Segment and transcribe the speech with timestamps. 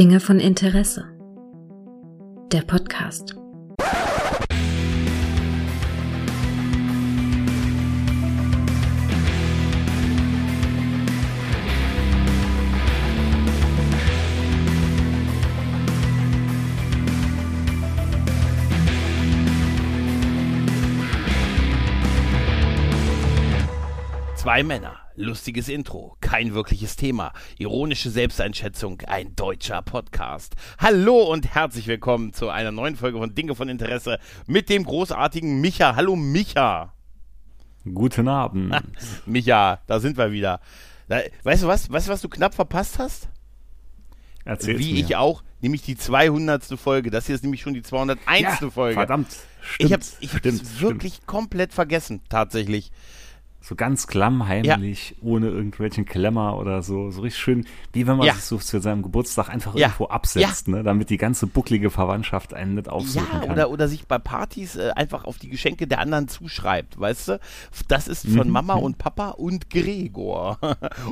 [0.00, 1.04] Dinge von Interesse.
[2.50, 3.36] Der Podcast.
[24.36, 30.56] Zwei Männer, lustiges Intro, kein wirkliches Thema, ironische Selbsteinschätzung, ein deutscher Podcast.
[30.78, 35.60] Hallo und herzlich willkommen zu einer neuen Folge von Dinge von Interesse mit dem großartigen
[35.60, 35.94] Micha.
[35.94, 36.94] Hallo Micha.
[37.84, 38.74] Guten Abend.
[39.26, 40.60] Micha, da sind wir wieder.
[41.42, 41.90] Weißt du was?
[41.90, 43.28] Weißt du, was du knapp verpasst hast?
[44.44, 45.00] Erzähl's Wie mir.
[45.00, 46.64] ich auch, nämlich die 200.
[46.78, 47.10] Folge.
[47.10, 48.40] Das hier ist nämlich schon die 201.
[48.40, 48.94] ja, Folge.
[48.94, 49.28] Verdammt.
[49.30, 50.80] ich Stimmt, habe ich stimmt, hab's stimmt.
[50.80, 52.90] wirklich komplett vergessen, tatsächlich.
[53.62, 57.10] So ganz klammheimlich, ohne irgendwelchen Klemmer oder so.
[57.10, 58.32] So richtig schön, wie wenn man Ja.
[58.34, 59.88] sich so zu seinem Geburtstag einfach Ja.
[59.88, 60.82] irgendwo absetzt, ne?
[60.82, 63.50] damit die ganze bucklige Verwandtschaft einen nicht aufsuchen Ja, kann.
[63.50, 67.40] oder, oder sich bei Partys äh, einfach auf die Geschenke der anderen zuschreibt, weißt du?
[67.88, 68.52] Das ist von Mhm.
[68.54, 70.58] Mama und Papa und Gregor.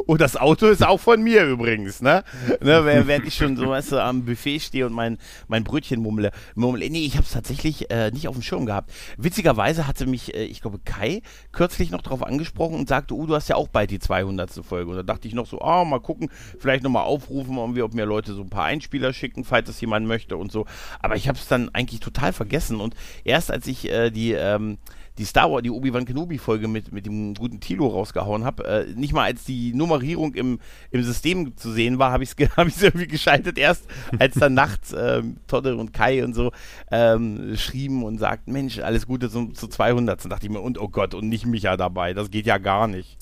[0.07, 2.25] und das Auto ist auch von mir übrigens, ne?
[2.63, 6.31] ne während ich schon so, weißt du, am Buffet stehe und mein, mein Brötchen mummle.
[6.55, 6.89] mummle.
[6.89, 8.91] Nee, ich habe es tatsächlich äh, nicht auf dem Schirm gehabt.
[9.19, 11.21] Witzigerweise hatte mich, äh, ich glaube, Kai
[11.53, 12.38] kürzlich noch darauf angesprochen
[12.79, 14.65] und sagte, oh, du hast ja auch bald die 200.
[14.65, 14.91] Folge.
[14.91, 18.05] Und da dachte ich noch so, ah, mal gucken, vielleicht nochmal aufrufen, irgendwie, ob mir
[18.05, 20.67] Leute so ein paar Einspieler schicken, falls das jemand möchte und so.
[21.01, 22.81] Aber ich habe es dann eigentlich total vergessen.
[22.81, 22.95] Und
[23.25, 24.79] erst als ich äh, die, ähm,
[25.19, 29.13] die Star Wars, die Obi-Wan Kenobi-Folge mit, mit dem guten Tilo rausgehauen habe, äh, nicht
[29.13, 30.61] mal als die Nummerierung im,
[30.91, 33.59] im System zu sehen war, habe ich es hab ich's irgendwie geschaltet.
[33.59, 33.85] Erst
[34.19, 36.53] als dann nachts ähm, Todde und Kai und so
[36.91, 40.23] ähm, schrieben und sagten, Mensch, alles Gute zum, zu 200.
[40.23, 42.87] Dann dachte ich mir, und oh Gott, und nicht Micha dabei, das geht ja gar
[42.87, 43.19] nicht.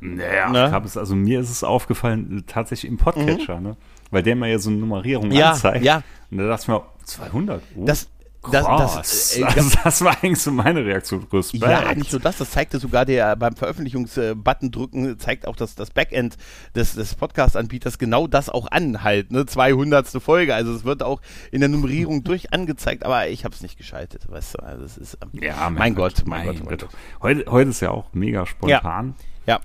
[0.00, 0.70] Naja, Ne?
[0.70, 3.76] hab es, also mir ist es aufgefallen, äh, tatsächlich im Podcatcher, ne?
[4.10, 5.32] Weil der mir ja so eine Nummerierung Mhm.
[5.34, 5.84] Ja, anzeigt.
[5.84, 6.02] ja.
[6.30, 7.62] Und da dachte ich mir, 200?
[7.76, 8.08] Oh, Das,
[8.50, 11.26] das, das, äh, also das war eigentlich so meine Reaktion.
[11.32, 11.62] Respekt.
[11.64, 15.90] Ja, nicht nur das, das zeigte sogar der beim Veröffentlichungsbutton drücken, zeigt auch das, das
[15.90, 16.36] Backend
[16.74, 20.08] des, des Podcast-Anbieters genau das auch an, halt, ne, 200.
[20.22, 20.54] Folge.
[20.54, 21.20] Also es wird auch
[21.50, 24.62] in der Nummerierung durch angezeigt, aber ich habe es nicht geschaltet, weißt du.
[24.62, 26.88] Also es ist, ähm, Ja, mein, Gott, mein, Gott, mein Gott.
[27.22, 29.14] Heute, heute ist ja auch mega spontan.
[29.46, 29.60] Ja,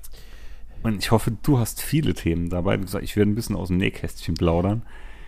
[0.81, 2.78] Und ich hoffe, du hast viele Themen dabei.
[2.78, 4.84] Du sagst, ich werde ein bisschen aus dem Nähkästchen plaudern.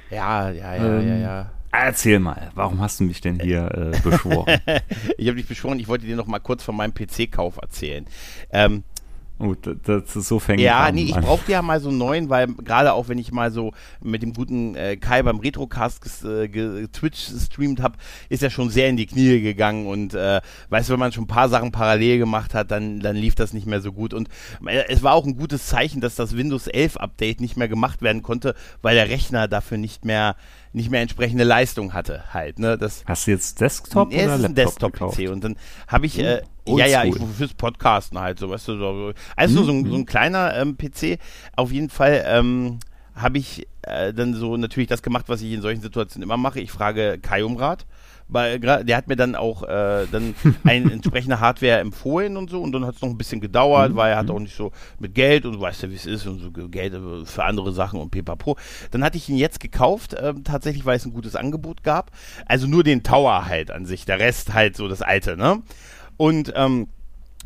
[0.10, 1.52] ja, ja, ja, ja, Ähm, ja.
[1.72, 4.60] Erzähl mal, warum hast du mich denn hier äh, beschworen?
[5.18, 8.06] Ich habe dich beschworen, ich wollte dir noch mal kurz von meinem PC-Kauf erzählen.
[8.52, 8.84] Ähm,
[9.42, 11.24] oh, das, das so fängt Ja, an, nee, ich Mann.
[11.24, 14.34] brauchte ja mal so einen neuen, weil gerade auch wenn ich mal so mit dem
[14.34, 17.98] guten äh, Kai beim Retrocast äh, Twitch streamt habe,
[18.30, 21.26] ist er schon sehr in die Knie gegangen und äh, weißt du, wenn man schon
[21.26, 24.14] ein paar Sachen parallel gemacht hat, dann, dann lief das nicht mehr so gut.
[24.14, 24.30] Und
[24.66, 28.02] äh, es war auch ein gutes Zeichen, dass das Windows 11 Update nicht mehr gemacht
[28.02, 30.36] werden konnte, weil der Rechner dafür nicht mehr
[30.74, 34.46] nicht mehr entsprechende Leistung hatte halt, ne, das Hast du jetzt Desktop oder es ist
[34.46, 37.30] ein Laptop Desktop-PC und dann habe ich, äh, Oh, ja, ja, ich, oldschool.
[37.30, 41.18] fürs Podcasten halt, so, weißt du, so, also so, ein, so ein kleiner ähm, PC,
[41.56, 42.80] auf jeden Fall ähm,
[43.16, 46.60] habe ich äh, dann so natürlich das gemacht, was ich in solchen Situationen immer mache,
[46.60, 47.86] ich frage Kai um Rat,
[48.28, 52.72] weil der hat mir dann auch äh, dann eine entsprechende Hardware empfohlen und so und
[52.72, 55.46] dann hat es noch ein bisschen gedauert, weil er hat auch nicht so mit Geld
[55.46, 58.56] und weißt ja, wie es ist und so Geld äh, für andere Sachen und pipapo.
[58.92, 62.12] Dann hatte ich ihn jetzt gekauft, ähm, tatsächlich, weil es ein gutes Angebot gab.
[62.46, 65.62] Also nur den Tower halt an sich, der Rest halt so das alte, ne?
[66.18, 66.88] Und ähm,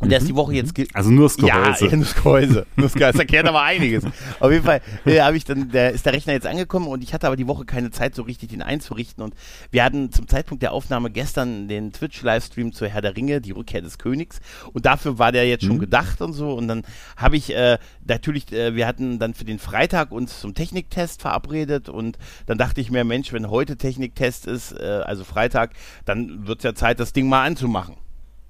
[0.02, 2.66] und der ist die Woche jetzt ge- Also nur das ja, nur das Gehäuse.
[2.76, 3.14] Nur das, Gehäuse.
[3.14, 4.03] das erklärt aber einiges.
[4.42, 7.14] Auf jeden Fall äh, habe ich dann, der, ist der Rechner jetzt angekommen und ich
[7.14, 9.24] hatte aber die Woche keine Zeit, so richtig den einzurichten.
[9.24, 9.36] Und
[9.72, 13.81] wir hatten zum Zeitpunkt der Aufnahme gestern den Twitch-Livestream zur Herr der Ringe, die Rückkehr
[13.81, 14.42] des Königs.
[14.74, 16.52] Und dafür war der jetzt schon gedacht und so.
[16.52, 16.84] Und dann
[17.16, 21.88] habe ich äh, natürlich, äh, wir hatten dann für den Freitag uns zum Techniktest verabredet.
[21.88, 22.18] Und
[22.48, 25.72] dann dachte ich mir, Mensch, wenn heute Techniktest ist, äh, also Freitag,
[26.04, 27.96] dann wird es ja Zeit, das Ding mal anzumachen.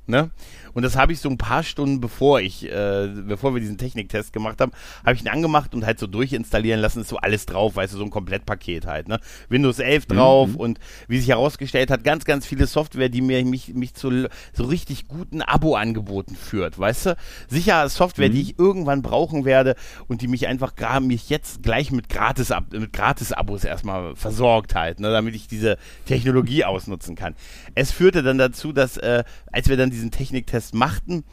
[0.07, 0.29] Ne?
[0.73, 4.33] Und das habe ich so ein paar Stunden bevor ich, äh, bevor wir diesen Techniktest
[4.33, 4.71] gemacht haben,
[5.05, 7.97] habe ich ihn angemacht und halt so durchinstallieren lassen, ist so alles drauf, weißt du,
[7.97, 9.19] so ein Komplettpaket halt, ne?
[9.49, 13.73] Windows 11 drauf und wie sich herausgestellt hat, ganz, ganz viele Software, die mir mich,
[13.73, 17.17] mich zu so richtig guten Abo-Angeboten führt, weißt du?
[17.47, 19.75] Sicher Software, die ich irgendwann brauchen werde
[20.07, 24.99] und die mich einfach gerade mich jetzt gleich mit Gratis mit Gratis-Abos erstmal versorgt halt,
[24.99, 27.35] ne, damit ich diese Technologie ausnutzen kann.
[27.73, 29.23] Es führte dann dazu, dass äh,
[29.55, 31.23] als wir dann diesen Techniktest machten,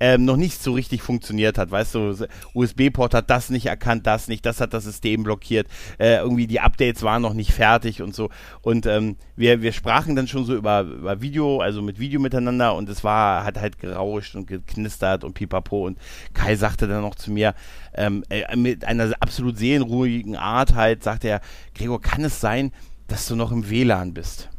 [0.00, 1.70] ähm, noch nicht so richtig funktioniert hat.
[1.70, 2.14] Weißt du,
[2.54, 5.66] USB-Port hat das nicht erkannt, das nicht, das hat das System blockiert.
[5.98, 8.30] Äh, irgendwie die Updates waren noch nicht fertig und so.
[8.62, 12.74] Und ähm, wir, wir sprachen dann schon so über, über Video, also mit Video miteinander
[12.74, 15.86] und es war, hat halt gerauscht und geknistert und pipapo.
[15.86, 15.98] Und
[16.34, 17.54] Kai sagte dann noch zu mir,
[17.94, 21.40] ähm, äh, mit einer absolut seelenruhigen Art halt, sagte er,
[21.74, 22.72] Gregor, kann es sein,
[23.08, 24.50] dass du noch im WLAN bist?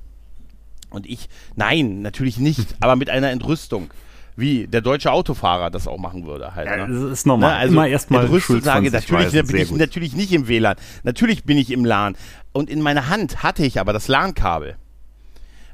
[0.90, 3.92] Und ich, nein, natürlich nicht, aber mit einer Entrüstung
[4.36, 6.56] wie der deutsche Autofahrer das auch machen würde.
[6.56, 6.88] Halt, ne?
[6.88, 7.52] das ist normal.
[7.52, 7.58] Ne?
[7.58, 10.78] Also Immer erstmal Schuld sage, natürlich bin ich natürlich nicht im WLAN.
[11.04, 12.16] Natürlich bin ich im LAN.
[12.54, 14.78] Und in meiner Hand hatte ich aber das LAN-Kabel.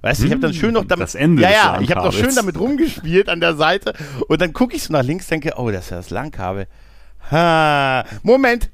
[0.01, 1.03] Weißt du, ich habe dann schön noch damit.
[1.03, 3.93] Das Ende ja, ja, ich habe noch schön damit rumgespielt an der Seite.
[4.27, 6.67] Und dann gucke ich so nach links, denke, oh, das ist ja das LAN-Kabel.
[7.31, 8.69] Ha, Moment,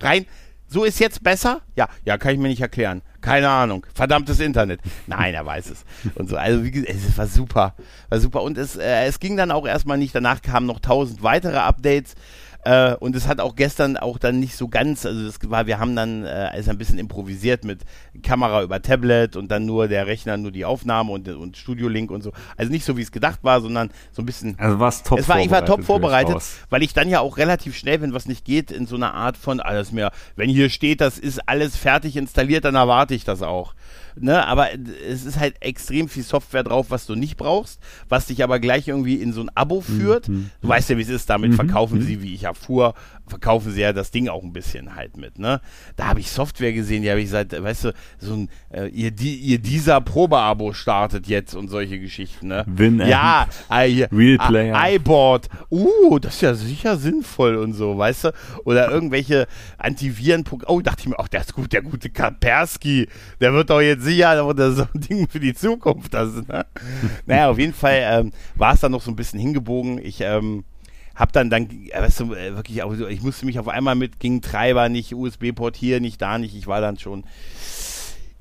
[0.00, 0.26] rein.
[0.66, 1.60] So ist jetzt besser?
[1.76, 3.02] Ja, ja, kann ich mir nicht erklären.
[3.24, 3.86] Keine Ahnung.
[3.94, 4.80] Verdammtes Internet.
[5.06, 5.86] Nein, er weiß es.
[6.14, 6.36] Und so.
[6.36, 7.74] Also, wie gesagt, es war super.
[8.10, 8.42] War super.
[8.42, 10.14] Und es, äh, es ging dann auch erstmal nicht.
[10.14, 12.16] Danach kamen noch tausend weitere Updates.
[12.64, 15.78] Äh, und es hat auch gestern auch dann nicht so ganz, also das war, wir
[15.78, 17.80] haben dann äh, also ein bisschen improvisiert mit
[18.22, 22.22] Kamera über Tablet und dann nur der Rechner, nur die Aufnahme und, und Studio-Link und
[22.22, 22.32] so.
[22.56, 24.56] Also nicht so, wie es gedacht war, sondern so ein bisschen.
[24.58, 26.38] Also war es top es war, Ich war top vorbereitet,
[26.70, 29.36] weil ich dann ja auch relativ schnell, wenn was nicht geht, in so einer Art
[29.36, 33.42] von, alles mehr, wenn hier steht, das ist alles fertig installiert, dann erwarte ich das
[33.42, 33.74] auch
[34.16, 34.68] ne, aber
[35.08, 38.88] es ist halt extrem viel Software drauf, was du nicht brauchst, was dich aber gleich
[38.88, 40.28] irgendwie in so ein Abo führt.
[40.28, 40.50] Mhm.
[40.60, 41.56] Du weißt ja, wie es ist, damit mhm.
[41.56, 42.02] verkaufen mhm.
[42.02, 42.94] sie, wie ich erfuhr,
[43.26, 45.60] verkaufen sie ja das Ding auch ein bisschen halt mit, ne?
[45.96, 49.10] Da habe ich Software gesehen, die habe ich seit, weißt du, so ein, äh, ihr,
[49.10, 52.64] die, ihr dieser Probeabo startet jetzt und solche Geschichten, ne?
[52.66, 54.94] Win ja, äh, Real Player.
[54.94, 58.32] iBoard, uh, das ist ja sicher sinnvoll und so, weißt du?
[58.64, 59.46] Oder irgendwelche
[59.78, 63.08] Antiviren, oh, dachte ich mir, ach, der ist gut, der gute Kaspersky,
[63.40, 66.66] der wird doch jetzt sicher, das so ein Ding für die Zukunft, das, ne?
[67.26, 70.64] naja, auf jeden Fall ähm, war es dann noch so ein bisschen hingebogen, ich, ähm,
[71.14, 74.40] hab dann dann, weißt du, äh, wirklich, auch, ich musste mich auf einmal mit, ging
[74.40, 77.24] Treiber nicht, USB-Port hier, nicht da nicht, ich war dann schon.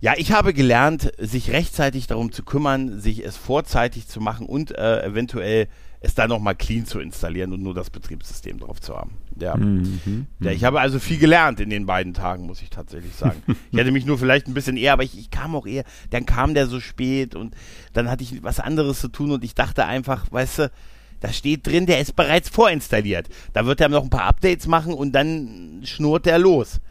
[0.01, 4.71] Ja, ich habe gelernt, sich rechtzeitig darum zu kümmern, sich es vorzeitig zu machen und
[4.77, 5.69] äh, eventuell
[6.03, 9.11] es dann nochmal clean zu installieren und nur das Betriebssystem drauf zu haben.
[9.39, 9.55] Ja.
[9.55, 10.51] Mhm, ja.
[10.51, 13.41] Ich habe also viel gelernt in den beiden Tagen, muss ich tatsächlich sagen.
[13.71, 16.25] ich hätte mich nur vielleicht ein bisschen eher, aber ich, ich kam auch eher, dann
[16.25, 17.55] kam der so spät und
[17.93, 20.71] dann hatte ich was anderes zu tun und ich dachte einfach, weißt du,
[21.21, 23.29] da steht drin, der ist bereits vorinstalliert.
[23.53, 26.81] Da wird er noch ein paar Updates machen und dann schnurrt der los.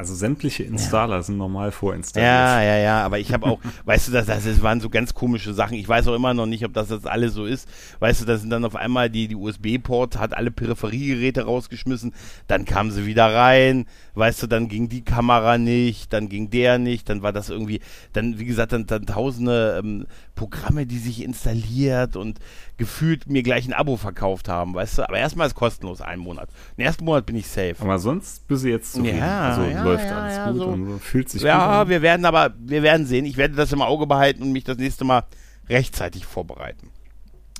[0.00, 1.22] Also sämtliche Installer ja.
[1.22, 2.32] sind normal vorinstalliert.
[2.32, 5.52] Ja, ja, ja, aber ich habe auch, weißt du, das, das waren so ganz komische
[5.52, 5.74] Sachen.
[5.74, 7.68] Ich weiß auch immer noch nicht, ob das jetzt alles so ist.
[7.98, 12.14] Weißt du, da sind dann auf einmal die, die USB-Ports, hat alle Peripheriegeräte rausgeschmissen,
[12.46, 16.78] dann kamen sie wieder rein, weißt du, dann ging die Kamera nicht, dann ging der
[16.78, 17.80] nicht, dann war das irgendwie,
[18.14, 22.38] dann, wie gesagt, dann, dann tausende ähm, Programme, die sich installiert und
[22.80, 26.48] gefühlt mir gleich ein Abo verkauft haben, weißt du, aber erstmal ist kostenlos, einen Monat.
[26.78, 27.76] Den ersten Monat bin ich safe.
[27.78, 29.18] Aber sonst bist du jetzt zufrieden.
[29.18, 30.66] Ja, also ja, läuft ja, alles ja, gut so.
[30.66, 31.70] und so, fühlt sich ja, gut an.
[31.70, 33.26] Ja, wir werden aber, wir werden sehen.
[33.26, 35.24] Ich werde das im Auge behalten und mich das nächste Mal
[35.68, 36.88] rechtzeitig vorbereiten.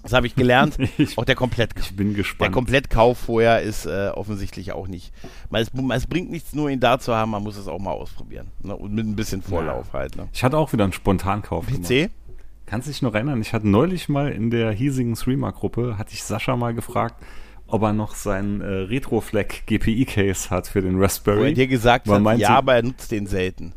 [0.02, 0.78] Das habe ich gelernt.
[0.98, 1.84] ich, auch der Komplettkauf.
[1.84, 2.48] Ich bin gespannt.
[2.48, 5.12] Der Komplettkauf vorher ist äh, offensichtlich auch nicht.
[5.50, 7.92] Man, es, es, bringt nichts, nur ihn da zu haben, man muss es auch mal
[7.92, 8.46] ausprobieren.
[8.62, 8.74] Ne?
[8.74, 10.16] Und mit ein bisschen Vorlauf halt.
[10.16, 10.28] Ne?
[10.32, 11.88] Ich hatte auch wieder einen Spontankauf PC?
[11.88, 12.10] Gemacht.
[12.70, 13.40] Kannst du dich noch erinnern?
[13.40, 17.16] Ich hatte neulich mal in der hiesigen Streamer-Gruppe, hatte ich Sascha mal gefragt,
[17.66, 21.40] ob er noch seinen äh, Retrofleck GPI-Case hat für den Raspberry.
[21.40, 23.72] Wo er dir gesagt hat, meinte, ja, aber er nutzt den selten.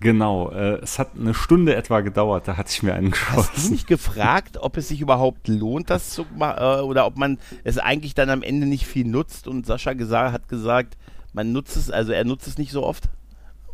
[0.00, 3.50] Genau, äh, es hat eine Stunde etwa gedauert, da hatte ich mir einen geschossen.
[3.54, 7.16] Hast du mich gefragt, ob es sich überhaupt lohnt, das zu machen, äh, oder ob
[7.16, 9.46] man es eigentlich dann am Ende nicht viel nutzt?
[9.46, 10.96] Und Sascha gesagt, hat gesagt,
[11.32, 13.04] man nutzt es, also er nutzt es nicht so oft.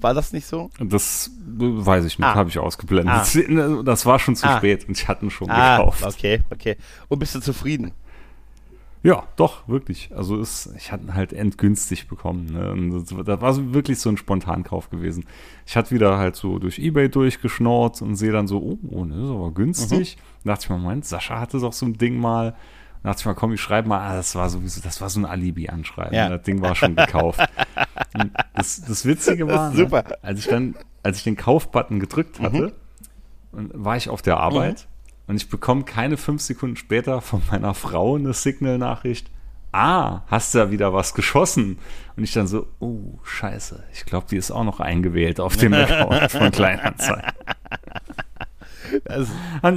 [0.04, 0.68] War das nicht so?
[0.78, 2.34] Das weiß ich nicht, ah.
[2.34, 3.14] habe ich ausgeblendet.
[3.14, 3.82] Ah.
[3.84, 4.58] Das war schon zu ah.
[4.58, 5.78] spät und ich hatte ihn schon ah.
[5.78, 6.04] gekauft.
[6.04, 6.76] Okay, okay.
[7.08, 7.92] Und bist du zufrieden?
[9.02, 10.10] Ja, doch, wirklich.
[10.14, 12.52] Also ist, ich hatte ihn halt endgünstig bekommen.
[12.52, 13.00] Ne?
[13.00, 15.24] Das, das, war wirklich so ein Spontankauf gewesen.
[15.64, 19.14] Ich hatte wieder halt so durch Ebay durchgeschnort und sehe dann so, oh, oh ne,
[19.14, 20.16] das ist aber günstig.
[20.18, 20.20] Mhm.
[20.44, 22.54] Da dachte ich mir, Moment, Sascha hatte doch so ein Ding mal.
[23.04, 25.20] Da dachte ich mal, komm, ich schreibe mal, ah, das war sowieso, das war so
[25.20, 26.14] ein Alibi-Anschreiben.
[26.14, 26.28] Ja.
[26.28, 27.38] Das Ding war schon gekauft.
[28.54, 32.72] das, das Witzige war, das ne, als ich dann, als ich den Kaufbutton gedrückt hatte,
[33.52, 33.70] mhm.
[33.72, 34.88] war ich auf der Arbeit.
[34.88, 34.94] Mhm
[35.26, 39.30] und ich bekomme keine fünf Sekunden später von meiner Frau eine Signal-Nachricht.
[39.72, 41.78] Ah, hast du ja wieder was geschossen?
[42.16, 43.82] Und ich dann so, oh, scheiße.
[43.92, 47.32] Ich glaube, die ist auch noch eingewählt auf dem Account von Kleinanzeigen.
[49.04, 49.28] Das,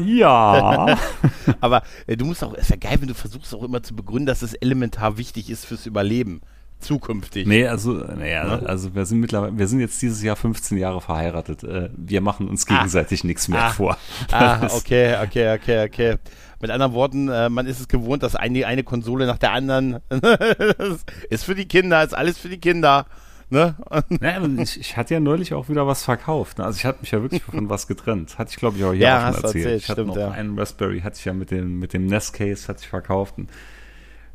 [0.06, 0.98] ja.
[1.62, 4.26] Aber äh, du musst auch, es wäre geil, wenn du versuchst auch immer zu begründen,
[4.26, 6.42] dass es elementar wichtig ist fürs Überleben.
[6.80, 7.48] zukünftig.
[7.48, 11.64] Nee, also, naja, also wir sind mittlerweile, wir sind jetzt dieses Jahr 15 Jahre verheiratet.
[11.64, 13.28] Äh, wir machen uns gegenseitig ah.
[13.28, 13.70] nichts mehr ah.
[13.70, 13.98] vor.
[14.32, 16.16] Ah, okay, okay, okay, okay.
[16.60, 20.00] Mit anderen Worten, äh, man ist es gewohnt, dass eine, eine Konsole nach der anderen
[21.30, 23.06] ist für die Kinder, ist alles für die Kinder.
[23.50, 23.76] Ne?
[24.22, 26.58] Ja, ich, ich, hatte ja neulich auch wieder was verkauft.
[26.58, 26.66] Ne?
[26.66, 28.38] Also ich hatte mich ja wirklich von was getrennt.
[28.38, 29.66] Hatte ich glaube ich auch hier ja, auch schon erzählt.
[29.66, 29.82] erzählt.
[29.84, 30.32] Ich hatte stimmt, noch ja.
[30.32, 33.38] einen Raspberry, hatte ich ja mit dem, mit dem Nest Case, hatte ich verkauft.
[33.38, 33.50] Und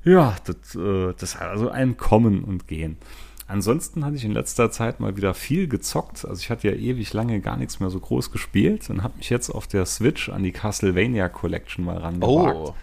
[0.04, 2.96] ja, das, äh, das hat also ein Kommen und Gehen.
[3.46, 6.24] Ansonsten hatte ich in letzter Zeit mal wieder viel gezockt.
[6.24, 9.28] Also ich hatte ja ewig lange gar nichts mehr so groß gespielt und habe mich
[9.28, 12.56] jetzt auf der Switch an die Castlevania Collection mal rangewagt.
[12.56, 12.74] Oh.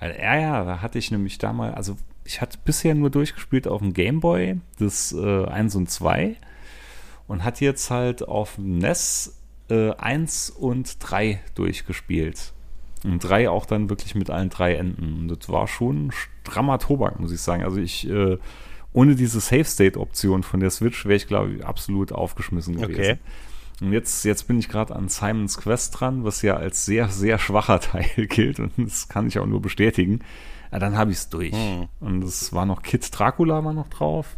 [0.00, 3.68] Weil, ja, ja, da hatte ich nämlich da mal, also ich hatte bisher nur durchgespielt
[3.68, 6.36] auf dem Game Boy, das äh, 1 und 2
[7.26, 9.38] und hatte jetzt halt auf dem NES
[9.70, 12.52] äh, 1 und 3 durchgespielt.
[13.04, 15.20] Und 3 auch dann wirklich mit allen drei Enden.
[15.20, 17.62] Und das war schon strammer Tobak, muss ich sagen.
[17.62, 18.38] Also ich, äh,
[18.92, 22.94] ohne diese Save-State-Option von der Switch wäre ich, glaube ich, absolut aufgeschmissen gewesen.
[22.94, 23.18] Okay.
[23.80, 27.38] Und jetzt, jetzt bin ich gerade an Simon's Quest dran, was ja als sehr, sehr
[27.38, 28.58] schwacher Teil gilt.
[28.58, 30.20] Und das kann ich auch nur bestätigen.
[30.72, 31.52] Ja, dann habe ich es durch.
[31.52, 31.88] Hm.
[32.00, 34.36] Und es war noch Kids Dracula war noch drauf.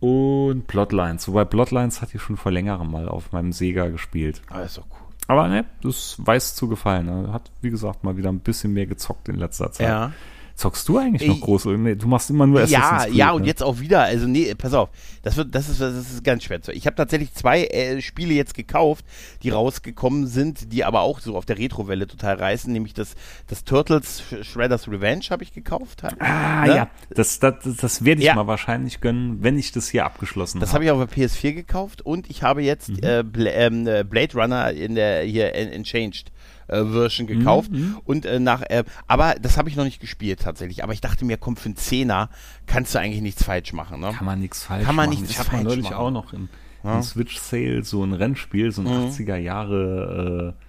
[0.00, 1.26] Und Bloodlines.
[1.28, 4.42] Wobei Bloodlines hatte ich schon vor längerem mal auf meinem Sega gespielt.
[4.48, 5.08] Ah, ist doch cool.
[5.26, 7.06] Aber ne, das weiß zu gefallen.
[7.06, 7.32] Ne?
[7.32, 9.88] Hat, wie gesagt, mal wieder ein bisschen mehr gezockt in letzter Zeit.
[9.88, 10.12] Ja.
[10.58, 11.66] Zockst du eigentlich noch groß?
[11.66, 13.46] Nee, du machst immer nur Ja, Assassin's Creed, ja, und ne?
[13.46, 14.02] jetzt auch wieder.
[14.02, 14.88] Also, nee, pass auf.
[15.22, 16.60] Das, wird, das, ist, das ist ganz schwer.
[16.60, 19.04] zu- Ich habe tatsächlich zwei äh, Spiele jetzt gekauft,
[19.44, 22.72] die rausgekommen sind, die aber auch so auf der Retrowelle total reißen.
[22.72, 23.14] Nämlich das,
[23.46, 26.02] das Turtles Sh- Shredder's Revenge habe ich gekauft.
[26.18, 26.74] Ah, Ne?
[26.74, 26.90] ja.
[27.14, 28.34] Das, das, das werde ich Ja.
[28.34, 30.86] mal wahrscheinlich gönnen, wenn ich das hier abgeschlossen Das habe.
[30.88, 32.98] habe ich auf der PS4 gekauft und ich habe jetzt Mhm.
[33.02, 36.32] äh, Bla ähm, äh, Blade Runner in der hier en- Enchanged
[36.68, 37.70] äh, Version Mhm, gekauft
[38.04, 41.24] und äh, nach äh, aber das habe ich noch nicht gespielt tatsächlich, aber ich dachte
[41.24, 42.30] mir, komm für einen Zehner
[42.66, 44.12] kannst du eigentlich nichts falsch machen, ne?
[44.16, 45.20] Kann man nichts falsch Kann man machen.
[45.20, 45.94] nichts ich habe neulich machen.
[45.96, 46.48] auch noch im,
[46.84, 46.96] Ja.
[46.96, 49.08] im Switch Sale so ein Rennspiel, so ein Mhm.
[49.10, 50.64] 80er Jahre äh,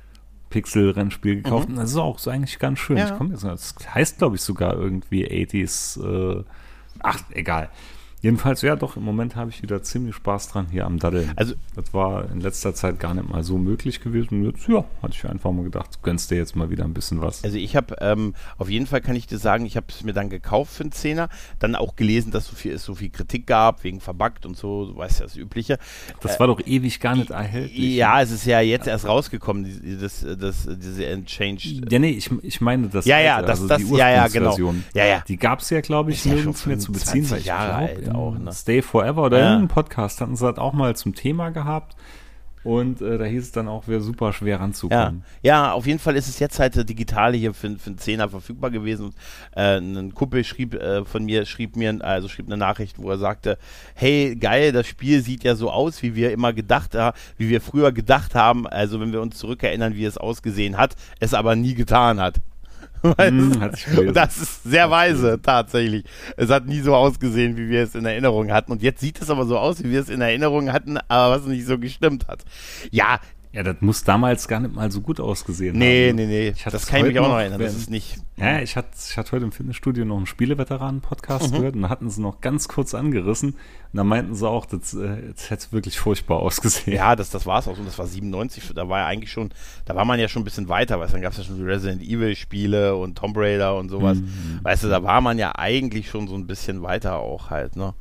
[0.50, 1.70] Pixel-Rennspiel gekauft.
[1.70, 2.98] Und das ist auch so eigentlich ganz schön.
[2.98, 3.06] Ja.
[3.12, 5.98] Ich komme jetzt, das heißt, glaube ich, sogar irgendwie 80s.
[6.40, 6.44] Äh,
[7.02, 7.70] ach, egal.
[8.22, 11.32] Jedenfalls, ja, doch, im Moment habe ich wieder ziemlich Spaß dran hier am Daddeln.
[11.38, 14.42] Also- das war in letzter Zeit gar nicht mal so möglich gewesen.
[14.42, 17.22] Und jetzt, ja, hatte ich einfach mal gedacht, gönnst dir jetzt mal wieder ein bisschen
[17.22, 17.44] was.
[17.46, 20.12] Also ich habe ähm, auf jeden Fall kann ich dir sagen, ich habe es mir
[20.12, 23.48] dann gekauft für einen Zehner, dann auch gelesen, dass so viel, es so viel Kritik
[23.48, 25.78] gab wegen verbuggt und so, du weißt ja das Übliche.
[26.22, 27.96] Das war doch ewig gar nicht erhältlich.
[27.96, 31.90] Ja, es ist ja jetzt erst rausgekommen, das, das, diese Enchanged.
[31.92, 34.28] Ja, nee, ich, ich meine das Ja, ja, alte, das- also das- die ja, ja,
[34.28, 34.58] genau.
[34.94, 35.24] Ja, ja.
[35.28, 37.24] Die gab es ja, glaube ich, ja nirgends mehr zu beziehen.
[37.26, 38.54] 25 weil ich Jahre glaub, alt im auch, ne?
[38.54, 39.44] Stay Forever oder Ja.
[39.46, 41.96] irgendeinem Podcast hatten sie das auch mal zum Thema gehabt.
[42.62, 45.24] Und äh, da hieß es dann auch, wäre super schwer Ja, ranzukommen.
[45.42, 48.28] ja, auf jeden Fall ist es jetzt halt äh, digital hier für, für einen Zehner
[48.28, 49.06] verfügbar gewesen.
[49.06, 49.16] Und,
[49.56, 53.18] äh, ein Kumpel schrieb äh, von mir, schrieb mir, also schrieb eine Nachricht, wo er
[53.18, 53.58] sagte,
[53.96, 57.62] hey, geil, das Spiel sieht ja so aus, wie wir immer gedacht haben, wie wir
[57.62, 61.76] früher gedacht haben, also wenn wir uns zurückerinnern, wie es ausgesehen hat, es aber nie
[61.76, 62.42] getan hat.
[63.04, 66.04] Und das ist sehr weise, tatsächlich.
[66.38, 68.72] Es hat nie so ausgesehen, wie wir es in Erinnerung hatten.
[68.72, 71.46] Und jetzt sieht es aber so aus, wie wir es in Erinnerung hatten, aber was
[71.46, 72.44] nicht so gestimmt hat.
[72.92, 73.20] Ja,
[73.52, 76.18] Ja, das muss damals gar nicht mal so gut ausgesehen Nee, haben.
[76.18, 76.54] nee, nee.
[76.54, 77.60] Hatte Das kann ich mich auch noch erinnern.
[77.60, 78.18] Das ist nicht.
[78.38, 81.56] Ja, ich hatte, ich hatte heute im Fitnessstudio noch einen Spieleveteranen-Podcast Mhm.
[81.58, 83.54] gehört und da hatten sie noch ganz kurz angerissen.
[83.54, 83.58] Und
[83.98, 86.96] da meinten sie auch, das, äh, das hätte wirklich furchtbar ausgesehen.
[86.96, 87.84] Ja, das, das war es auch so.
[87.84, 88.72] Das war 97.
[88.76, 89.50] Da war ja eigentlich schon,
[89.86, 91.58] da war man ja schon ein bisschen weiter, weißt du, dann gab es ja schon
[91.58, 94.20] die Resident Evil Spiele und Tomb Raider und sowas.
[94.20, 94.60] Mhm.
[94.62, 97.96] Weißt du, da war man ja eigentlich schon so ein bisschen weiter auch halt, ne?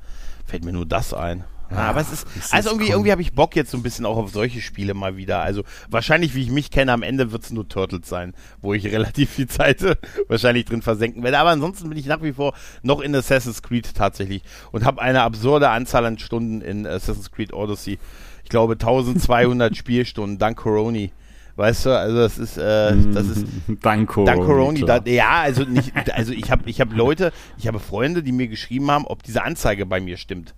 [0.44, 1.44] Fällt mir nur das ein.
[1.70, 3.82] Ja, aber es ist, ist also es irgendwie, irgendwie habe ich Bock jetzt so ein
[3.82, 5.40] bisschen auch auf solche Spiele mal wieder.
[5.40, 8.87] Also wahrscheinlich, wie ich mich kenne, am Ende wird es nur Turtles sein, wo ich
[8.92, 9.84] relativ viel Zeit
[10.28, 11.38] wahrscheinlich drin versenken werde.
[11.38, 15.22] Aber ansonsten bin ich nach wie vor noch in Assassin's Creed tatsächlich und habe eine
[15.22, 17.98] absurde Anzahl an Stunden in Assassin's Creed Odyssey.
[18.44, 21.12] Ich glaube 1200 Spielstunden, dank Coroni.
[21.56, 23.44] Weißt du, also das ist, äh, das ist.
[24.26, 28.22] Dank Coroni, da, ja, also nicht, also ich habe ich hab Leute, ich habe Freunde,
[28.22, 30.54] die mir geschrieben haben, ob diese Anzeige bei mir stimmt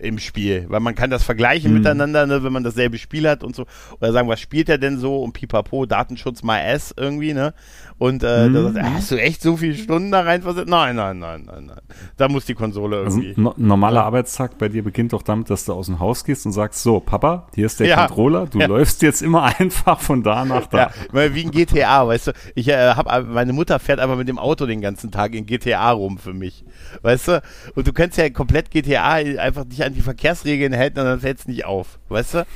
[0.00, 3.54] im Spiel, weil man kann das vergleichen miteinander, ne, wenn man dasselbe Spiel hat und
[3.54, 3.66] so,
[4.00, 7.54] oder sagen, was spielt er denn so und pipapo, Datenschutz my ass irgendwie, ne,
[7.98, 10.68] und äh, da sagt er, hast du echt so viele Stunden da reinversetzt?
[10.68, 11.80] Nein, nein, nein, nein, nein,
[12.16, 13.38] da muss die Konsole Also irgendwie.
[13.38, 16.46] ein no normaler Arbeitstag bei dir beginnt doch damit, dass du aus dem Haus gehst
[16.46, 18.06] und sagst, so, Papa, hier ist der Ja.
[18.06, 18.66] Controller, du Ja.
[18.66, 20.90] läufst jetzt immer einfach von da nach da.
[21.12, 22.32] Ja, wie ein GTA, weißt du.
[22.54, 25.90] Ich äh, hab, meine Mutter fährt aber mit dem Auto den ganzen Tag in GTA
[25.90, 26.64] rum für mich.
[27.02, 27.42] Weißt du?
[27.74, 31.40] Und du kannst ja komplett GTA einfach dich an an die Verkehrsregeln hält, dann fällt
[31.40, 31.98] es nicht auf.
[32.08, 32.46] Weißt du?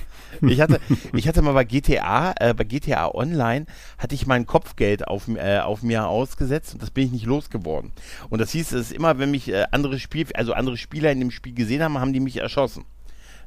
[0.42, 0.80] Ich hatte,
[1.12, 3.66] ich hatte mal bei GTA, äh, bei GTA Online
[3.98, 7.92] hatte ich mein Kopfgeld auf, äh, auf mir ausgesetzt und das bin ich nicht losgeworden.
[8.30, 11.20] Und das hieß, es ist immer, wenn mich äh, andere Spiel, also andere Spieler in
[11.20, 12.84] dem Spiel gesehen haben, haben die mich erschossen.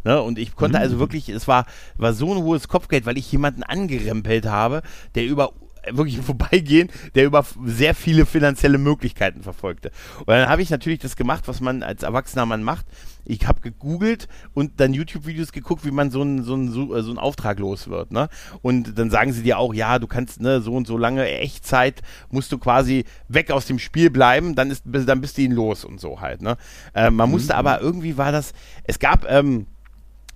[0.04, 0.22] Ne?
[0.22, 1.66] Und ich konnte also wirklich, es war,
[1.98, 4.82] war so ein hohes Kopfgeld, weil ich jemanden angerempelt habe,
[5.16, 5.54] der über
[5.92, 9.92] wirklich vorbeigehen, der über sehr viele finanzielle Möglichkeiten verfolgte.
[10.20, 12.86] Und dann habe ich natürlich das gemacht, was man als erwachsener Mann macht.
[13.30, 17.18] Ich habe gegoogelt und dann YouTube-Videos geguckt, wie man so einen so einen, so, einen
[17.18, 18.12] Auftrag los wird.
[18.12, 18.30] Ne?
[18.62, 22.02] Und dann sagen sie dir auch, ja, du kannst ne, so und so lange Echtzeit
[22.30, 25.84] musst du quasi weg aus dem Spiel bleiben, dann, ist, dann bist du ihn los
[25.84, 26.42] und so halt.
[26.42, 26.56] Ne?
[26.94, 27.60] Äh, man musste mhm.
[27.60, 28.54] aber irgendwie war das,
[28.84, 29.30] es gab...
[29.30, 29.68] Ähm,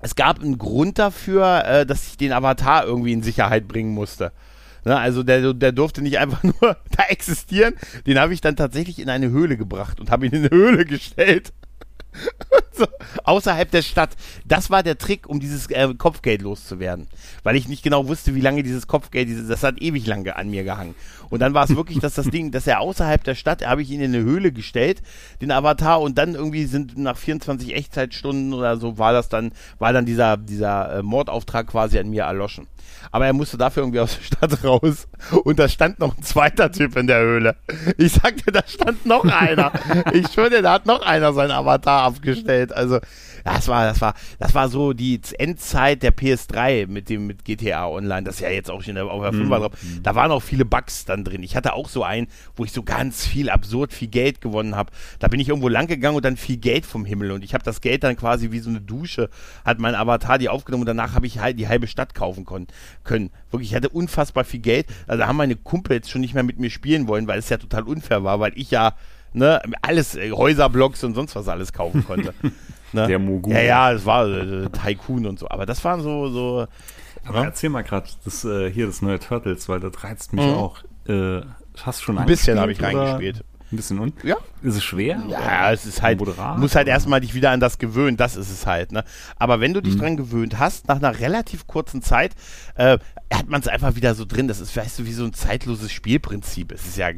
[0.02, 4.32] es gab einen Grund dafür, äh, dass ich den Avatar irgendwie in Sicherheit bringen musste.
[4.84, 7.76] Ne, also der, der durfte nicht einfach nur da existieren.
[8.06, 10.86] Den habe ich dann tatsächlich in eine Höhle gebracht und habe ihn in eine Höhle
[10.86, 11.54] gestellt.
[12.72, 12.86] so,
[13.24, 14.12] außerhalb der Stadt.
[14.46, 17.08] Das war der Trick, um dieses äh, Kopfgeld loszuwerden.
[17.44, 20.50] Weil ich nicht genau wusste, wie lange dieses Kopfgeld, dieses, das hat ewig lange an
[20.50, 20.96] mir gehangen.
[21.30, 23.90] Und dann war es wirklich, dass das Ding, dass er außerhalb der Stadt, habe ich
[23.90, 25.02] ihn in eine Höhle gestellt,
[25.42, 29.94] den Avatar, und dann irgendwie sind nach 24 Echtzeitstunden oder so war das dann, war
[29.94, 32.68] dann dieser, dieser äh, Mordauftrag quasi an mir erloschen.
[33.12, 35.08] Aber er musste dafür irgendwie aus der Stadt raus.
[35.44, 37.56] Und da stand noch ein zweiter Typ in der Höhle.
[37.98, 39.72] Ich sagte, da stand noch einer.
[40.14, 42.74] Ich schwöre, da hat noch einer seinen Avatar abgestellt.
[42.74, 43.00] Also,
[43.44, 47.88] das war, das war, das war so die Endzeit der PS3 mit dem, mit GTA
[47.88, 48.24] Online.
[48.24, 49.50] Das ist ja jetzt auch schon auf der 5 mhm.
[49.50, 49.72] drauf.
[50.04, 51.44] Da waren auch viele Bugs dann drin.
[51.44, 54.92] Ich hatte auch so einen, wo ich so ganz viel absurd viel Geld gewonnen habe.
[55.20, 57.32] Da bin ich irgendwo lang gegangen und dann viel Geld vom Himmel.
[57.32, 59.30] Und ich habe das Geld dann quasi wie so eine Dusche,
[59.66, 63.30] hat mein Avatar die aufgenommen und danach habe ich halt die halbe Stadt kaufen können.
[63.52, 64.88] Wirklich, ich hatte unfassbar viel Geld.
[65.08, 67.84] Also haben meine Kumpels schon nicht mehr mit mir spielen wollen, weil es ja total
[67.84, 68.96] unfair war, weil ich ja
[69.34, 72.34] ne, alles, äh, Häuserblocks und sonst was alles kaufen konnte.
[72.94, 73.08] ne?
[73.08, 73.54] Der Mogul.
[73.54, 75.50] Ja, ja, es war äh, Tycoon und so.
[75.50, 76.30] Aber das waren so.
[76.30, 76.68] so
[77.26, 77.46] Aber ja?
[77.46, 80.54] erzähl mal gerade das, äh, hier das neue Turtles, weil das reizt mich mhm.
[80.54, 80.80] auch.
[81.08, 81.42] Äh,
[81.84, 83.44] hast schon Ein bisschen habe ich reingespielt.
[83.72, 84.22] Ein bisschen und?
[84.24, 84.36] Ja.
[84.62, 85.24] Ist es schwer?
[85.30, 88.52] Ja, es ist halt, moderat, muss halt erstmal dich wieder an das gewöhnen, das ist
[88.52, 89.06] es halt, ne?
[89.38, 90.00] Aber wenn du dich mhm.
[90.00, 92.36] dran gewöhnt hast, nach einer relativ kurzen Zeit,
[92.76, 92.98] äh,
[93.34, 94.50] hat man es einfach wieder so drin.
[94.50, 96.74] Das ist, weißt du, wie so ein zeitloses Spielprinzip.
[96.74, 97.12] Es ist ja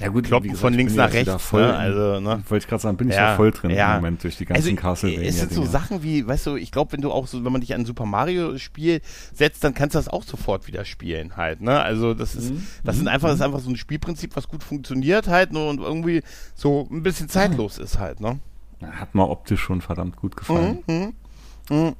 [0.00, 1.42] ja gut, kloppen gesagt, von links nach rechts.
[1.42, 1.76] Voll, ne?
[1.76, 2.42] Also, ne?
[2.48, 3.96] Wollte ich gerade sagen, bin ich ja, voll drin ja.
[3.96, 5.28] im Moment durch die ganzen also, Castlevania.
[5.28, 7.60] Es sind so Sachen wie, weißt du, ich glaube, wenn du auch so, wenn man
[7.60, 9.02] dich an ein Super Mario Spiel
[9.32, 11.60] setzt, dann kannst du das auch sofort wieder spielen halt.
[11.60, 11.80] Ne?
[11.80, 12.66] Also das ist, mhm.
[12.82, 13.46] das sind einfach, das ist mhm.
[13.46, 15.68] einfach so ein Spielprinzip, was gut funktioniert halt ne?
[15.68, 16.22] und irgendwie
[16.54, 18.20] so ein bisschen zeitlos ist halt.
[18.20, 18.40] Ne?
[18.82, 20.82] Hat mir optisch schon verdammt gut gefallen.
[20.86, 21.94] Mhm.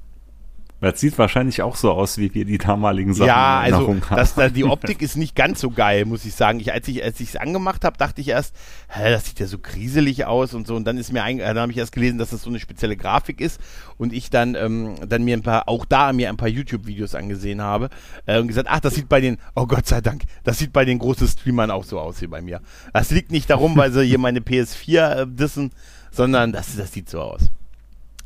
[0.80, 4.52] Das sieht wahrscheinlich auch so aus, wie wir die damaligen Sachen ja, also das, das,
[4.54, 6.58] die Optik ist nicht ganz so geil, muss ich sagen.
[6.58, 8.56] Ich, als ich als es angemacht habe, dachte ich erst,
[8.88, 10.74] hä, das sieht ja so kriselig aus und so.
[10.74, 12.96] Und dann ist mir ein, dann habe ich erst gelesen, dass das so eine spezielle
[12.96, 13.60] Grafik ist
[13.98, 17.60] und ich dann ähm, dann mir ein paar auch da mir ein paar YouTube-Videos angesehen
[17.60, 17.90] habe
[18.24, 20.86] äh, und gesagt, ach, das sieht bei den, oh Gott sei Dank, das sieht bei
[20.86, 22.62] den großen Streamern auch so aus wie bei mir.
[22.94, 25.72] Das liegt nicht darum, weil sie hier meine PS4 äh, dissen,
[26.10, 27.50] sondern das das sieht so aus.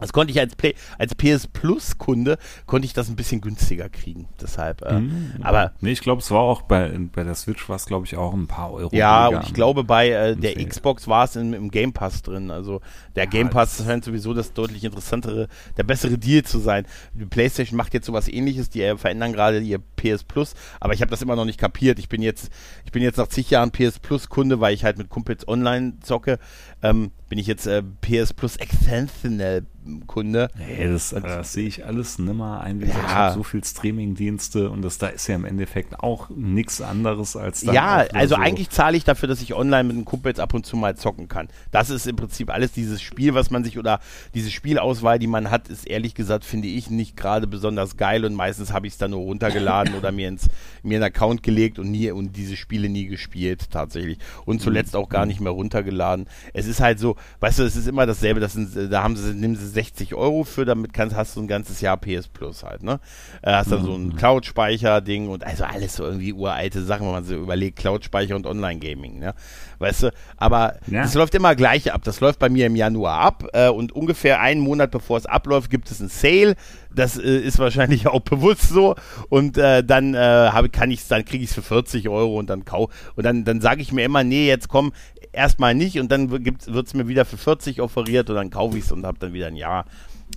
[0.04, 2.36] Das konnte ich als, Play, als PS Plus Kunde
[2.66, 4.28] konnte ich das ein bisschen günstiger kriegen.
[4.40, 5.32] Deshalb, äh, mhm.
[5.42, 8.16] aber nee, ich glaube, es war auch bei bei der Switch war es glaube ich
[8.16, 8.94] auch ein paar Euro.
[8.94, 12.50] Ja, und ich glaube bei äh, der Xbox war es im Game Pass drin.
[12.50, 12.80] Also
[13.16, 16.86] der ja, Game Pass scheint sowieso das deutlich interessantere, der bessere Deal zu sein.
[17.14, 18.68] Die PlayStation macht jetzt sowas Ähnliches.
[18.68, 21.98] Die äh, verändern gerade ihr PS Plus, aber ich habe das immer noch nicht kapiert.
[21.98, 22.50] Ich bin jetzt
[22.84, 25.94] ich bin jetzt nach zig Jahren PS Plus Kunde, weil ich halt mit Kumpels online
[26.00, 26.38] zocke.
[26.82, 29.64] Ähm, bin ich jetzt äh, PS Plus Extensional
[30.06, 30.50] Kunde.
[30.58, 32.80] Nee, das, das, sehe ich alles nimmer ein.
[32.80, 32.86] Ja.
[32.86, 37.36] Ich habe so viel Streaming-Dienste und das da ist ja im Endeffekt auch nichts anderes
[37.36, 38.40] als Ja, also so.
[38.40, 41.28] eigentlich zahle ich dafür, dass ich online mit den Kumpels ab und zu mal zocken
[41.28, 41.48] kann.
[41.70, 44.00] Das ist im Prinzip alles dieses Spiel, was man sich oder
[44.34, 48.34] diese Spielauswahl, die man hat, ist ehrlich gesagt, finde ich nicht gerade besonders geil und
[48.34, 50.48] meistens habe ich es dann nur runtergeladen oder mir ins
[50.82, 55.08] mir einen Account gelegt und nie und diese Spiele nie gespielt tatsächlich und zuletzt auch
[55.08, 56.26] gar nicht mehr runtergeladen.
[56.52, 59.34] Es ist halt so, weißt du, es ist immer dasselbe, das sind, da haben sie,
[59.34, 62.82] nehmen sie 60 Euro für, damit kannst, hast du ein ganzes Jahr PS Plus halt,
[62.82, 63.00] ne?
[63.42, 63.86] Äh, hast dann mhm.
[63.86, 64.16] so ein mhm.
[64.16, 69.18] Cloud-Speicher-Ding und also alles so irgendwie uralte Sachen, wenn man so überlegt, Cloud-Speicher und Online-Gaming,
[69.18, 69.34] ne?
[69.78, 71.20] Weißt du, aber es ja.
[71.20, 72.02] läuft immer gleich ab.
[72.04, 75.70] Das läuft bei mir im Januar ab äh, und ungefähr einen Monat bevor es abläuft,
[75.70, 76.54] gibt es ein Sale.
[76.94, 78.94] Das äh, ist wahrscheinlich auch bewusst so.
[79.28, 82.48] Und äh, dann äh, hab, kann ich dann kriege ich es für 40 Euro und
[82.48, 84.92] dann kau und dann, dann sage ich mir immer, nee, jetzt komm,
[85.34, 88.84] erstmal nicht und dann wird es mir wieder für 40 offeriert und dann kaufe ich
[88.84, 89.84] es und habe dann wieder ein Jahr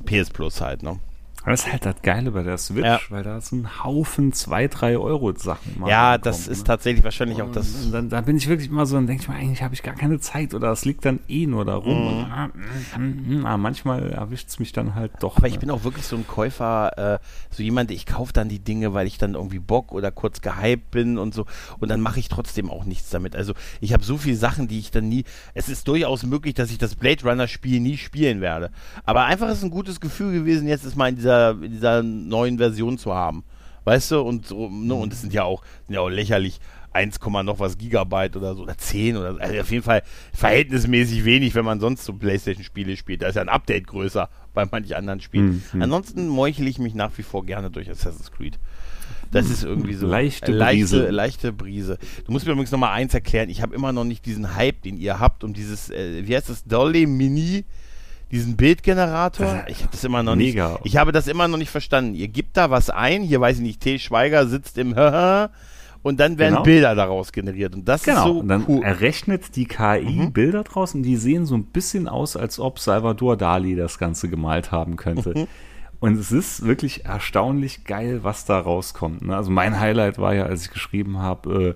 [0.05, 0.99] PS Plus halt, ne?
[1.47, 2.99] Das ist halt das Geile bei der Switch, Ja.
[3.07, 5.81] weil da ist ein Haufen 2, 3 Euro Sachen.
[5.87, 6.63] Ja, das ist ne?
[6.65, 7.85] tatsächlich wahrscheinlich auch das.
[7.85, 9.81] Und dann, da bin ich wirklich immer so, dann denke ich mir, eigentlich habe ich
[9.81, 12.01] gar keine Zeit oder es liegt dann eh nur da rum.
[12.01, 12.07] Mhm.
[12.07, 12.49] Und, ah,
[12.97, 15.37] mm, mm, mm, ah, manchmal erwischt es mich dann halt doch.
[15.37, 15.59] Aber ich ne?
[15.59, 19.07] bin auch wirklich so ein Käufer, äh, so jemand, ich kaufe dann die Dinge, weil
[19.07, 21.45] ich dann irgendwie Bock oder kurz gehypt bin und so.
[21.79, 23.37] Und dann mache ich trotzdem auch nichts damit.
[23.37, 25.23] Also ich habe so viele Sachen, die ich dann nie.
[25.53, 28.69] Es ist durchaus möglich, dass ich das Blade Runner Spiel nie spielen werde.
[29.05, 32.57] Aber einfach ist ein gutes Gefühl gewesen, jetzt ist mal in dieser, in dieser neuen
[32.57, 33.43] Version zu haben.
[33.83, 34.21] Weißt du?
[34.21, 34.93] Und ne?
[34.93, 36.59] und es sind ja auch, sind ja auch lächerlich.
[36.97, 39.39] 1, noch was Gigabyte oder so, oder 10 oder so.
[39.39, 40.01] Also auf jeden Fall
[40.33, 43.21] verhältnismäßig wenig, wenn man sonst so Playstation-Spiele spielt.
[43.21, 45.47] Da ist ja ein Update größer bei manchen anderen Spielen.
[45.47, 45.81] Hm, hm.
[45.83, 48.57] Ansonsten meuchle ich mich nach wie vor gerne durch Assassin's Creed.
[49.31, 51.09] Das ist irgendwie so Leichte äh, leichte, Brise.
[51.09, 51.97] leichte Brise.
[52.25, 53.49] Du musst mir übrigens noch mal eins erklären.
[53.49, 56.49] Ich habe immer noch nicht diesen Hype, den ihr habt, um dieses, äh, wie heißt
[56.49, 57.65] das, Dolly Mini,
[58.31, 59.63] diesen Bildgenerator.
[59.67, 60.71] Ich habe das immer noch Mega.
[60.73, 60.81] nicht.
[60.85, 62.13] Ich habe das immer noch nicht verstanden.
[62.15, 63.23] Ihr gebt da was ein.
[63.23, 63.81] Hier weiß ich nicht.
[63.81, 63.99] T.
[63.99, 64.93] Schweiger sitzt im
[66.03, 66.63] und dann werden Genau.
[66.63, 67.75] Bilder daraus generiert.
[67.75, 68.83] Und das Genau, ist so und dann cool.
[68.83, 70.31] errechnet die KI Mhm.
[70.33, 74.29] Bilder draus und die sehen so ein bisschen aus, als ob Salvador Dali das Ganze
[74.29, 75.33] gemalt haben könnte.
[75.35, 75.47] Mhm.
[75.99, 79.23] Und es ist wirklich erstaunlich geil, was da rauskommt.
[79.23, 79.35] ne?
[79.35, 81.75] Also mein Highlight war ja, als ich geschrieben habe,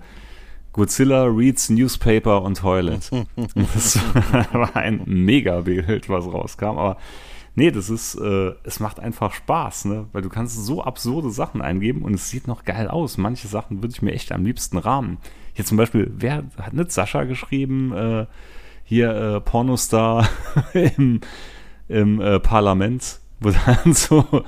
[0.72, 3.10] Godzilla reads Newspaper on Toilet.
[3.12, 3.26] Und
[3.74, 3.98] das
[4.52, 6.78] war ein Mega-Bild, was rauskam.
[6.78, 6.96] Aber
[7.54, 10.06] nee, das ist, äh, es macht einfach Spaß, ne?
[10.12, 13.18] Weil du kannst so absurde Sachen eingeben und es sieht noch geil aus.
[13.18, 15.18] Manche Sachen würde ich mir echt am liebsten rahmen.
[15.52, 18.26] Hier zum Beispiel, wer hat nicht Sascha geschrieben, äh,
[18.84, 20.28] hier äh, Pornostar
[20.72, 21.20] im,
[21.88, 24.44] im äh, Parlament, wo dann so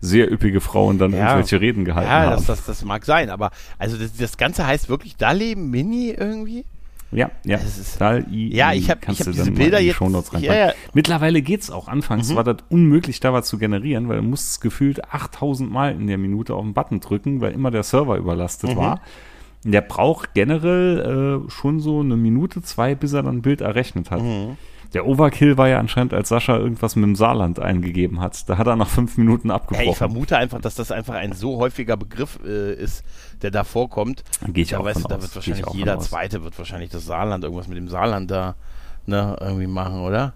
[0.00, 1.18] sehr üppige Frauen dann Ja.
[1.30, 2.30] irgendwelche Reden gehalten ja, haben.
[2.36, 6.64] das, das, das mag sein, aber also das, das Ganze heißt wirklich Dali Mini irgendwie?
[7.12, 7.56] Ja, ja.
[7.58, 10.00] Ist- Dal-I, Ja, ich hab- kannst ich hab du diese Bilder die jetzt-
[10.40, 10.72] ja, ja.
[10.92, 11.86] Mittlerweile geht's auch.
[11.86, 16.08] Anfangs war das unmöglich, da was zu generieren, weil du musstest gefühlt 8000 Mal in
[16.08, 18.76] der Minute auf den Button drücken, weil immer der Server überlastet Mhm.
[18.76, 19.00] war.
[19.62, 24.10] Der braucht generell äh, schon so eine Minute, zwei, bis er dann ein Bild errechnet
[24.10, 24.20] hat.
[24.22, 24.56] Mhm.
[24.92, 28.48] Der Overkill war ja anscheinend, als Sascha irgendwas mit dem Saarland eingegeben hat.
[28.48, 29.90] Da hat er nach fünf Minuten Ja, abgebrochen.
[29.90, 33.04] ich vermute einfach, dass das einfach ein so häufiger Begriff äh, ist,
[33.42, 34.24] der da vorkommt.
[34.40, 35.98] Da gehe ich da auch weißt von du, da wird wahrscheinlich jeder.
[35.98, 38.54] Zweite wird wahrscheinlich das Saarland, irgendwas mit dem Saarland da
[39.06, 40.34] ne, irgendwie machen, oder?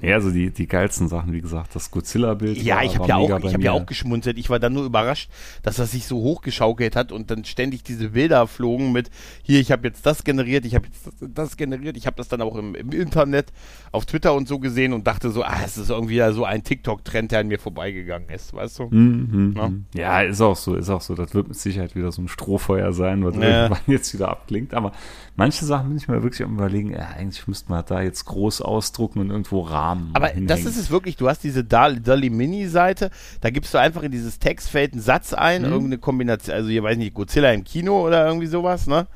[0.00, 2.58] Ja, also die, die geilsten Sachen, wie gesagt, das Godzilla-Bild.
[2.62, 4.38] Ja, war- ich habe ja, auch, ich hab ja auch geschmunzelt.
[4.38, 5.30] Ich war dann nur überrascht,
[5.62, 9.10] dass das sich so hochgeschaukelt hat und dann ständig diese Bilder flogen mit,
[9.42, 11.96] hier, ich habe jetzt das generiert, ich habe jetzt das, das generiert.
[11.96, 13.52] Ich habe das dann auch im, im Internet,
[13.92, 17.32] auf Twitter und so gesehen und dachte so, ah, es ist irgendwie so ein TikTok-Trend,
[17.32, 18.84] der an mir vorbeigegangen ist, weißt du?
[18.90, 19.68] Mhm, Ja.
[19.68, 19.84] mhm.
[19.94, 21.14] Ja, ist auch so, ist auch so.
[21.14, 23.64] Das wird mit Sicherheit wieder so ein Strohfeuer sein, was Ja.
[23.64, 24.74] irgendwann jetzt wieder abklingt.
[24.74, 24.92] Aber
[25.36, 28.60] manche Sachen bin ich mir wirklich am überlegen, ja, eigentlich müsste man da jetzt groß
[28.62, 30.10] ausdrucken und irgendwo Rahmen.
[30.14, 30.46] Aber hinhängen.
[30.48, 34.38] das ist es wirklich, du hast diese Dolly Mini-Seite, da gibst du einfach in dieses
[34.38, 35.68] Textfeld einen Satz ein, Mhm.
[35.68, 39.06] irgendeine Kombination, also hier weiß ich nicht, Godzilla im Kino oder irgendwie sowas, ne?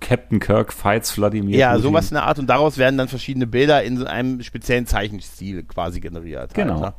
[0.00, 1.82] Captain Kirk fights Wladimir Ja, Putin.
[1.82, 5.62] sowas in der Art und daraus werden dann verschiedene Bilder in so einem speziellen Zeichenstil
[5.62, 6.54] quasi generiert.
[6.54, 6.74] Genau.
[6.74, 6.94] Halt, ne?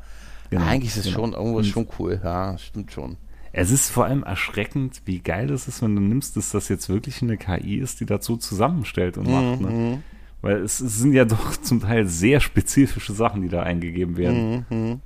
[0.52, 1.18] Genau, Eigentlich ist es genau.
[1.18, 3.18] schon irgendwo schon cool, ja, stimmt schon.
[3.58, 6.90] Es ist vor allem erschreckend, wie geil es ist, wenn du nimmst, dass das jetzt
[6.90, 9.62] wirklich eine KI ist, die das so zusammenstellt und macht.
[9.62, 9.68] Mhm.
[9.68, 10.04] Ne?
[10.42, 14.66] Weil es, es sind ja doch zum Teil sehr spezifische Sachen, die da eingegeben werden.
[14.70, 15.00] Mhm.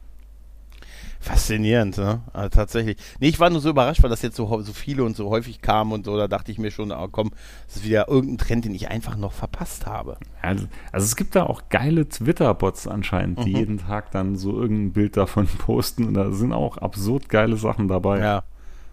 [1.30, 2.22] Faszinierend, ne?
[2.34, 2.98] Also tatsächlich.
[3.20, 5.62] Nee, ich war nur so überrascht, weil das jetzt so, so viele und so häufig
[5.62, 7.30] kam und so, da dachte ich mir schon, ah, komm,
[7.68, 10.18] das ist wieder irgendein Trend, den ich einfach noch verpasst habe.
[10.42, 13.46] Also, also es gibt da auch geile Twitter-Bots anscheinend, Mhm.
[13.46, 17.58] die jeden Tag dann so irgendein Bild davon posten und da sind auch absurd geile
[17.58, 18.20] Sachen dabei.
[18.22, 18.44] Ja.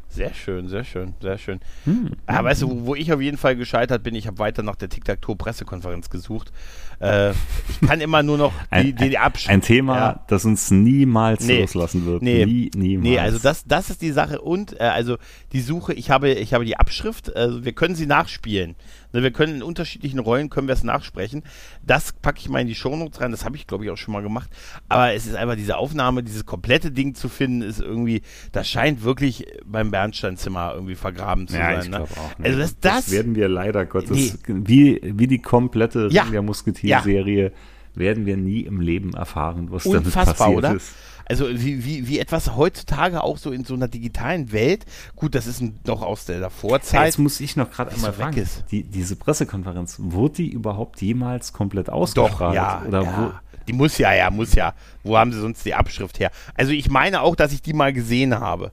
[0.08, 1.58] Sehr schön, sehr schön, sehr schön.
[1.84, 2.12] Hm.
[2.26, 4.76] Ah, weißt du, wo, wo ich auf jeden Fall gescheitert bin, ich habe weiter nach
[4.76, 6.52] der Tic-Tac-Toe-Pressekonferenz gesucht.
[7.00, 9.50] Äh, ich kann immer nur noch die, Ein, die, die Abschrift.
[9.50, 10.24] ein Thema, Ja.
[10.28, 11.60] das uns niemals Nee.
[11.60, 12.22] loslassen wird.
[12.22, 12.46] Nee.
[12.46, 13.08] Nie, niemals.
[13.08, 15.16] Nee, also das, das ist die Sache und äh, also
[15.52, 18.76] die Suche, ich habe, ich habe die Abschrift, also wir können sie nachspielen.
[19.12, 21.42] Ne, Wir können in unterschiedlichen Rollen können wir es nachsprechen.
[21.84, 24.12] Das packe ich mal in die Shownotes rein, das habe ich glaube ich auch schon
[24.12, 24.50] mal gemacht.
[24.88, 29.02] Aber es ist einfach diese Aufnahme, dieses komplette Ding zu finden, ist irgendwie, das scheint
[29.04, 31.82] wirklich beim Bernsteinzimmer irgendwie vergraben zu ja, sein.
[31.82, 32.00] ich ne?
[32.00, 32.08] auch.
[32.42, 34.54] Also das, das, werden wir leider Gottes, Nee.
[34.66, 36.24] wie, wie die komplette Ja.
[36.24, 36.32] Ring
[36.86, 37.52] der Musketier-Serie,
[37.94, 40.74] werden wir nie im Leben erfahren, was damit Unfassbar, passiert oder?
[40.74, 40.92] ist.
[41.28, 45.46] Also wie, wie, wie etwas heutzutage auch so in so einer digitalen Welt, gut, das
[45.48, 47.06] ist noch aus der Ja, Vorzeit.
[47.06, 48.64] Jetzt muss ich noch gerade einmal fragen, ist.
[48.70, 52.54] die, diese Pressekonferenz, wurde die überhaupt jemals komplett Doch, ausgestrahlt?
[52.54, 53.18] ja, Oder ja.
[53.18, 53.32] wo?
[53.66, 54.74] Die muss ja, ja, muss ja.
[55.02, 56.30] Wo haben sie sonst die Abschrift her?
[56.54, 58.70] Also ich meine auch, dass ich die mal gesehen habe.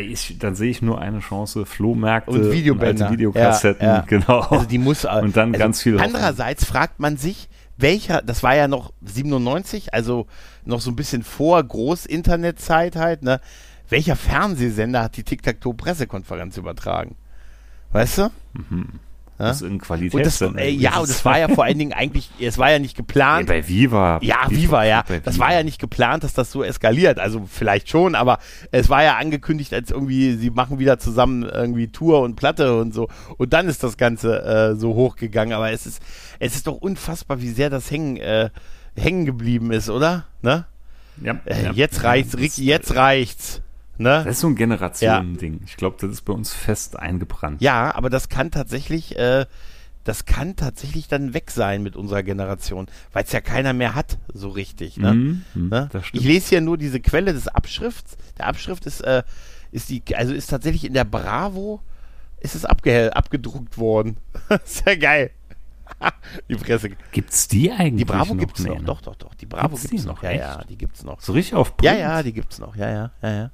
[0.00, 3.06] Ich, dann sehe ich nur eine Chance, Flohmärkte Und Videobänder.
[3.06, 4.04] alte Videokassetten, Ja, ja.
[4.06, 4.40] genau.
[4.40, 5.04] Also die muss.
[5.22, 5.98] Und dann also ganz viel.
[6.00, 10.26] Andererseits fragt man sich, welcher, das war ja noch 97, also
[10.64, 13.40] noch so ein bisschen vor Groß-Internet-Zeit halt, ne?
[13.88, 17.16] Welcher Fernsehsender hat die Tic-Tac-Toe-Pressekonferenz übertragen?
[17.92, 18.22] Weißt du?
[18.22, 18.30] Ja?
[19.48, 20.60] Das ist ein Qualitätssender.
[20.62, 23.02] äh, ja, und das war ja vor allen Dingen eigentlich, es war ja nicht Ja,
[23.02, 23.46] geplant.
[23.48, 24.18] bei Viva.
[24.22, 25.04] Ja, Viva, ja.
[25.06, 25.44] bei Das Viva.
[25.46, 27.18] war ja nicht geplant, dass das so eskaliert.
[27.18, 28.38] Also vielleicht schon, aber
[28.70, 32.94] es war ja angekündigt, als irgendwie, sie machen wieder zusammen irgendwie Tour und Platte und
[32.94, 33.08] so.
[33.36, 35.52] Und dann ist das Ganze äh, so hochgegangen.
[35.54, 36.02] Aber es ist,
[36.38, 38.50] es ist doch unfassbar, wie sehr das hängen, äh,
[38.96, 40.24] hängen geblieben ist, oder?
[40.42, 40.66] Ne?
[41.22, 41.72] Ja, Äh, ja.
[41.72, 43.60] Jetzt reicht's, Das- Ricky, jetzt reicht's.
[43.98, 44.22] Ne?
[44.24, 45.60] Das ist so ein Generationending.
[45.66, 47.60] Ich glaube, das ist bei uns fest eingebrannt.
[47.60, 49.46] Ja, aber das kann tatsächlich, äh,
[50.04, 54.18] das kann tatsächlich dann weg sein mit unserer Generation, weil es ja keiner mehr hat,
[54.32, 54.96] so richtig.
[54.96, 55.12] Ne?
[55.14, 55.88] Mhm, mhm, Ne?
[56.12, 58.16] Ich lese hier nur diese Quelle des Abschrifts.
[58.38, 59.22] Der Abschrift ist, äh,
[59.70, 61.80] ist die, also ist tatsächlich in der Bravo,
[62.40, 64.16] ist es abge abgedruckt worden.
[64.64, 65.30] Sehr geil.
[66.48, 66.90] die Presse.
[67.12, 67.96] Gibt's die eigentlich?
[67.98, 68.40] Die Bravo noch?
[68.40, 68.78] gibt's Nee, noch.
[68.78, 68.84] ne?
[68.84, 69.34] Doch, doch, doch.
[69.34, 70.16] Die Bravo Gibt's gibt's, die noch.
[70.16, 70.22] noch?
[70.22, 71.20] Ja, ja, die gibt's noch.
[71.20, 72.00] So richtig auf Ja, Print?
[72.00, 72.74] ja, die gibt's noch.
[72.74, 73.50] Ja, ja, ja, ja.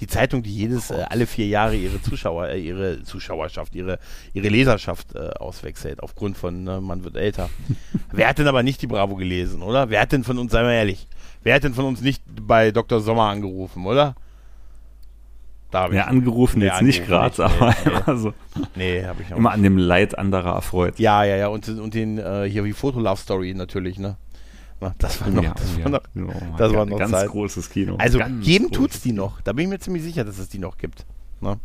[0.00, 3.98] Die Zeitung, die jedes, äh, alle vier Jahre ihre Zuschauer, äh, ihre Zuschauerschaft, ihre,
[4.34, 7.48] ihre Leserschaft äh, auswechselt, aufgrund von, ne, man wird älter.
[8.12, 9.88] Wer hat denn aber nicht die Bravo gelesen, oder?
[9.90, 11.06] Wer hat denn von uns, seien wir ehrlich,
[11.42, 13.00] wer hat denn von uns nicht bei Dr.
[13.00, 14.14] Sommer angerufen, oder?
[15.70, 15.96] Da hab ich.
[15.96, 18.34] Ja, angerufen jetzt nicht angerufen gerade, aber nicht, nee, immer so.
[18.76, 19.56] Nee, habe ich auch Immer nicht.
[19.56, 20.98] an dem Leid anderer erfreut.
[20.98, 21.48] Ja, ja, ja.
[21.48, 24.16] Und, und den, äh, hier wie Foto-Love-Story natürlich, ne?
[24.80, 25.84] Na, das war noch, Ja, das ja.
[25.84, 27.28] war noch, Oh, das war ganz- noch ganz Zeit.
[27.30, 27.96] großes Kino.
[27.98, 29.40] Also ganz großes tut's die noch.
[29.40, 31.06] Da bin ich mir ziemlich sicher, dass es die noch gibt.
[31.40, 31.58] Ne?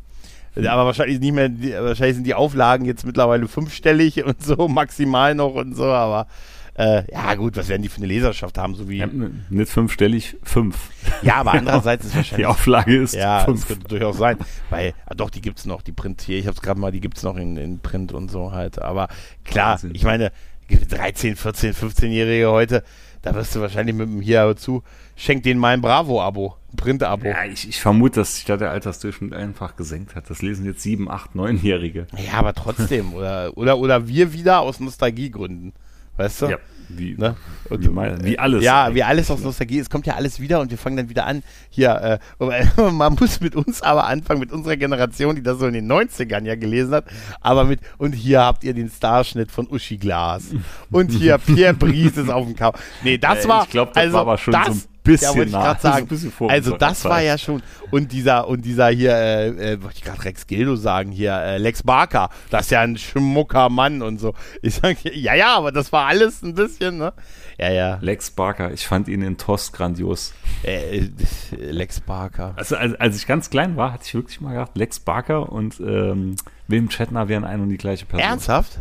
[0.56, 5.34] Aber wahrscheinlich nicht mehr, die, wahrscheinlich sind die Auflagen jetzt mittlerweile fünfstellig und so, maximal
[5.36, 6.28] noch und so, aber
[6.76, 8.98] äh, ja gut, was werden die für eine Leserschaft haben, so wie.
[8.98, 10.90] Ja, Ja, nicht fünfstellig, fünf.
[11.30, 12.48] aber andererseits ist Die wahrscheinlich.
[12.48, 13.68] Auflage ist Ja, das fünf.
[13.68, 14.38] könnte durchaus sein.
[14.70, 17.24] Weil, ah, doch, die gibt's noch, die Print hier, ich hab's gerade mal, die gibt's
[17.24, 18.82] noch in, in Print und so halt.
[18.82, 19.10] Aber
[19.44, 19.92] klar, Wahnsinn.
[19.94, 20.32] ich meine,
[20.80, 22.84] 13, 14, 15-Jährige heute,
[23.22, 24.84] da wirst du wahrscheinlich mit dem hier hör zu,
[25.16, 27.28] schenk denen mal ein Bravo-Abo, ein Print-Abo.
[27.28, 30.30] Ja, ich, ich vermute, dass sich da der Altersdurchschnitt einfach gesenkt hat.
[30.30, 32.08] Das lesen jetzt sieben, acht, neunjährige.
[32.18, 33.14] Ja, aber trotzdem.
[33.14, 35.74] Oder, oder, oder wir wieder aus Nostalgiegründen.
[36.18, 36.46] Weißt du?
[36.48, 36.58] Ja,
[36.98, 37.36] wie, Ne?
[37.70, 38.64] wie, mal- wie alles.
[38.64, 39.80] Ja, wie alles aus Nostalgie.
[39.80, 41.44] Es kommt ja alles wieder und wir fangen dann wieder an.
[41.70, 45.74] Hier, äh, man muss mit uns aber anfangen, mit unserer Generation, die das so in
[45.74, 47.06] den 90ern ja gelesen hat.
[47.40, 50.46] Aber mit, und hier habt ihr den Starschnitt von Uschi Glas.
[50.92, 52.78] Und hier Pierre Brice ist auf dem Cover.
[53.04, 53.64] Nee, das Äh, war.
[53.64, 55.64] ich glaub, das also, war aber schon das, so ein bisschen ja, ich nah.
[55.64, 56.08] grad Das ist ein sagen.
[56.08, 57.62] bisschen vor also, das war ja schon.
[57.90, 61.58] Und dieser, und dieser hier, äh, äh, wollte ich gerade Rex Gildo sagen, hier, äh,
[61.58, 64.34] Lex Barker, das ist ja ein schmucker Mann und so.
[64.62, 67.14] Ich sage, ja, ja, aber das war alles ein bisschen, ne?
[67.58, 67.98] Ja, ja.
[68.02, 70.34] Lex Barker, ich fand ihn in Tost grandios.
[70.64, 71.10] Äh, äh,
[71.58, 72.54] Lex Barker.
[72.56, 75.80] Also als, als ich ganz klein war, hatte ich wirklich mal gedacht, Lex Barker und
[75.80, 76.36] ähm,
[76.68, 78.28] William Shatner wären ein und die gleiche Person.
[78.28, 78.80] Ernsthaft?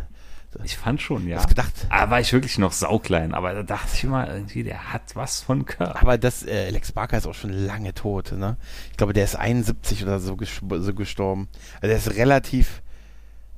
[0.65, 1.39] Ich fand schon, ja.
[1.39, 1.73] Hast gedacht?
[1.91, 3.35] Aber war ich wirklich noch sauklein.
[3.35, 6.01] Aber da dachte ich immer, irgendwie, der hat was von Körper.
[6.01, 8.57] Aber das, äh, Lex Barker ist auch schon lange tot, ne?
[8.91, 11.49] Ich glaube, der ist 71 oder so, so gestorben.
[11.77, 12.83] Also der ist relativ,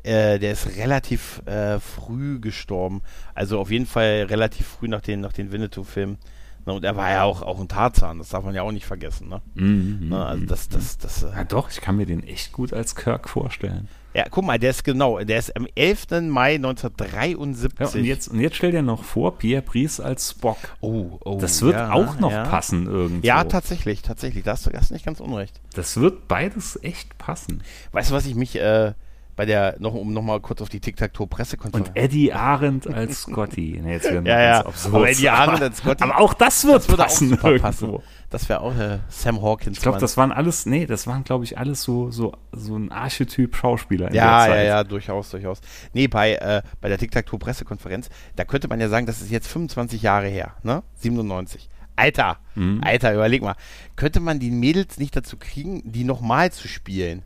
[0.02, 3.02] äh, der ist relativ äh, früh gestorben.
[3.35, 6.18] Also auf jeden Fall relativ früh nach den, nach den Winnetou-Filmen.
[6.66, 6.72] Ne?
[6.72, 9.28] Und er war ja auch, auch ein Tarzan, das darf man ja auch nicht vergessen,
[9.28, 9.42] ne?
[9.55, 10.24] Mhm, ne?
[10.24, 13.28] Also das, das, das, Ja, äh, doch, ich kann mir den echt gut als Kirk
[13.28, 13.88] vorstellen.
[14.14, 16.07] Ja, guck mal, der ist genau, der ist am 11.
[16.22, 18.01] Mai Ja, 1973.
[18.01, 20.59] und, jetzt, und jetzt stell dir noch vor, Pierre Brice als Spock.
[20.81, 22.44] oh, oh, Das wird ja, auch noch ja.
[22.44, 23.27] passen irgendwo.
[23.27, 24.44] Ja, tatsächlich, tatsächlich.
[24.44, 25.61] Da hast du hast nicht ganz unrecht.
[25.75, 27.62] Das wird beides echt passen.
[27.92, 28.92] Weißt du, was ich mich äh,
[29.35, 31.88] bei der, noch, um nochmal kurz auf die Tic-Tac-Toe-Pressekonferenz.
[31.88, 33.81] Und Eddie Arendt als Scotty.
[33.83, 34.66] Nee, jetzt werden wir Ja, ja.
[34.66, 34.95] absurd.
[34.95, 37.59] Aber Eddie Arendt als Scotty- Aber auch das wird das würde auch passen.
[37.61, 37.99] passen.
[38.31, 39.77] Das wäre auch äh, Sam Hawkins.
[39.79, 42.90] Ich glaube, das waren alles, nee, das waren, glaube ich, alles so, so, so ein
[42.92, 45.61] Archetyp Schauspieler in ja, ja, ja, durchaus, durchaus.
[45.92, 50.01] Nee, bei, äh, bei der Tic-Tac-Toe-Pressekonferenz, da könnte man ja sagen, das ist jetzt 25
[50.03, 50.83] Jahre her, ne?
[50.97, 51.68] 97.
[51.95, 52.81] Alter, Mhm.
[52.83, 53.55] Alter, überleg mal.
[53.97, 57.23] Könnte man die Mädels nicht dazu kriegen, die nochmal zu spielen?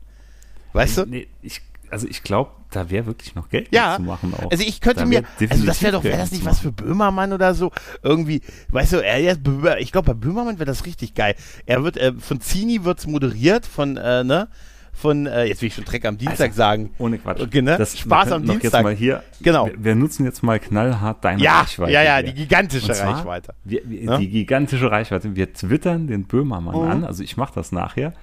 [0.73, 1.07] Weißt du?
[1.07, 4.51] Nee, ich, also ich glaube, da wäre wirklich noch Geld Ja, zu machen auch.
[4.51, 7.33] also ich könnte Da mir, also das wäre doch, wäre das nicht was für Böhmermann
[7.33, 7.70] oder so?
[8.03, 9.37] Irgendwie, weißt du, er
[9.79, 11.35] ich glaube bei Böhmermann wäre das richtig geil.
[11.64, 14.49] Er wird, äh, von Zini wird's moderiert, von, äh, ne,
[14.92, 16.90] von, äh, jetzt will ich schon Dreck am Dienstag Also, sagen.
[16.99, 17.40] Ohne Quatsch.
[17.42, 17.77] Okay, ne?
[17.77, 18.62] Das, Spaß am Dienstag.
[18.72, 19.66] Jetzt mal hier, Genau.
[19.66, 21.92] Wir, wir nutzen jetzt mal knallhart deine Ja, Reichweite.
[21.92, 23.55] ja, ja, die gigantische zwar, Reichweite.
[23.62, 24.16] Wir, wir, Ja?
[24.18, 25.37] Die gigantische Reichweite.
[25.37, 26.90] Wir twittern den Böhmermann Mhm.
[26.90, 28.14] an, also ich mache das nachher,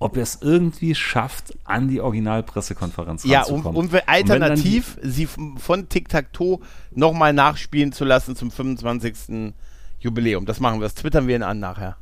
[0.00, 3.78] ob er es irgendwie schafft, an die Originalpressekonferenz Ja, um, ranzukommen.
[3.78, 6.58] um die- alternativ sie von Tic-Tac-Toe
[6.92, 9.52] nochmal nachspielen zu lassen zum 25.
[10.00, 10.46] Jubiläum.
[10.46, 11.96] Das machen wir, das twittern wir ihn an nachher.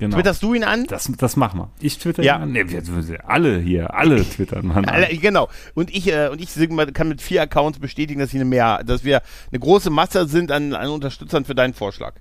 [0.00, 0.16] Genau.
[0.16, 0.86] Twitterst du ihn an?
[0.88, 1.70] Das, das machen wir.
[1.78, 2.36] Ich twitter Ja.
[2.38, 2.52] ihn an.
[2.52, 2.82] Nee, wir,
[3.30, 5.04] alle hier, alle twittern man an.
[5.20, 5.48] Genau.
[5.74, 6.50] Und ich, äh, und ich
[6.92, 9.22] kann mit vier Accounts bestätigen, dass, ich eine mehr, dass wir
[9.52, 12.14] eine große Masse sind an, an Unterstützern für deinen Vorschlag.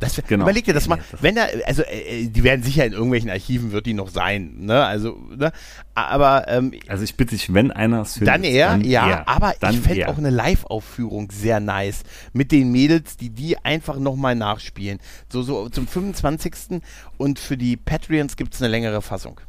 [0.00, 0.44] Das, Genau.
[0.44, 3.72] Überleg dir das mal, wenn da, also äh, äh, die werden sicher in irgendwelchen Archiven
[3.72, 4.84] wird die noch sein, ne?
[4.84, 5.50] Also, ne?
[5.94, 9.28] Aber ähm, Also ich bitte dich, wenn einer es dann er, ja, er.
[9.28, 10.08] aber dann ich fände er.
[10.10, 15.00] auch eine Live-Aufführung sehr nice mit den Mädels, die die einfach nochmal nachspielen.
[15.32, 16.80] So, so zum 25.
[17.16, 19.40] und für die Patreons gibt es eine längere Fassung.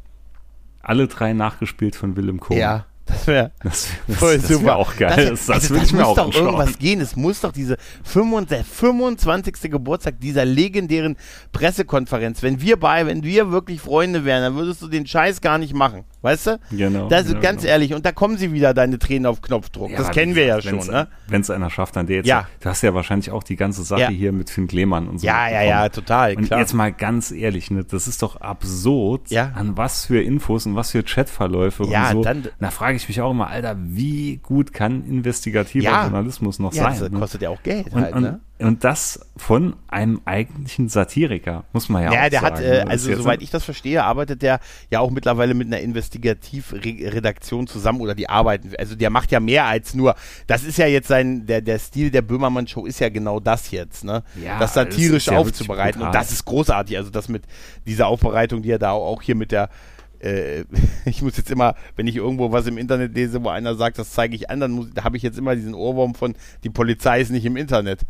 [0.82, 2.58] alle drei nachgespielt von Willem Kohn.
[2.58, 4.66] Ja, das wäre Das, das, voll das super.
[4.66, 5.30] wäre auch geil.
[5.32, 7.02] Das, Das, also, das ich mir muss doch irgendwas gehen.
[7.02, 9.72] Es muss doch diese 25, der 25.
[9.72, 11.18] Geburtstag dieser legendären
[11.52, 12.42] Pressekonferenz.
[12.42, 15.74] Wenn wir bei, wenn wir wirklich Freunde wären, dann würdest du den Scheiß gar nicht
[15.74, 16.04] machen.
[16.22, 16.60] Weißt du?
[16.72, 17.72] Genau, Das ist ja, ganz genau.
[17.74, 17.94] ehrlich.
[17.94, 19.92] Und da kommen sie wieder, deine Tränen auf Knopfdruck.
[19.92, 21.08] das aber kennen wir ja schon, ne?
[21.28, 22.28] Wenn es einer schafft, dann der jetzt.
[22.28, 22.48] Ja.
[22.60, 24.10] Du hast ja wahrscheinlich auch die ganze Sache Ja.
[24.10, 25.28] hier mit Finn Klemann und so.
[25.28, 26.60] Ja, ja, ja, total, Und klar.
[26.60, 29.52] jetzt mal ganz ehrlich, ne, das ist doch absurd, Ja.
[29.56, 32.24] an was für Infos und was für Chatverläufe Ja, und so.
[32.24, 36.04] dann- da frage ich mich auch immer, Alter, wie gut kann investigativer Ja.
[36.04, 37.00] Journalismus noch Ja, sein?
[37.00, 37.20] das ne?
[37.20, 38.40] kostet ja auch Geld und, halt, und, ne?
[38.60, 42.56] und das von einem eigentlichen Satiriker, muss man ja, Ja, auch der sagen.
[42.56, 42.66] hat, ne?
[42.68, 44.60] äh, Das ist also soweit ich das verstehe, arbeitet der
[44.92, 48.72] ja auch mittlerweile mit einer Investigativredaktion zusammen oder die arbeiten.
[48.78, 50.16] Also der macht ja mehr als nur.
[50.48, 54.04] Das ist ja jetzt sein, der, der Stil der Böhmermann-Show ist ja genau das jetzt,
[54.04, 54.24] ne?
[54.44, 56.02] Ja, das satirisch wirklich aufzubereiten.
[56.02, 56.98] Und das ist großartig.
[56.98, 57.44] Also das mit
[57.86, 59.70] dieser Aufbereitung, die er da auch hier mit der
[60.20, 60.64] äh,
[61.06, 64.12] ich muss jetzt immer, wenn ich irgendwo was im Internet lese, wo einer sagt, das
[64.12, 67.22] zeige ich an, dann muss, da habe ich jetzt immer diesen Ohrwurm von, die Polizei
[67.22, 68.02] ist nicht im Internet.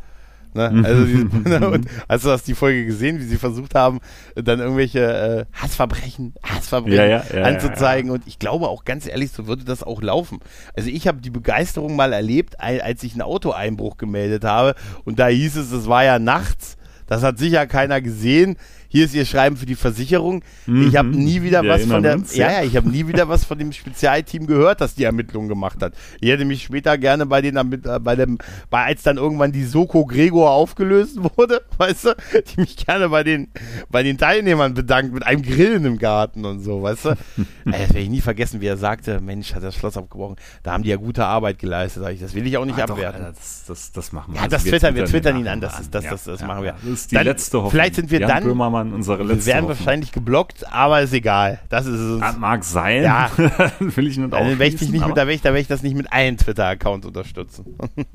[0.56, 0.82] Ne?
[0.84, 1.26] Also diese,
[1.72, 4.00] und hast du das die Folge gesehen, wie sie versucht haben,
[4.36, 8.10] dann irgendwelche äh, Hassverbrechen, Hassverbrechen Ja, ja, ja, anzuzeigen.
[8.10, 10.40] Und ich glaube auch ganz ehrlich, so würde das auch laufen.
[10.76, 14.74] Also ich habe die Begeisterung mal erlebt, al- als ich einen Autoeinbruch gemeldet habe.
[15.06, 16.78] Und da hieß es, es war ja nachts.
[17.06, 18.56] Das hat sicher keiner gesehen.
[18.92, 20.42] Hier ist ihr Schreiben für die Versicherung.
[20.68, 22.60] Ich habe nie wieder Wir was von der, uns, ja, ja.
[22.62, 25.94] ja, ich habe nie wieder was von dem Spezialteam gehört, das die Ermittlungen gemacht hat.
[26.22, 28.40] Ich hätte mich später gerne bei den, äh, bei dem,
[28.72, 32.16] bei als dann irgendwann die Soko Gregor aufgelöst wurde, weißt du,
[32.56, 33.50] die mich gerne bei den,
[33.90, 37.10] bei den Teilnehmern bedankt mit einem Grillen im Garten und so, weißt du.
[37.66, 40.38] Das werde ich nie vergessen, wie er sagte, Mensch, hat das Schloss abgebrochen.
[40.64, 42.04] Da haben die ja gute Arbeit geleistet.
[42.20, 43.22] Das will ich auch nicht Ah, doch, abwerten.
[43.26, 44.38] Alter, das, das, das machen wir.
[44.38, 46.72] Ja, Also das twittern wir, twittern ihn an, das ist- das- das- das machen wir.
[46.74, 47.72] Das ist die Dann- letzte Hoffnung.
[47.72, 49.80] vielleicht sind wir Jan dann- Böhmermann, unsere Wir letzte werden Hoffnung.
[49.80, 51.60] wahrscheinlich geblockt, aber ist egal.
[51.70, 52.22] Das ist es.
[52.22, 53.04] Ah, Mag sein.
[53.04, 53.30] Ja.
[53.80, 57.78] will ich nicht aber- da werde ich, da ich das nicht mit allen Twitter-Accounts unterstützen.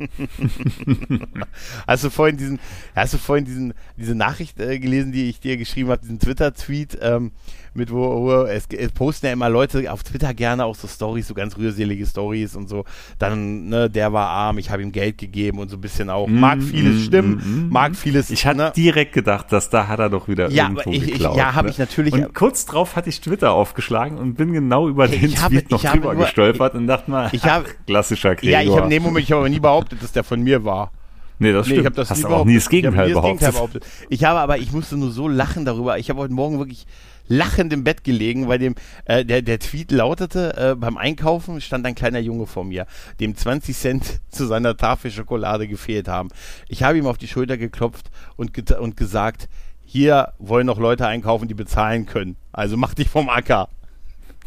[1.87, 2.61] hast du vorhin diesen,
[2.95, 6.99] hast du vorhin diesen, diese Nachricht äh, gelesen, die ich dir geschrieben habe, diesen Twitter-Tweet,
[7.01, 7.33] ähm,
[7.75, 11.27] mit wo, wo es, es posten ja immer Leute auf Twitter gerne auch so Stories,
[11.29, 12.85] so ganz rührselige Stories und so.
[13.19, 16.27] Dann, ne, der war arm, ich habe ihm Geld gegeben und so ein bisschen auch.
[16.29, 18.31] Mag vieles mm, stimmen, mm, mag vieles.
[18.31, 18.73] Ich hatte ne?
[18.77, 21.37] direkt gedacht, dass da hat er doch wieder Ja, irgendwo ich- ich- geklaut.
[21.37, 21.71] ja, hab ne?
[21.71, 25.43] ich natürlich- Und kurz drauf hatte ich Twitter aufgeschlagen und bin genau über den ich
[25.43, 28.35] habe- Tweet noch ich habe drüber nur- gestolpert und dachte mal, ich habe- ach, klassischer
[28.37, 28.53] Gregor.
[28.53, 30.65] Ja, ich habe in dem Moment, ich habe aber nie behauptet, dass der von mir
[30.65, 30.93] war.
[31.41, 31.81] Nee, das Nee, stimmt.
[31.81, 32.49] ich habe das Hast nie du auch behauptet.
[32.53, 33.43] nie das Gegenteil ich hab nie behauptet.
[33.49, 34.07] das Gegenteil behauptet.
[34.09, 35.99] Ich habe aber, ich musste nur so lachen darüber.
[35.99, 36.87] Ich habe heute Morgen wirklich
[37.29, 41.87] lachend im Bett gelegen, weil dem äh, der, der Tweet lautete, äh, beim Einkaufen stand
[41.87, 42.87] ein kleiner Junge vor mir,
[43.21, 46.29] dem 20 Cent zu seiner Tafel Schokolade gefehlt haben.
[46.69, 49.49] Ich habe ihm auf die Schulter geklopft und, ge und gesagt,
[49.85, 52.37] hier wollen noch Leute einkaufen, die bezahlen können.
[52.53, 53.69] Also mach dich vom Acker.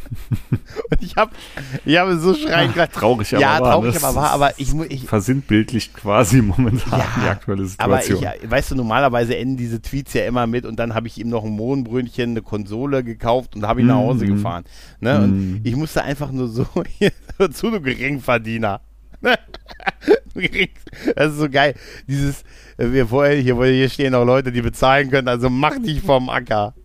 [0.51, 1.31] und ich habe
[1.85, 4.33] ich habe so schreien Ach, traurig aber ja, wahr, traurig aber wahr, ist-
[4.71, 8.31] aber ich, ich, Versinnbildlicht quasi momentan die aktuelle aber Situation.
[8.43, 11.29] ich, weißt du, normalerweise enden diese Tweets ja immer mit und dann habe ich ihm
[11.29, 14.35] noch ein Mohnbrötchen, eine Konsole gekauft und habe ihn nach Hause Mhm.
[14.35, 14.63] gefahren.
[14.99, 15.21] Ne?
[15.23, 16.65] Und ich musste einfach nur so,
[17.53, 18.81] zu, du Geringverdiener.
[21.15, 21.73] Das ist so geil.
[22.07, 22.41] Dieses,
[22.77, 26.29] äh, wir wollen, hier, hier stehen noch Leute, die bezahlen können, also mach dich vom
[26.29, 26.75] Acker.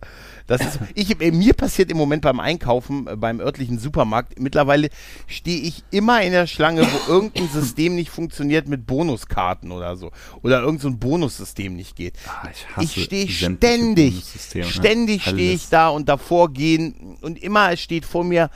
[0.47, 4.89] Das ist, ich, äh, mir passiert im Moment beim Einkaufen äh, beim örtlichen Supermarkt, mittlerweile
[5.27, 10.11] stehe ich immer in der Schlange, wo irgendein System nicht funktioniert mit Bonuskarten oder so.
[10.41, 12.15] Oder irgendein so ein Bonussystem nicht geht.
[12.27, 12.49] Ah,
[12.81, 14.23] ich Ich stehe ständig,
[14.55, 14.63] ne?
[14.63, 18.49] ständig stehe ich da und davor gehen und immer steht vor mir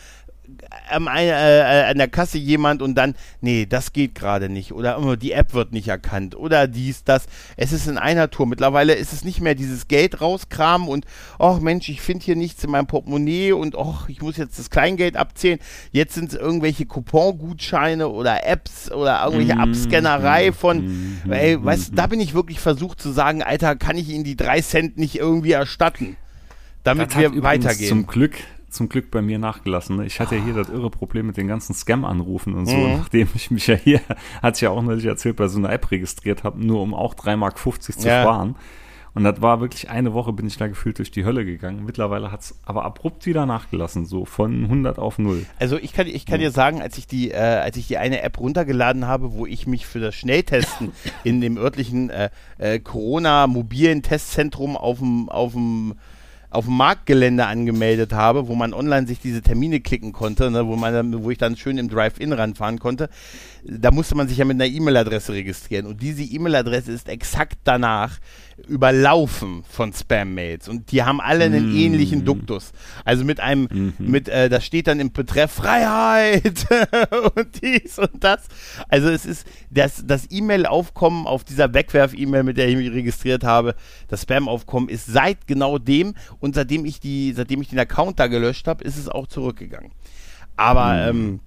[0.89, 4.71] am, ein- äh, äh, an der Kasse jemand und dann, nee, das geht gerade nicht
[4.73, 7.25] oder oh, die App wird nicht erkannt oder dies, das.
[7.55, 8.45] Es ist in einer Tour.
[8.47, 11.05] Mittlerweile ist es nicht mehr dieses Geld rauskramen und,
[11.39, 14.69] ach Mensch, ich finde hier nichts in meinem Portemonnaie und, ach, ich muss jetzt das
[14.69, 15.59] Kleingeld abzählen.
[15.91, 21.65] Jetzt sind es irgendwelche Coupongutscheine oder Apps oder irgendwelche Mhm, Abscannerei von, mhm, ey, mhm,
[21.65, 24.61] weißt, du, da bin ich wirklich versucht zu sagen, Alter, kann ich Ihnen die drei
[24.61, 26.15] Cent nicht irgendwie erstatten?
[26.83, 27.89] Damit Das wir weitergehen.
[27.89, 28.35] Zum Glück,
[28.69, 29.97] zum Glück bei mir nachgelassen.
[29.97, 30.05] ne?
[30.05, 32.75] Ich hatte ja hier das irre Problem mit den ganzen Scam-Anrufen und so.
[32.75, 32.97] Mhm.
[32.97, 34.01] Nachdem ich mich ja hier,
[34.41, 37.15] hat ich ja auch neulich erzählt, bei so einer App registriert habe, nur um auch
[37.15, 38.21] 3,50 Mark zu Ja.
[38.21, 38.55] sparen.
[39.13, 41.83] Und das war wirklich eine Woche, bin ich da gefühlt durch die Hölle gegangen.
[41.85, 45.43] Mittlerweile hat es aber abrupt wieder nachgelassen, so von 100 auf 0.
[45.57, 48.21] Also ich kann, ich kann dir sagen, als ich die, äh, als ich die eine
[48.21, 50.91] App runtergeladen habe, wo ich mich für das Schnelltesten
[51.23, 55.29] in dem örtlichen äh, äh, Corona-mobilen Testzentrum auf dem,
[56.49, 60.75] auf dem Marktgelände angemeldet habe, wo man online sich diese Termine klicken konnte, ne, wo
[60.75, 63.09] man wo ich dann schön im Drive-In ranfahren konnte,
[63.63, 65.85] da musste man sich ja mit einer E-Mail-Adresse registrieren.
[65.85, 68.17] Und diese E-Mail-Adresse ist exakt danach
[68.67, 70.67] überlaufen von Spam-Mails.
[70.67, 71.77] Und die haben alle einen Mm.
[71.77, 72.71] ähnlichen Duktus.
[73.05, 73.93] Also mit einem, Mhm.
[73.99, 76.65] mit, äh, da steht dann im Betreff Freiheit
[77.35, 78.47] und dies und das.
[78.89, 83.75] Also es ist das, das E-Mail-Aufkommen auf dieser Wegwerf-E-Mail, mit der ich mich registriert habe,
[84.07, 88.27] das Spam-Aufkommen ist seit genau dem und seitdem ich die, seitdem ich den Account da
[88.27, 89.91] gelöscht habe, ist es auch zurückgegangen.
[90.55, 91.39] Aber ähm,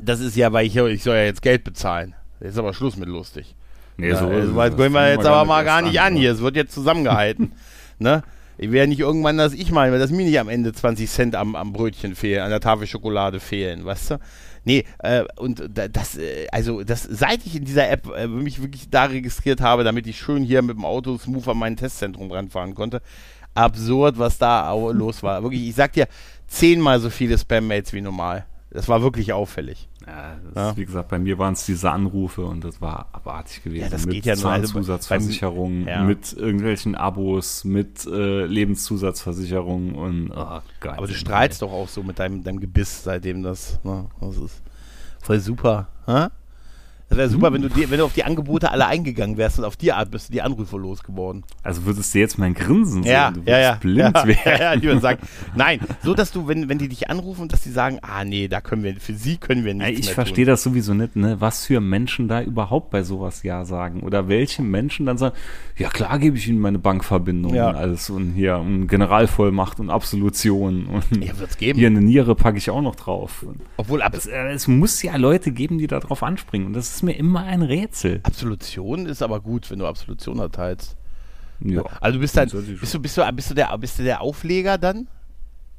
[0.00, 2.14] das ist ja, weil ich, ich soll ja jetzt Geld bezahlen.
[2.40, 3.54] Jetzt ist aber Schluss mit lustig.
[3.96, 4.76] Nee, Ja, so also, ist weil es.
[4.76, 6.20] gehen wir jetzt aber mal gar nicht an ne?
[6.20, 6.32] hier.
[6.32, 7.52] Es wird jetzt zusammengehalten.
[7.98, 8.22] ne?
[8.58, 11.56] Ich ja nicht irgendwann, dass ich mal, dass mir nicht am Ende 20 Cent am,
[11.56, 14.18] am Brötchen fehlen, an der Tafel Schokolade fehlen, weißt du?
[14.64, 18.60] Nee, äh, und da- das, äh, also das, seit ich in dieser App äh, mich
[18.62, 22.30] wirklich da registriert habe, damit ich schön hier mit dem Auto smooth an mein Testzentrum
[22.30, 23.02] ranfahren konnte,
[23.54, 25.42] absurd, was da los war.
[25.42, 26.06] Wirklich, ich sag dir,
[26.46, 28.44] zehnmal so viele Spam-Mails wie normal.
[28.74, 29.88] Das war wirklich auffällig.
[30.06, 30.76] Ja, das, Ja.
[30.76, 33.84] Wie gesagt, bei mir waren es diese Anrufe und das war abartig gewesen.
[33.84, 36.02] Ja, das mit geht ja also Zahnzusatzversicherungen, ja.
[36.02, 40.96] mit irgendwelchen Abos, mit äh, Lebenszusatzversicherungen und oh Gott.
[40.96, 44.62] Aber du strahlst doch auch so mit deinem, deinem Gebiss, seitdem das, ne, das ist
[45.20, 45.88] voll super.
[46.06, 46.28] Hä?
[47.12, 49.66] Das wäre super, wenn du, die, wenn du auf die Angebote alle eingegangen wärst und
[49.66, 51.44] auf die Art bist du die Anrufe losgeworden.
[51.62, 53.74] Also würdest du jetzt mein Grinsen Ja, sehen, du ja, würdest ja.
[53.80, 54.38] blind ja, werden.
[54.46, 55.18] ja, ja, die würden sagen,
[55.54, 58.62] nein, so dass du, wenn, wenn die dich anrufen, dass die sagen, ah nee, da
[58.62, 61.36] können wir, für sie können wir nichts Ey, ich verstehe das sowieso nicht, ne?
[61.38, 64.00] was für Menschen da überhaupt bei sowas Ja sagen.
[64.00, 65.34] Oder welche Menschen dann sagen,
[65.76, 67.68] ja klar gebe ich Ihnen meine Bankverbindung Ja.
[67.68, 71.78] und alles und hier und Generalvollmacht und Absolution und Ja, wird's geben.
[71.78, 73.44] hier eine Niere packe ich auch noch drauf.
[73.76, 76.94] Obwohl Ab es, äh, es muss ja Leute geben, die da drauf anspringen und das
[76.94, 78.20] ist mir immer ein Rätsel.
[78.22, 80.96] Absolution ist aber gut, wenn du Absolution erteilst.
[81.60, 81.84] Ja.
[82.00, 84.78] Also du bist dann, bist du, bist du, bist du der, bist du der Aufleger
[84.78, 85.08] dann?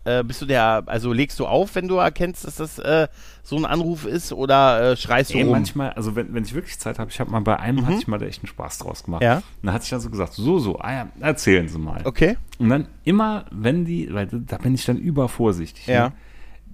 [0.05, 3.07] Äh, bist du der, also legst du auf, wenn du erkennst, dass das äh,
[3.41, 5.53] so ein Anruf ist oder äh, schreist du Ey, rum?
[5.53, 8.07] manchmal, also wenn, wenn ich wirklich Zeit habe, ich habe mal bei einem, hatte ich
[8.07, 9.21] mal da echt einen Spaß draus gemacht.
[9.21, 9.27] Mhm.
[9.27, 9.37] Ja.
[9.37, 12.01] Und da hatte ich dann so gesagt, so, so, ah ja, erzählen Sie mal.
[12.03, 12.37] Okay.
[12.59, 15.87] Und dann immer, wenn die, weil da bin ich dann übervorsichtig.
[15.87, 16.09] Ja.
[16.09, 16.15] Ne?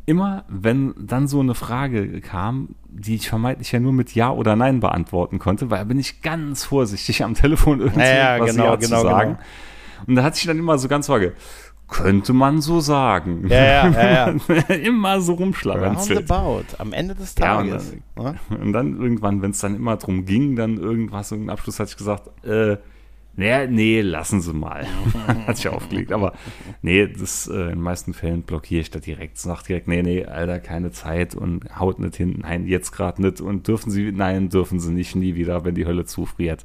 [0.10, 4.56] Immer, wenn dann so eine Frage kam, die ich vermeintlich ja nur mit Ja oder
[4.56, 8.52] Nein beantworten konnte, weil da bin ich ganz vorsichtig am Telefon irgendwie Ja, ja, was
[8.52, 9.30] genau, Ja genau, zu sagen.
[9.34, 9.44] genau.
[10.08, 11.34] Und da hatte ich dann immer so ganz vage,
[11.88, 13.46] könnte man so sagen.
[13.50, 16.30] Ja, ja, ja, immer so rumschlaganzelt.
[16.30, 17.94] Roundabout, am Ende des Ja, und Tages.
[18.18, 18.36] ne?
[18.62, 21.98] Und dann irgendwann, wenn es dann immer drum ging, dann irgendwas, irgendein Abschluss, hatte ich
[21.98, 22.78] gesagt, äh,
[23.36, 24.86] nee, nee, lassen Sie mal.
[25.48, 26.12] Hat sich aufgelegt.
[26.12, 26.34] Aber
[26.82, 29.38] nee, das äh, in den meisten Fällen blockiere ich da direkt.
[29.38, 32.40] Sag direkt, nee, nee, Alter, keine Zeit und haut nicht hin.
[32.42, 33.42] Nein, jetzt gerade nicht.
[33.42, 36.64] Und dürfen Sie, nein, dürfen Sie nicht, nie wieder, wenn die Hölle zufriert.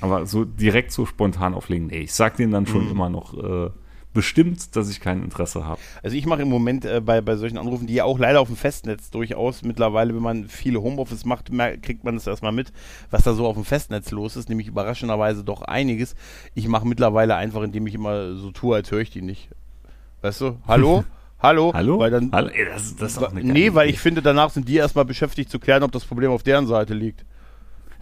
[0.00, 2.68] Aber so direkt so spontan auflegen, nee, ich sag denen dann Mhm.
[2.68, 3.70] schon immer noch äh,
[4.14, 5.80] bestimmt, dass ich kein Interesse habe.
[6.02, 8.48] Also ich mache im Moment äh, bei, bei solchen Anrufen, die ja auch leider auf
[8.48, 11.50] dem Festnetz durchaus mittlerweile, wenn man viele Homeoffice macht,
[11.82, 12.72] kriegt man das erstmal mit,
[13.10, 16.14] was da so auf dem Festnetz los ist, nämlich überraschenderweise doch einiges.
[16.54, 19.50] Ich mache mittlerweile einfach, indem ich immer so tue, als höre ich die nicht.
[20.22, 20.56] Weißt du?
[20.66, 21.04] Hallo?
[21.40, 21.72] Hallo?
[21.74, 21.98] Hallo?
[21.98, 22.48] Weil dann, Hallo?
[22.48, 25.82] Ey, das, das ist nee, weil ich finde, danach sind die erstmal beschäftigt zu klären,
[25.82, 27.26] ob das Problem auf deren Seite liegt.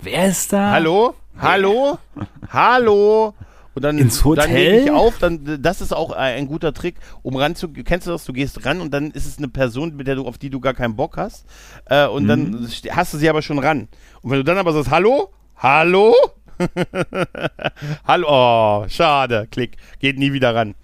[0.00, 0.70] Wer ist da?
[0.70, 1.14] Hallo?
[1.38, 1.98] Hallo?
[2.50, 3.34] Hallo?
[3.74, 4.54] Und dann, Ins dann Hotel?
[4.72, 8.10] lege ich auf, dann, das ist auch ein guter Trick, um ran zu, kennst du
[8.10, 10.50] das, du gehst ran und dann ist es eine Person, mit der du, auf die
[10.50, 11.46] du gar keinen Bock hast,
[11.86, 12.28] äh, und Mhm.
[12.28, 13.88] dann st- hast du sie aber schon ran.
[14.20, 15.30] Und wenn du dann aber sagst, hallo?
[15.56, 16.14] Hallo?
[18.06, 18.26] hallo?
[18.28, 20.74] Oh, schade, klick, geht nie wieder ran.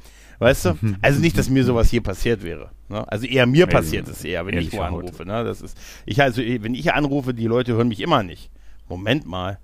[0.40, 0.74] Weißt du?
[1.02, 2.70] Also nicht, dass mir sowas hier passiert wäre.
[2.88, 3.06] Ne?
[3.10, 5.24] Also eher mir passiert es eher, wenn ich wo anrufe.
[5.26, 5.42] Ne?
[5.42, 5.76] Das ist,
[6.06, 8.50] ich also, wenn ich anrufe, die Leute hören mich immer nicht.
[8.88, 9.58] Moment mal.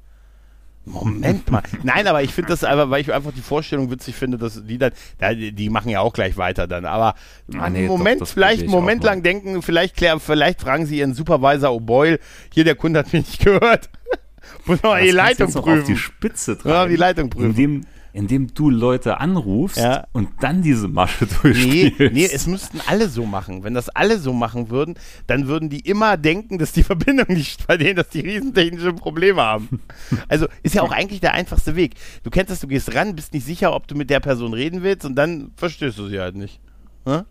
[0.86, 1.62] Moment mal.
[1.82, 4.76] Nein, aber ich finde das einfach, weil ich einfach die Vorstellung witzig finde, dass die
[4.76, 6.84] dann, da, die machen ja auch gleich weiter dann.
[6.84, 7.14] Aber
[7.58, 11.14] Ah, nee, doch, Moment, das vielleicht Moment lang denken, vielleicht klären, vielleicht fragen sie ihren
[11.14, 12.18] Supervisor O'Boyle,
[12.52, 13.88] hier der Kunde hat mich nicht gehört.
[14.66, 15.96] Muss mal die Leitung noch Auf die prüfen.
[15.96, 16.70] Spitze treiben.
[16.74, 17.50] Ja, die Leitung prüfen.
[17.50, 20.06] Indem, indem du Leute anrufst Ja.
[20.12, 22.14] und dann diese Masche Nee, durchspielst.
[22.14, 23.64] nee, es müssten alle so machen.
[23.64, 24.94] Wenn das alle so machen würden,
[25.26, 29.42] dann würden die immer denken, dass die Verbindung nicht bei denen, dass die riesentechnische Probleme
[29.42, 29.80] haben.
[30.28, 31.94] Also ist ja auch eigentlich der einfachste Weg.
[32.22, 34.82] Du kennst das, du gehst ran, bist nicht sicher, ob du mit der Person reden
[34.82, 36.60] willst und dann verstehst du sie halt nicht.
[37.06, 37.22] Hä?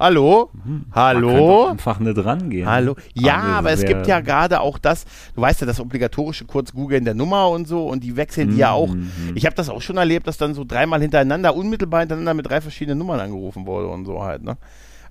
[0.00, 0.48] Hallo?
[0.64, 1.66] Man Hallo?
[1.66, 2.66] einfach nicht rangehen.
[2.66, 2.96] Hallo?
[3.12, 6.72] Ja, Aber aber es gibt ja gerade auch das, du weißt ja, das obligatorische kurz
[6.72, 8.88] googeln der Nummer und so und die wechseln die ja auch.
[8.94, 9.10] Mhm.
[9.34, 12.62] Ich habe das auch schon erlebt, dass dann so dreimal hintereinander, unmittelbar hintereinander mit drei
[12.62, 14.56] verschiedenen Nummern angerufen wurde und so halt, ne?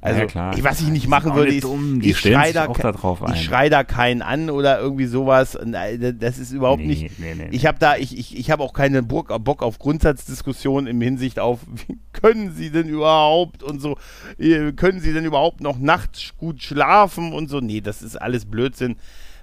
[0.01, 0.57] Also, Ja, klar.
[0.57, 3.67] ich, was ich nicht machen würde, nicht ist, ich stellen schrei sich da, ich schrei
[3.69, 5.57] da keinen an oder irgendwie sowas.
[5.63, 7.19] Nein, Das ist überhaupt Nee, nicht.
[7.19, 9.29] nee, nee, Ich habe da, ich, ich, ich habe auch keinen Bock,
[9.61, 13.97] auf Grundsatzdiskussionen im Hinsicht auf, wie können Sie denn überhaupt und so,
[14.37, 17.59] äh, können Sie denn überhaupt noch nachts gut schlafen und so.
[17.59, 18.95] Nee, das ist alles Blödsinn.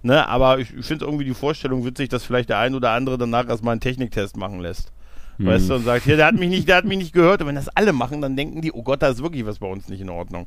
[0.02, 3.18] Ne, aber ich, ich finde irgendwie die Vorstellung witzig, dass vielleicht der ein oder andere
[3.18, 4.92] danach erstmal einen Techniktest machen lässt.
[5.38, 5.46] Hm.
[5.46, 7.40] Weißt du, und sagt, hier, der hat mich nicht, der hat mich nicht gehört.
[7.40, 9.66] Und wenn das alle machen, dann denken die, oh Gott, da ist wirklich was bei
[9.66, 10.46] uns nicht in Ordnung.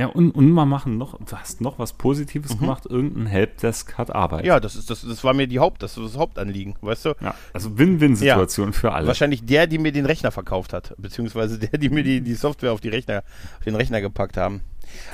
[0.00, 4.14] Ja, und, und mal machen noch, du hast noch was Positives gemacht, irgendein Helpdesk hat
[4.14, 4.44] Arbeit.
[4.44, 4.46] Mhm.
[4.46, 7.14] Ja, das ist das, das war mir die Haupt, das, das Hauptanliegen, weißt du?
[7.20, 9.06] Ja, also Win-Win-Situation für alle.
[9.06, 12.72] Wahrscheinlich der, die mir den Rechner verkauft hat, beziehungsweise der, die mir die, die Software
[12.72, 13.22] auf die Rechner,
[13.58, 14.62] auf den Rechner gepackt haben.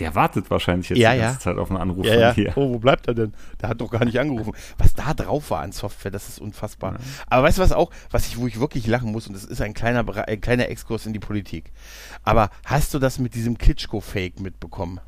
[0.00, 1.26] Der wartet wahrscheinlich jetzt Ja, die ja.
[1.26, 2.32] ganze Zeit auf einen Anruf Ja, von ja.
[2.32, 2.52] dir.
[2.56, 3.34] Oh, wo bleibt er denn?
[3.60, 4.52] Der hat doch gar nicht angerufen.
[4.78, 6.96] Was da drauf war an Software, das ist unfassbar.
[7.28, 9.60] Aber weißt du was auch, was ich, wo ich wirklich lachen muss, und das ist
[9.60, 11.72] ein kleiner, ein kleiner Exkurs in die Politik.
[12.26, 15.00] Aber hast du das mit diesem Klitschko-Fake mitbekommen?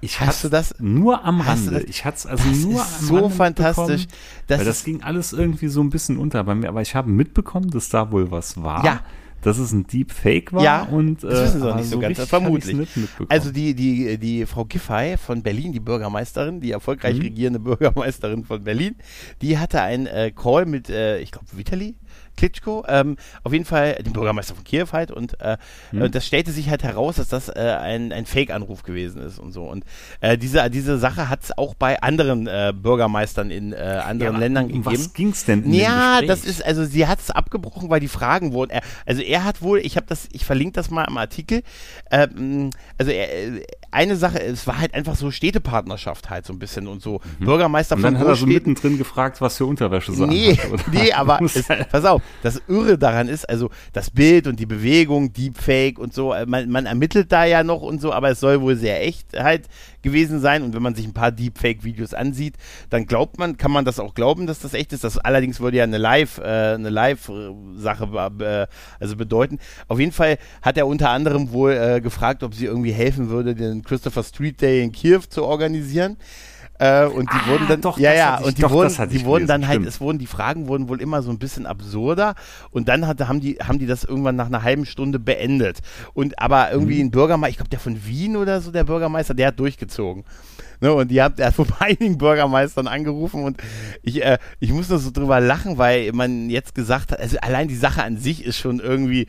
[0.00, 1.80] Ich Hast du das- nur am Rande.
[1.88, 4.06] Ich hatte es also Das nur ist am so Rande fantastisch.
[4.48, 6.68] Das weil das ging alles irgendwie so ein bisschen unter bei mir.
[6.68, 8.84] Aber ich habe mitbekommen, dass da wohl was war.
[8.84, 9.00] Ja.
[9.40, 10.62] Dass es ein Deepfake war.
[10.62, 12.88] Ja, und, das wissen sie aber auch nicht so ganz, richtig vermutlich.
[13.28, 18.64] Also die, die, die Frau Giffey von Berlin, die Bürgermeisterin, die erfolgreich regierende Bürgermeisterin von
[18.64, 18.96] Berlin,
[19.42, 21.94] die hatte einen äh, Call mit, äh, ich glaube, Vitali
[22.36, 25.56] Klitschko, ähm, auf jeden Fall dem Bürgermeister von Kiew halt und äh,
[25.92, 29.52] äh, das stellte sich halt heraus, dass das äh, ein, ein Fake-Anruf gewesen ist und
[29.52, 29.84] so und
[30.20, 34.38] äh, diese, diese Sache hat es auch bei anderen äh, Bürgermeistern in äh, anderen aber
[34.38, 34.86] Ländern um gegeben.
[34.86, 38.52] was ging's denn in Ja, das ist, also sie hat es abgebrochen, weil die Fragen
[38.52, 38.70] wurden.
[38.70, 41.62] Er, also er hat wohl, ich habe das, ich verlinke das mal im Artikel.
[42.10, 43.62] Ähm, also er, äh,
[43.94, 47.20] eine Sache, es war halt einfach so Städtepartnerschaft halt so ein bisschen und so.
[47.38, 48.00] Bürgermeister Mhm.
[48.04, 50.82] Und von dann hat er so mittendrin gefragt, was für Unterwäsche sie Nee, oder?
[50.92, 54.66] nee, aber es, halt- pass auf, das Irre daran ist, also das Bild und die
[54.66, 58.40] Bewegung, Deepfake und so, äh, man, man ermittelt da ja noch und so, aber es
[58.40, 59.66] soll wohl sehr echt halt
[60.04, 62.54] gewesen sein und wenn man sich ein paar Deepfake-Videos ansieht,
[62.90, 65.02] dann glaubt man, kann man das auch glauben, dass das echt ist.
[65.02, 68.08] Das allerdings würde ja eine Live, äh, eine Live-Sache
[68.40, 68.66] äh,
[69.00, 69.58] also bedeuten.
[69.88, 73.56] Auf jeden Fall hat er unter anderem wohl äh, gefragt, ob sie irgendwie helfen würde,
[73.56, 76.16] den Christopher Street Day in Kiew zu organisieren.
[76.80, 79.24] Äh, und die Ah, wurden dann, doch, ja, ja, ich- und die doch, wurden, die
[79.24, 79.86] wurden dann halt, stimmt.
[79.88, 82.34] es wurden, die Fragen wurden wohl immer so ein bisschen absurder
[82.72, 85.78] und dann hatte, haben die, haben die das irgendwann nach einer halben Stunde beendet.
[86.14, 87.06] Und aber irgendwie Mhm.
[87.06, 90.24] ein Bürgermeister, ich glaube der von Wien oder so, der Bürgermeister, der hat durchgezogen.
[90.80, 93.62] Ne, und die hat, er hat vor einigen Bürgermeistern angerufen und
[94.02, 97.68] ich, äh, ich muss nur so drüber lachen, weil man jetzt gesagt hat, also allein
[97.68, 99.28] die Sache an sich ist schon irgendwie,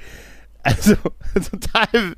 [0.66, 0.96] also
[1.36, 2.16] total,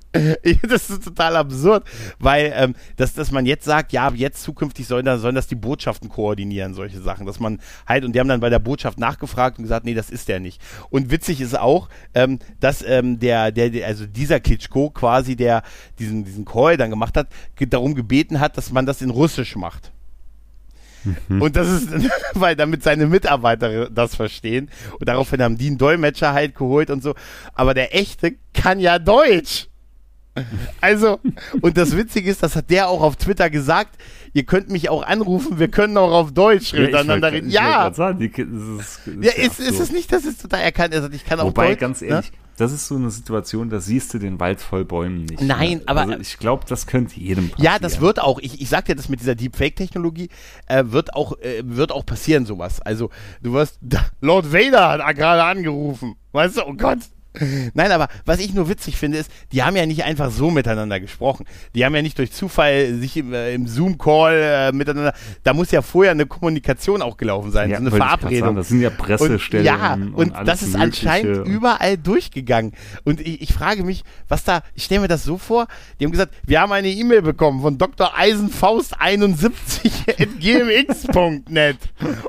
[0.69, 1.83] das ist total absurd,
[2.17, 5.55] weil ähm, dass, dass man jetzt sagt, ja, jetzt zukünftig sollen, da, sollen das die
[5.55, 9.57] Botschaften koordinieren, solche Sachen, dass man halt, und die haben dann bei der Botschaft nachgefragt
[9.57, 10.61] und gesagt, nee, das ist der nicht.
[10.89, 15.61] Und witzig ist auch, ähm, dass ähm, der, der, der, also dieser Klitschko quasi, der
[15.99, 17.27] diesen, diesen Call dann gemacht hat,
[17.59, 19.91] darum gebeten hat, dass man das in Russisch macht.
[21.29, 21.89] Und das ist,
[22.33, 24.69] weil damit seine Mitarbeiter das verstehen.
[24.99, 27.15] Und daraufhin haben die einen Dolmetscher halt geholt und so.
[27.53, 29.67] Aber der echte kann ja Deutsch.
[30.81, 31.19] Also,
[31.61, 33.97] und das Witzige ist, das hat der auch auf Twitter gesagt,
[34.33, 37.49] ihr könnt mich auch anrufen, wir können auch auf Deutsch Ja, miteinander reden.
[37.49, 40.93] Ja, Sagen, die, das ist, ja ist ist, ist es nicht, das ist total erkannt.
[40.93, 41.79] Er sagt, ich kann auch Wobei, Deutsch.
[41.79, 42.21] ganz ne?
[42.57, 45.41] Das ist so eine Situation, da siehst du den Wald voll Bäumen nicht.
[45.41, 45.83] Nein, ne?
[45.85, 47.63] aber- Also ich glaube, das könnte jedem passieren.
[47.73, 50.29] Ja, das wird auch, ich, ich sag dir das mit dieser Deepfake-Technologie,
[50.67, 52.81] äh, wird auch, äh, wird auch passieren, sowas.
[52.81, 53.09] Also,
[53.41, 53.79] du wirst,
[54.21, 56.15] Lord Vader hat gerade angerufen.
[56.33, 56.99] Weißt du, oh Gott.
[57.73, 60.99] Nein, aber was ich nur witzig finde, ist, die haben ja nicht einfach so miteinander
[60.99, 61.45] gesprochen.
[61.75, 65.13] Die haben ja nicht durch Zufall sich im, äh, im Zoom-Call äh, miteinander,
[65.43, 68.39] da muss ja vorher eine Kommunikation auch gelaufen sein, Ja, so eine Verabredung.
[68.39, 69.65] sagen, das sind ja Pressestellen.
[69.65, 71.09] Und, ja, und, alles das ist Mögliche.
[71.09, 72.73] anscheinend überall durchgegangen.
[73.03, 75.67] Und ich, ich frage mich, was da, ich stelle mir das so vor,
[75.99, 78.13] die haben gesagt, wir haben eine E-Mail bekommen von Dr.
[78.17, 81.77] Eisenfaust71 at gmx.net.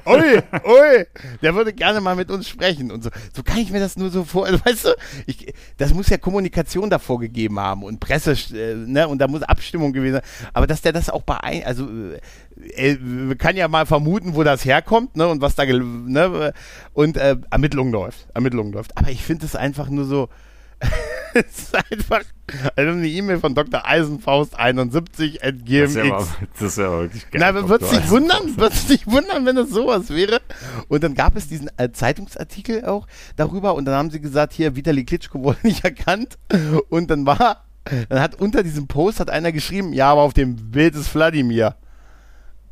[0.06, 1.06] Ui, ui,
[1.42, 3.10] der würde gerne mal mit uns sprechen und so.
[3.34, 4.90] So kann ich mir das nur so vor, also, weißt du,
[5.26, 9.42] ich, das muss ja Kommunikation davor gegeben haben und Presse, äh, ne, und da muss
[9.42, 10.50] Abstimmung gewesen sein.
[10.52, 11.88] Aber dass der das auch bei ein, also,
[12.76, 16.52] äh, äh, kann ja mal vermuten, wo das herkommt, ne, und was da, ne,
[16.92, 18.96] und äh, Ermittlung läuft, Ermittlung läuft.
[18.96, 20.28] Aber ich finde es einfach nur so,
[21.34, 22.22] ist einfach,
[22.76, 23.86] also eine E-Mail von Dr.
[23.86, 26.12] Eisenfaust 71 at Das ist, ja gmx.
[26.12, 27.40] aber, das ist ja wirklich geil.
[27.40, 30.40] Na, wird's dich wundern, wird's dich wundern, wenn das sowas wäre?
[30.88, 33.06] Und dann gab es diesen äh, Zeitungsartikel auch
[33.36, 36.38] darüber und dann haben sie gesagt, hier, Vitali Klitschko wurde nicht erkannt
[36.88, 37.64] und dann war
[38.08, 41.74] dann hat unter diesem Post hat einer geschrieben, ja, aber auf dem Bild ist Wladimir.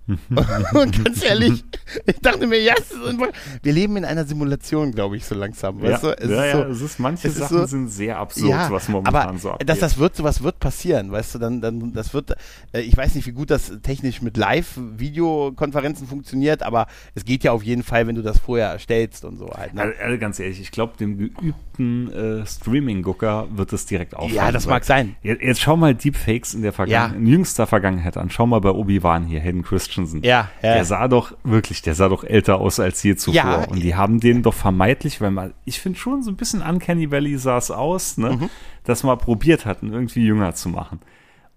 [0.74, 1.64] und ganz ehrlich,
[2.06, 2.94] ich dachte mir, ja, ist
[3.62, 5.82] wir leben in einer Simulation, glaube ich, so langsam.
[5.82, 6.22] Weißt ja, du?
[6.22, 8.50] Es ja, ist ja, so, es ist, manche es ist Sachen so- sind sehr absurd,
[8.50, 9.68] ja, was momentan aber so abgeht.
[9.68, 12.32] dass das wird, sowas wird passieren, weißt du, dann, dann, das wird,
[12.72, 17.52] äh, ich weiß nicht, wie gut das technisch mit Live-Videokonferenzen funktioniert, aber es geht ja
[17.52, 19.74] auf jeden Fall, wenn du das vorher erstellst und so halt.
[19.74, 19.82] Ne?
[19.82, 24.34] Also, also ganz ehrlich, ich glaube, dem geübten äh, Streaming-Gucker wird es direkt auffallen.
[24.34, 25.16] Ja, das mag sein.
[25.22, 27.18] Jetzt, jetzt schau mal Deepfakes in der Vergangen Ja.
[27.18, 28.30] in jüngster Vergangenheit an.
[28.30, 29.62] Schau mal bei Obi-Wan hier, Hayden
[30.04, 30.22] Christensen.
[30.22, 30.74] Ja, ja.
[30.74, 33.34] Der sah doch wirklich, der sah doch älter aus als je zuvor.
[33.34, 33.64] Ja.
[33.64, 37.10] Und die haben den doch vermeintlich, weil man, ich finde schon so ein bisschen Uncanny
[37.10, 38.50] Valley sah es aus, ne, Mhm.
[38.84, 41.00] dass man probiert hatten, irgendwie jünger zu machen.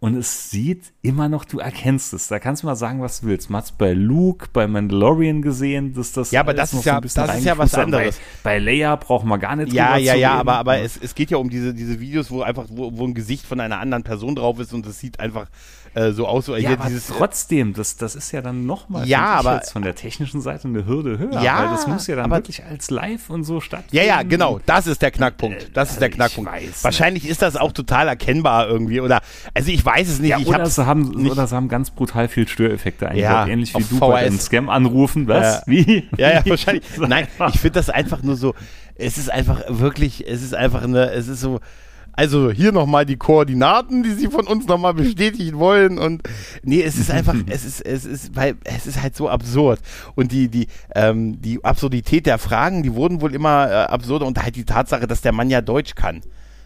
[0.02, 2.30] Und es sieht immer noch, du erkennst es.
[2.30, 3.50] Da kannst du mal sagen, was du willst.
[3.50, 6.32] Man hat bei Luke, bei Mandalorian gesehen, dass das.
[6.32, 8.18] Ja, aber das ist ja- das ist ja was anderes.
[8.42, 10.40] Bei, bei Leia brauchen wir gar nicht Ja, ja, ja, reden.
[10.40, 10.86] aber, aber Ja.
[10.86, 13.60] es, es geht ja um diese, diese Videos, wo einfach, wo, wo ein Gesicht von
[13.60, 15.48] einer anderen Person drauf ist und es sieht einfach
[15.94, 19.26] äh, so aus, so Ja, aber dieses, trotzdem, das, das ist ja dann nochmal Ja,
[19.26, 21.42] aber- jetzt von der technischen Seite eine Hürde höher.
[21.42, 23.96] Ja, weil das muss ja dann aber- wirklich als live und so stattfinden.
[23.96, 25.72] Ja, ja, genau, das ist der Knackpunkt.
[25.76, 26.52] Das ist der Knackpunkt.
[26.84, 29.22] Wahrscheinlich ist das auch total erkennbar irgendwie oder
[29.54, 32.28] also ich weiß es nicht, Ja, oder, sie haben, nicht- oder sie haben ganz brutal
[32.28, 33.32] viel Störeffekte eingebaut.
[33.32, 34.30] Ja, ähnlich wie du bei VHS.
[34.30, 35.28] den Scam-Anrufen.
[35.28, 35.58] Was?
[35.58, 35.62] Ja.
[35.66, 36.08] Wie?
[36.18, 36.84] Ja, ja, wahrscheinlich.
[36.98, 38.54] Nein, ich finde das einfach nur so,
[38.96, 41.60] es ist einfach wirklich, es ist einfach eine, es ist so,
[42.20, 46.22] also hier nochmal die Koordinaten, die sie von uns nochmal bestätigen wollen und
[46.64, 49.80] nee, es ist einfach, es ist, es ist, weil es ist halt so absurd
[50.16, 54.44] und die, die, ähm, die Absurdität der Fragen, die wurden wohl immer äh, absurder und
[54.44, 56.20] halt die Tatsache, dass der Mann ja Deutsch kann,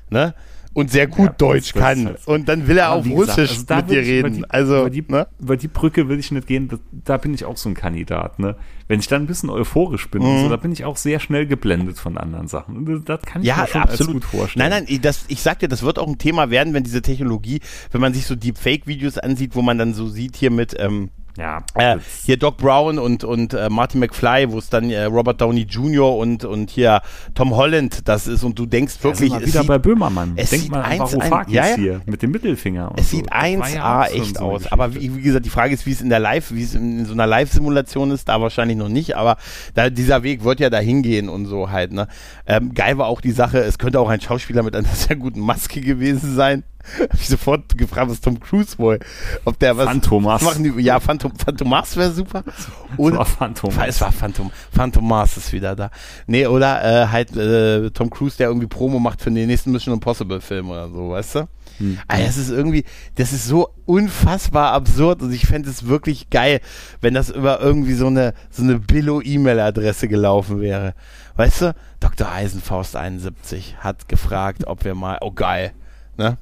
[0.10, 0.34] ne?
[0.76, 1.99] Und sehr gut Ja, das- Deutsch das kann.
[1.99, 4.38] ist halt- und dann will er auf gesagt, Russisch also mit dir ich über reden.
[4.38, 5.28] Die, also, über, die, ne?
[5.39, 6.67] über die Brücke will ich nicht gehen.
[6.67, 8.39] Das, da bin ich auch so ein Kandidat.
[8.39, 8.55] Ne?
[8.88, 11.45] Wenn ich dann ein bisschen euphorisch bin, und so, da bin ich auch sehr schnell
[11.45, 12.86] geblendet von anderen Sachen.
[12.86, 14.15] Das, das kann ich Ja, mir schon absolut.
[14.15, 14.69] als gut vorstellen.
[14.69, 17.59] Nein, nein, das, ich sag dir, das wird auch ein Thema werden, wenn diese Technologie,
[17.91, 21.63] wenn man sich so Deepfake-Videos ansieht, wo man dann so sieht hier mit ähm, Ja,
[21.73, 25.61] äh, hier Doc Brown und, und äh, Marty McFly, wo es dann äh, Robert Downey
[25.61, 26.15] Jr.
[26.15, 27.01] und, und hier
[27.34, 30.34] Tom Holland das ist und du denkst wirklich, wir es wieder sieht, bei Böhmermann.
[30.36, 31.75] es Denk sieht mal an Varoufakis ja, ja.
[31.75, 32.93] hier mit dem Mittelfinger.
[32.97, 33.17] es so.
[33.17, 34.71] sieht Das war 1A ja echt so aus.
[34.71, 36.99] Aber wie, wie gesagt, die Frage ist, wie es in der Live, wie es in,
[36.99, 39.38] in so einer Live-Simulation ist, da wahrscheinlich noch nicht, aber
[39.73, 42.07] da, dieser Weg wird ja dahin gehen und so halt, ne?
[42.45, 45.39] Ähm, geil war auch die Sache, es könnte auch ein Schauspieler mit einer sehr guten
[45.39, 46.63] Maske gewesen sein.
[46.99, 48.99] Hab ich sofort gefragt, was Tom Cruise wohl,
[49.45, 50.41] ob der was Phantomas.
[50.41, 52.43] machen die, ja, Phantom, Phantomas wäre super.
[52.97, 53.71] Oder, war Phantom.
[53.88, 55.89] es war Phantom, Phantom Mars ist wieder da.
[56.27, 59.95] Nee, oder äh, halt äh, Tom Cruise, der irgendwie Promo macht für den nächsten Mission
[59.95, 61.47] Impossible Film oder so, weißt du?
[61.77, 61.97] Hm.
[62.07, 62.84] Also das ist irgendwie,
[63.15, 66.61] das ist so unfassbar absurd und ich fände es wirklich geil,
[67.01, 70.93] wenn das über irgendwie so eine, so eine Billo-E-Mail-Adresse gelaufen wäre.
[71.36, 71.75] Weißt du?
[71.99, 72.31] Dr.
[72.31, 75.73] Eisenfaust 71 hat gefragt, ob wir mal, oh geil,
[76.17, 76.38] ne?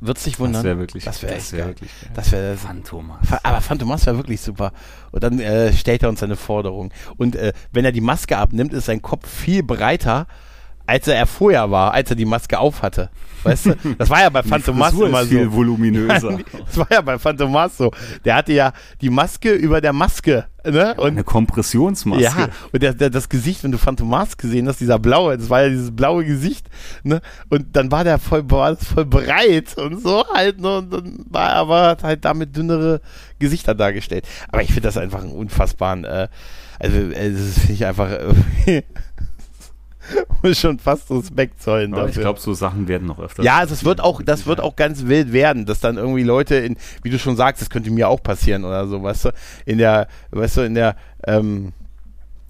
[0.00, 0.62] Wird's dich wundern?
[0.62, 2.10] Das wäre wirklich, das wäre echt wär wirklich geil.
[2.14, 3.18] Das wäre Phantomas.
[3.42, 4.72] Aber Phantomas wäre wirklich super.
[5.10, 6.92] Und dann äh, stellt er uns seine Forderung.
[7.16, 10.26] Und äh, wenn er die Maske abnimmt, ist sein Kopf viel breiter,
[10.86, 13.10] als er vorher war, als er die Maske auf hatte.
[13.42, 13.74] Weißt du?
[13.98, 15.52] Das war ja bei Phantomas immer ist viel so.
[15.52, 16.38] voluminöser.
[16.66, 17.92] Das war ja bei Phantomas so.
[18.24, 20.46] Der hatte ja die Maske über der Maske.
[20.64, 20.94] Ne?
[20.94, 22.24] Und Eine Kompressionsmaske.
[22.24, 25.62] ja, und der, der, das Gesicht, wenn du Phantomas gesehen hast, dieser blaue, das war
[25.62, 26.68] ja dieses blaue Gesicht,
[27.04, 27.20] ne?
[27.50, 30.78] Und dann war der voll, war voll breit und so halt, ne?
[30.78, 33.00] Und dann war er aber halt damit dünnere
[33.38, 34.26] Gesichter dargestellt.
[34.48, 36.26] Aber ich finde das einfach einen unfassbaren, äh,
[36.80, 38.82] also, äh, das finde ich einfach, äh,
[40.42, 42.22] muss schon fast Respekt zollen Aber ich dafür.
[42.22, 43.42] glaube, so Sachen werden noch öfter.
[43.42, 46.56] Ja, also es wird auch, das wird auch ganz wild werden, dass dann irgendwie Leute
[46.56, 49.30] in, wie du schon sagst, das könnte mir auch passieren oder so, weißt du,
[49.64, 50.96] in der, weißt du, in der,
[51.26, 51.72] ähm,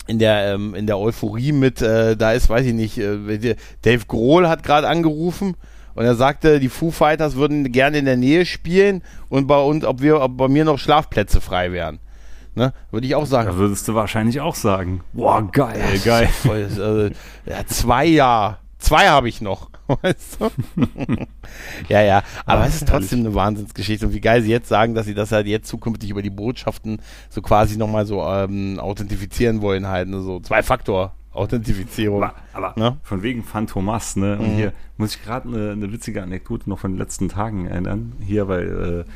[0.06, 4.04] in der, ähm, in der Euphorie mit, äh, da ist, weiß ich nicht, äh, Dave
[4.06, 5.56] Grohl hat gerade angerufen
[5.94, 9.84] und er sagte, die Foo Fighters würden gerne in der Nähe spielen und bei uns,
[9.84, 11.98] ob wir, ob bei mir noch Schlafplätze frei wären.
[12.56, 12.72] Ne?
[12.90, 13.48] Würde ich auch sagen.
[13.48, 16.26] Da würdest du wahrscheinlich auch sagen, boah, geil, Ja, geil.
[16.42, 17.12] Voll,
[17.46, 18.58] äh, ja, zwei Jahre.
[18.78, 19.70] Zwei habe ich noch.
[20.02, 20.50] Weißt du?
[21.88, 22.22] ja, ja.
[22.44, 24.06] Aber Ah, es ist trotzdem eine Wahnsinnsgeschichte.
[24.06, 27.00] Und wie geil sie jetzt sagen, dass sie das halt jetzt zukünftig über die Botschaften
[27.30, 30.08] so quasi nochmal so ähm, authentifizieren wollen, halt.
[30.08, 30.20] Ne?
[30.22, 32.22] So Zwei-Faktor-Authentifizierung.
[32.22, 32.96] Aber, aber Ne?
[33.02, 34.38] von wegen Phantomas, ne?
[34.38, 34.56] Und Mhm.
[34.56, 38.12] hier muss ich gerade eine, eine witzige Anekdote noch von den letzten Tagen erinnern.
[38.20, 39.10] Hier, weil äh,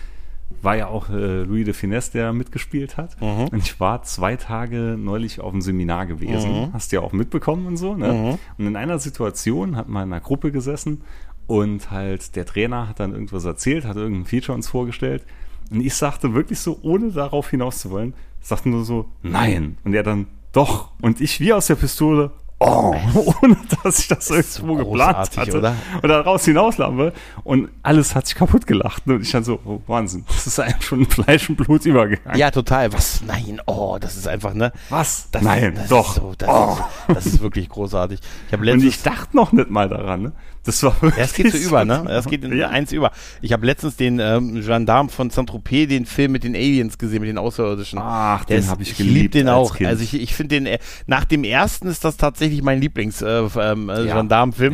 [0.62, 3.20] war ja auch äh, Louis de Finesse, der mitgespielt hat.
[3.20, 3.48] Mhm.
[3.48, 6.52] Und ich war zwei Tage neulich auf dem Seminar gewesen.
[6.52, 6.72] Mhm.
[6.72, 8.12] Hast du ja auch mitbekommen und so, ne?
[8.12, 8.38] Mhm.
[8.58, 11.02] Und in einer Situation hat man in einer Gruppe gesessen
[11.46, 15.24] und halt der Trainer hat dann irgendwas erzählt, hat irgendein Feature uns vorgestellt.
[15.70, 19.78] Und ich sagte wirklich so, ohne darauf hinaus zu wollen, sagte nur so, nein.
[19.84, 20.92] Und er dann, doch.
[21.00, 22.94] Und ich wie aus der Pistole, oh,
[23.42, 25.58] ohne dass ich das, irgendwo geplant hatte.
[25.58, 25.74] oder?
[26.02, 29.06] Und daraus hinauslabe und alles hat sich kaputt gelacht.
[29.06, 32.38] Und ich dann so, oh, Wahnsinn, das ist eigentlich schon in Fleisch und Blut übergegangen.
[32.38, 32.92] Ja, total.
[32.92, 33.22] Was?
[33.26, 34.72] Nein, oh, das ist einfach, ne?
[34.90, 35.28] Was?
[35.32, 36.08] Das Nein, ist, das doch.
[36.10, 36.78] Ist so, das, oh.
[37.08, 38.20] ist, das ist wirklich großartig.
[38.46, 40.22] Ich habe und ich dachte noch nicht mal daran.
[40.22, 40.32] Ne?
[40.64, 42.04] Das war wirklich es geht so über, ne?
[42.10, 42.68] Es geht in Ja.
[42.68, 43.12] eins über.
[43.40, 47.28] Ich habe letztens den ähm, Gendarm von Saint-Tropez, den Film mit den Aliens gesehen, mit
[47.30, 47.98] den Außerirdischen.
[48.02, 49.14] Ach, Der den habe ich Ich geliebt.
[49.16, 49.76] lieb den als auch.
[49.76, 49.88] Kind.
[49.88, 53.26] Also ich, ich finde den, äh, nach dem ersten ist das tatsächlich mein Lieblings äh,
[53.58, 54.22] ähm, äh, Ja.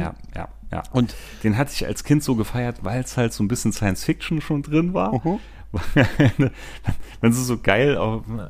[0.01, 0.83] Ja, ja, ja.
[0.93, 1.15] Und
[1.45, 4.41] Den hatte ich als Kind so gefeiert, weil es halt so ein bisschen Science Fiction
[4.41, 5.15] schon drin war.
[5.15, 5.39] Mhm.
[7.21, 7.99] wenn sie so geil,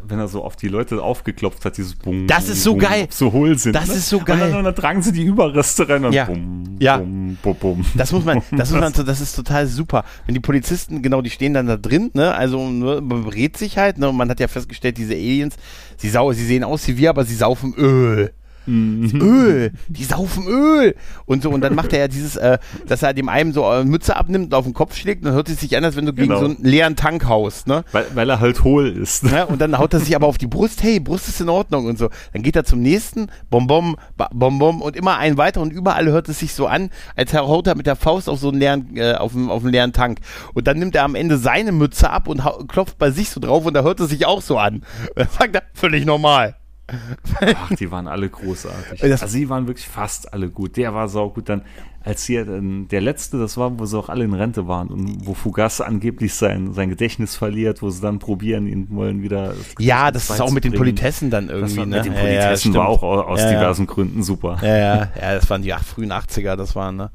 [0.07, 2.27] wenn er so auf die Leute aufgeklopft hat, dieses Bum.
[2.27, 3.07] Das ist so bum, geil.
[3.11, 3.75] So hohl sind.
[3.75, 3.95] Das ne?
[3.95, 4.39] ist so Und geil.
[4.39, 6.25] dann, und dann tragen sie die Überreste rein und Ja.
[6.27, 6.99] bum, Ja.
[6.99, 7.85] bum, bum, bum.
[7.95, 10.05] Das muss man, das muss man, das ist total super.
[10.27, 13.79] Wenn die Polizisten, genau, die stehen dann da drin, ne, also ne, man berät sich
[13.79, 15.57] halt, ne, und man hat ja festgestellt, diese Aliens,
[15.97, 18.33] sie sau, sie sehen aus wie wir, aber sie saufen Öl.
[18.67, 19.21] Mhm.
[19.21, 20.95] Öl, die saufen Öl
[21.25, 23.85] und so und dann macht er ja dieses, äh, dass er dem einen so äh,
[23.85, 26.07] Mütze abnimmt und auf den Kopf schlägt und dann hört es sich an, als wenn
[26.07, 26.41] du gegen Genau.
[26.41, 27.85] so einen leeren Tank haust, ne?
[27.93, 29.23] Weil, weil er halt hohl ist.
[29.25, 29.47] Ne?
[29.47, 31.99] Und dann haut er sich aber auf die Brust, hey, Brust ist in Ordnung und
[31.99, 32.11] so.
[32.33, 35.73] Dann geht er zum nächsten, bom bom, ba- bom bom und immer einen weiter und
[35.73, 38.59] überall hört es sich so an, als haut er mit der Faust auf so einen
[38.59, 40.19] leeren, äh, auf, einen, auf einen leeren Tank.
[40.55, 43.65] Und dann nimmt er am Ende seine Mütze ab und klopft bei sich so drauf
[43.67, 44.77] und da hört es sich auch so an.
[44.77, 44.83] Und
[45.17, 46.57] dann sagt er, völlig normal.
[46.89, 49.01] Ach, die waren alle großartig.
[49.01, 50.77] Das- also die waren wirklich fast alle gut.
[50.77, 51.49] Der war saugut.
[51.49, 51.63] Dann,
[52.05, 55.27] als hier dann der letzte, das war, wo sie auch alle in Rente waren und
[55.27, 59.55] wo Fugas angeblich sein, sein Gedächtnis verliert, wo sie dann probieren, ihn wollen wieder.
[59.81, 60.75] Ja, das ist auch mit den.
[60.75, 61.97] Politessen dann irgendwie, war ne?
[61.97, 62.77] mit den Ja, ja, Politessen stimmt.
[62.77, 63.59] war auch au- aus Ja, ja.
[63.59, 64.59] diversen Gründen super.
[64.63, 67.11] Ja, ja, ja, das waren die ach, frühen 80er, das waren, ne?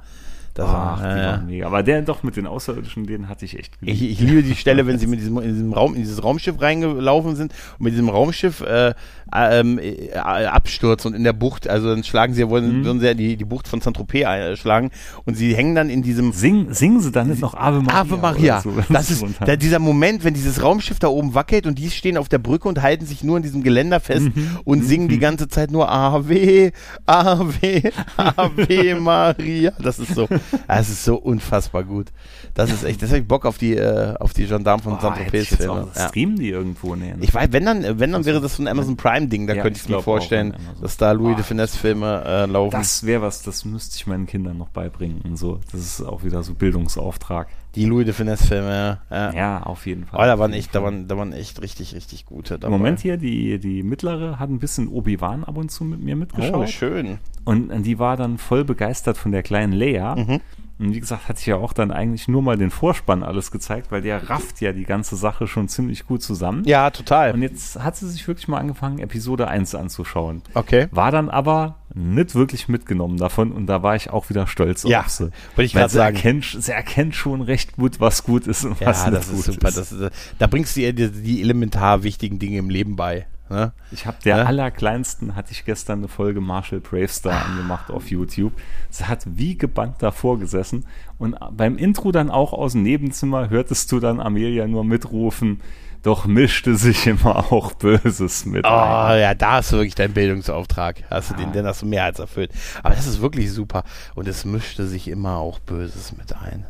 [0.53, 1.25] Das Ach, war, ja.
[1.31, 1.65] waren mega.
[1.65, 4.01] Aber der doch mit den Außerirdischen, den hatte ich echt geliebt.
[4.01, 6.59] Ich, ich liebe die Stelle, wenn sie mit diesem, in diesem Raum, in dieses Raumschiff
[6.61, 8.93] reingelaufen sind und mit diesem Raumschiff äh,
[9.33, 12.85] ähm, äh, abstürzen und in der Bucht, also dann schlagen sie, wollen, Mhm.
[12.85, 14.91] würden sie ja die, die Bucht von Saint-Tropez äh, schlagen
[15.25, 17.99] und sie hängen dann in diesem Sing, singen sie dann noch Ave Maria?
[18.01, 18.61] Ave Maria.
[18.61, 22.17] so, das ist der, dieser Moment, wenn dieses Raumschiff da oben wackelt und die stehen
[22.17, 24.59] auf der Brücke und halten sich nur in diesem Geländer fest Mhm.
[24.65, 26.71] und singen die ganze Zeit nur Ave,
[27.05, 29.71] Ave, Ave Maria.
[29.79, 30.27] Das ist so,
[30.67, 32.07] das ist so unfassbar gut.
[32.53, 35.15] Das ist echt, das habe ich Bock auf die, äh, auf die Gendarmen von Boah,
[35.15, 35.81] hätte Saint-Tropez ich jetzt Filme.
[35.83, 36.07] auch, Ja.
[36.09, 36.95] Streamen die irgendwo?
[36.95, 37.17] Nee, ne?
[37.21, 39.63] Ich weiß, wenn dann, wenn dann wäre das so ein Amazon Prime Ding, da Ja,
[39.63, 42.71] könnte ich mir vorstellen, dass da Louis Boah, de Finesse Filme äh, laufen.
[42.71, 45.59] Das wäre was, das müsste ich meinen Kindern noch beibringen und so.
[45.71, 47.47] Das ist auch wieder so Bildungsauftrag.
[47.75, 49.63] Die Louis de Finesse Filme, ja.
[49.63, 50.19] auf jeden Fall.
[50.19, 52.73] Oh, da waren echt, da waren, da waren echt richtig, richtig gute dabei.
[52.73, 56.15] Im Moment hier, die, die mittlere hat ein bisschen Obi-Wan ab und zu mit mir
[56.15, 56.69] Oh, mitgeschaut.
[56.69, 57.17] schön.
[57.45, 60.15] und die war dann voll begeistert von der kleinen Leia.
[60.15, 60.41] Mhm.
[60.81, 63.91] Und wie gesagt, hat sich ja auch dann eigentlich nur mal den Vorspann alles gezeigt,
[63.91, 66.63] weil der rafft ja die ganze Sache schon ziemlich gut zusammen.
[66.65, 67.33] Ja, total.
[67.33, 70.41] Und jetzt hat sie sich wirklich mal angefangen, Episode 1 anzuschauen.
[70.55, 70.87] Okay.
[70.91, 75.01] War dann aber nicht wirklich mitgenommen davon und da war ich auch wieder stolz Ja,
[75.01, 75.25] auf sie.
[75.55, 76.15] wollte ich gerade sagen.
[76.15, 79.39] Erkennt, sie erkennt schon recht gut, was gut ist und was Ja, nicht das gut
[79.39, 79.71] ist super.
[79.71, 83.27] Das ist, da bringst du ihr die, die elementar wichtigen Dinge im Leben bei.
[83.51, 83.73] Ne?
[83.91, 84.43] Ich habe der Ja?
[84.45, 88.53] allerkleinsten, hatte ich gestern eine Folge Marshall Bravestar angemacht auf YouTube.
[88.89, 90.85] Sie hat wie gebannt davor gesessen
[91.17, 95.59] und beim Intro dann auch aus dem Nebenzimmer hörtest du dann Amelia nur mitrufen,
[96.03, 99.19] doch mischte sich immer auch Böses mit Oh, ein.
[99.19, 101.03] ja, da hast du wirklich deinen Bildungsauftrag.
[101.11, 101.51] Hast du den, Ja.
[101.51, 102.51] den hast du mehr als erfüllt.
[102.81, 103.83] Aber das ist wirklich super.
[104.15, 106.65] Und es mischte sich immer auch Böses mit ein.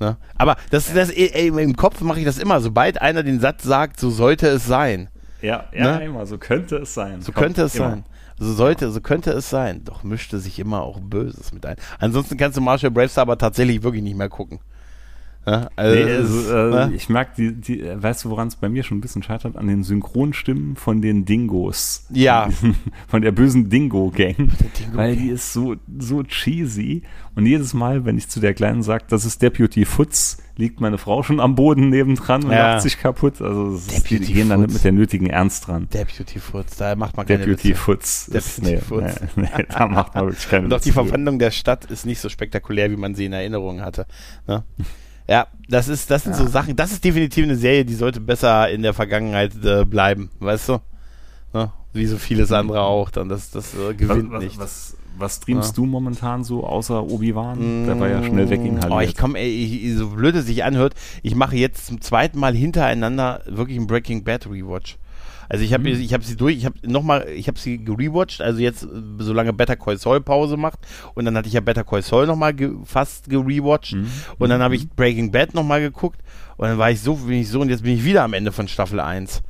[0.00, 0.16] Ne?
[0.36, 2.60] Aber das, das, ey, im Kopf mache ich das immer.
[2.60, 5.08] Sobald einer den Satz sagt, so sollte es sein.
[5.44, 6.04] Ja, ja, Ne?
[6.06, 7.20] immer, so könnte es sein.
[7.20, 7.90] So Kommt könnte es immer.
[7.90, 8.04] sein.
[8.38, 9.84] So sollte, so könnte es sein.
[9.84, 11.76] Doch mischte sich immer auch Böses mit ein.
[11.98, 14.58] Ansonsten kannst du Marshall Bravestar aber tatsächlich wirklich nicht mehr gucken.
[15.46, 16.52] Ja, also, Nee, also, ist, äh,
[16.88, 16.92] ne?
[16.94, 19.56] ich merke, die, die, weißt du, woran es bei mir schon ein bisschen scheitert?
[19.56, 22.06] An den Synchronstimmen von den Dingos.
[22.10, 22.48] Ja.
[23.08, 24.36] Von der bösen Dingo-Gang.
[24.36, 24.94] Dingo-Gang.
[24.94, 27.02] Weil die ist so, so cheesy.
[27.34, 30.98] Und jedes Mal, wenn ich zu der Kleinen sage, das ist Deputy Futz, liegt meine
[30.98, 32.74] Frau schon am Boden nebendran und Ja.
[32.74, 33.42] lacht sich kaputt.
[33.42, 35.88] Also ist, die, gehen dann mit der nötigen Ernst dran.
[35.92, 37.80] Deputy Furz, da macht man keine Deputy Witze.
[37.80, 38.28] Futz.
[38.28, 39.20] ist- Deputy nee, Futz.
[39.36, 40.92] Nee, nee, da macht man wirklich keine auch die.
[40.92, 44.06] Verwandlung der Stadt ist nicht so spektakulär, wie man sie in Erinnerung hatte.
[44.46, 44.62] Ne?
[45.28, 48.68] Ja, das ist, das sind so Sachen, das ist definitiv eine Serie, die sollte besser
[48.70, 50.78] in der Vergangenheit äh, bleiben, weißt du?
[51.54, 51.72] Ne?
[51.94, 54.58] Wie so vieles andere auch, dann das, das äh, Was, gewinnt was, nicht.
[54.58, 55.74] was, was streamst Ja.
[55.76, 57.86] du momentan so, außer Obi-Wan?
[57.86, 58.60] Der war ja schnell weg
[58.90, 62.54] Oh, ich komme, ich, so blöd es sich anhört, ich mache jetzt zum zweiten Mal
[62.54, 64.98] hintereinander wirklich ein Breaking Bad Rewatch.
[65.48, 66.00] Also ich habe Mhm.
[66.00, 68.86] ich habe sie durch, ich habe noch mal, ich habe sie gerewatcht, also jetzt
[69.18, 70.78] solange Better Call Saul Pause macht
[71.14, 74.06] und dann hatte ich ja Better Call Saul noch mal ge, fast gerewatcht Mhm.
[74.38, 76.20] und dann habe ich Breaking Bad noch mal geguckt
[76.56, 78.52] und dann war ich so, bin ich so und jetzt bin ich wieder am Ende
[78.52, 79.42] von Staffel 1.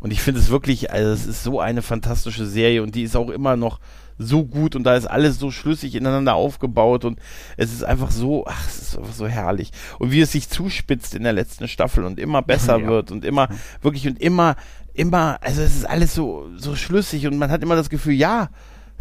[0.00, 3.16] Und ich finde es wirklich, also es ist so eine fantastische Serie und die ist
[3.16, 3.80] auch immer noch
[4.18, 7.18] so gut und da ist alles so schlüssig ineinander aufgebaut und
[7.56, 9.70] es ist einfach so, ach, es ist einfach so herrlich.
[9.98, 12.86] Und wie es sich zuspitzt in der letzten Staffel und immer besser Ja.
[12.86, 13.48] wird und immer,
[13.82, 14.56] wirklich und immer,
[14.94, 18.48] immer, also es ist alles so, so schlüssig und man hat immer das Gefühl, ja,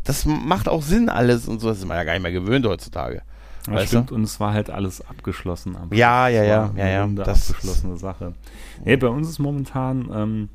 [0.04, 1.70] das macht auch Sinn alles und so.
[1.70, 3.22] Das ist man ja gar nicht mehr gewöhnt heutzutage.
[3.72, 5.78] Ja, stimmt, und es war halt alles abgeschlossen.
[5.78, 8.34] am Ja, ja, ja, ja, ja, das- abgeschlossene Sache.
[8.84, 10.50] Nee, bei uns ist momentan, ähm,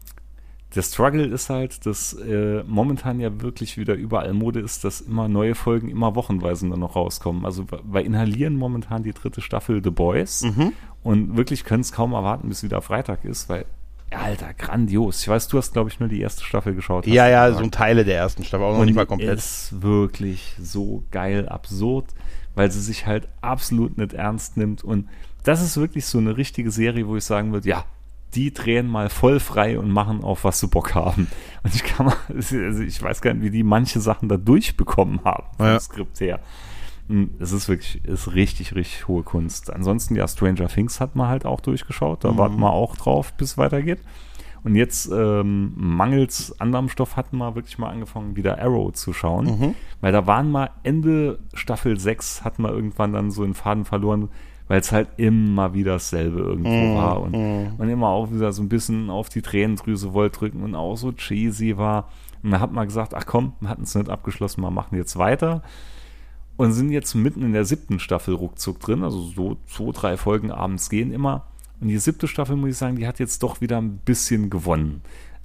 [0.75, 5.27] der Struggle ist halt, dass äh, momentan ja wirklich wieder überall Mode ist, dass immer
[5.27, 7.47] neue Folgen immer wochenweise nur noch rauskommen.
[7.47, 10.75] Also wir inhalieren momentan die dritte Staffel The Boys Mhm.
[11.03, 13.65] und wirklich können es kaum erwarten, bis wieder Freitag ist, weil,
[14.11, 15.23] Alter, grandios.
[15.23, 17.07] Ich weiß, du hast, glaube ich, nur die erste Staffel geschaut.
[17.07, 17.65] Ja, ja, gesagt.
[17.65, 19.39] so Teile der ersten Staffel, auch noch nicht mal komplett.
[19.39, 22.07] ist wirklich so geil absurd,
[22.55, 24.83] weil sie sich halt absolut nicht ernst nimmt.
[24.83, 25.09] Und
[25.45, 27.85] das ist wirklich so eine richtige Serie, wo ich sagen würde, ja,
[28.35, 31.29] die drehen mal voll frei und machen auf, was sie Bock haben.
[31.63, 35.21] Und ich kann mal, also ich weiß gar nicht, wie die manche Sachen da durchbekommen
[35.25, 35.81] haben vom Ja.
[35.81, 36.41] Skript her.
[37.09, 39.73] Und Es ist wirklich, ist richtig, richtig hohe Kunst.
[39.73, 42.25] Ansonsten, ja, Stranger Things hat man halt auch durchgeschaut.
[42.25, 44.01] Da warten wir auch drauf, bis es weitergeht.
[44.65, 49.47] Und jetzt ähm, mangels anderem Stoff hatten wir wirklich mal angefangen, wieder Arrow zu schauen.
[50.01, 54.29] Weil da waren mal Ende Staffel 6, hatten wir irgendwann dann so den Faden verloren,
[54.67, 57.23] weil es halt immer wieder dasselbe irgendwo war.
[57.23, 57.35] Und,
[57.79, 61.13] und immer auch wieder so ein bisschen auf die Tränendrüse wollte drücken und auch so
[61.13, 62.09] cheesy war.
[62.43, 65.17] Und da hat man gesagt, ach komm, wir hatten es nicht abgeschlossen, wir machen jetzt
[65.17, 65.63] weiter.
[66.59, 70.51] Und sind jetzt mitten in der siebten Staffel ruckzuck drin, also so zwei, drei Folgen
[70.51, 71.47] abends gehen immer.
[71.81, 75.01] Und die siebte Staffel, muss ich sagen, die hat jetzt doch wieder ein bisschen gewonnen.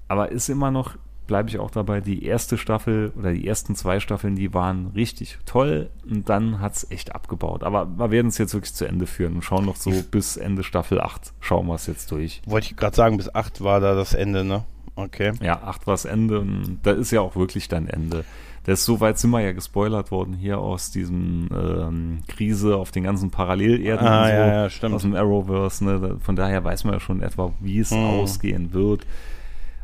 [0.08, 0.98] Aber ist immer noch,
[1.28, 5.38] bleibe ich auch dabei, die erste Staffel oder die ersten zwei Staffeln, die waren richtig
[5.46, 7.64] toll und dann hat es echt abgebaut.
[7.64, 10.64] Aber wir werden es jetzt wirklich zu Ende führen und schauen noch so bis Ende
[10.64, 11.34] Staffel 8.
[11.40, 12.42] Schauen wir es jetzt durch.
[12.46, 14.64] Wollte ich gerade sagen, bis 8 war da das Ende, ne?
[14.96, 15.34] Okay.
[15.42, 18.26] Ja, 8 war das Ende und da ist ja auch wirklich dein Ende.
[18.66, 23.04] Das ist soweit sind wir ja gespoilert worden hier aus diesem ähm, Krise auf den
[23.04, 24.96] ganzen Parallelerden Ah, und so, ja, ja, stimmt.
[24.96, 25.84] aus dem Arrowverse.
[25.84, 26.18] Ne?
[26.22, 27.98] Von daher weiß man ja schon etwa, wie es Mhm.
[28.06, 29.06] ausgehen wird.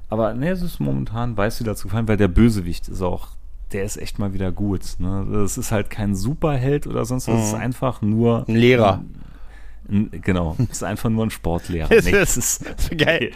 [0.09, 3.27] Aber ne, es ist momentan weiß wieder zu gefallen, weil der Bösewicht ist auch,
[3.73, 4.81] der ist echt mal wieder gut.
[4.97, 5.27] Ne?
[5.31, 7.59] Das ist halt kein Superheld oder sonst was, es ist Mhm.
[7.61, 8.93] einfach nur Ein Lehrer.
[8.99, 9.15] Ein,
[10.11, 11.89] genau, ist einfach nur ein Sportlehrer.
[11.99, 12.63] Das Nee, das ist
[12.97, 13.31] geil.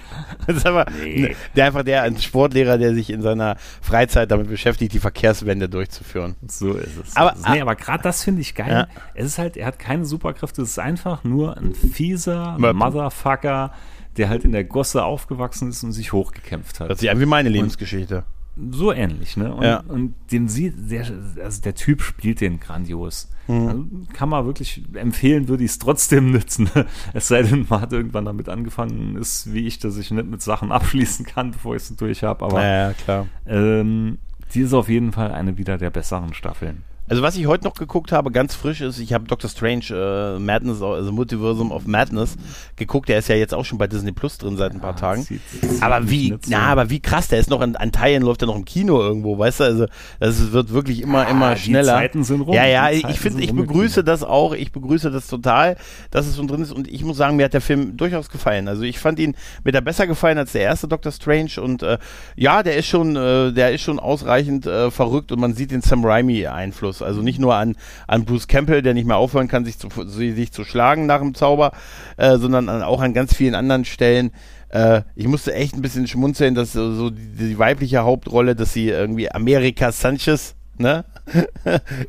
[0.47, 1.35] Das ist aber Nee.
[1.55, 6.35] der einfach der ein Sportlehrer, der sich in seiner Freizeit damit beschäftigt, die Verkehrswende durchzuführen.
[6.47, 7.15] So ist es.
[7.15, 8.69] Aber- nee, aber gerade das finde ich geil.
[8.71, 8.87] Ja.
[9.15, 12.75] Es ist halt, er hat keine Superkräfte, es ist einfach nur ein fieser Möp.
[12.75, 13.71] Motherfucker,
[14.17, 16.91] der halt in der Gosse aufgewachsen ist und sich hochgekämpft Das hat.
[16.91, 18.23] ist ja wie meine Lebensgeschichte.
[18.71, 19.53] So ähnlich, ne?
[19.53, 19.83] Und, Ja.
[19.87, 21.05] und den sieht, der,
[21.43, 23.29] also der Typ spielt den grandios.
[23.47, 23.67] Mhm.
[23.67, 26.69] Also kann man wirklich empfehlen, würde ich es trotzdem nützen.
[27.13, 30.41] Es sei denn, man hat irgendwann damit angefangen, ist wie ich, dass ich nicht mit
[30.41, 32.45] Sachen abschließen kann, bevor ich es durch habe.
[32.45, 33.27] Aber Ja, ja, klar.
[33.47, 34.19] ähm,
[34.53, 36.83] die ist auf jeden Fall eine wieder der besseren Staffeln.
[37.13, 40.39] Also was ich heute noch geguckt habe, ganz frisch ist, ich habe Doctor Strange äh,
[40.39, 42.37] Madness, also Multiversum of Madness
[42.75, 43.07] geguckt.
[43.07, 45.21] Der ist ja jetzt auch schon bei Disney Plus drin seit ein paar Tagen.
[45.21, 48.41] Zieht- zieht Aber wie, na, aber wie krass, der ist noch in, an Teilen läuft
[48.41, 49.63] er noch im Kino irgendwo, weißt du?
[49.65, 49.85] Also
[50.19, 51.93] das wird wirklich immer, Ja, immer die schneller.
[51.93, 55.27] Zeiten sind rum, Ja, ja, die ich finde, ich begrüße das auch, ich begrüße das
[55.27, 55.77] total,
[56.09, 58.67] dass es schon drin ist und ich muss sagen, mir hat der Film durchaus gefallen.
[58.67, 61.99] Also ich fand ihn mir da besser gefallen als der erste Doctor Strange und äh,
[62.35, 65.81] ja, der ist schon, äh, der ist schon ausreichend äh, verrückt und man sieht den
[65.81, 67.02] Sam Raimi Einfluss.
[67.03, 67.75] Also nicht nur an,
[68.07, 71.33] an Bruce Campbell, der nicht mehr aufhören kann, sich zu, sich zu schlagen nach dem
[71.33, 71.71] Zauber,
[72.17, 74.31] äh, sondern auch an ganz vielen anderen Stellen.
[74.69, 78.89] Äh, ich musste echt ein bisschen schmunzeln, dass so, die, die weibliche Hauptrolle, dass sie
[78.89, 81.05] irgendwie America Sanchez, ne?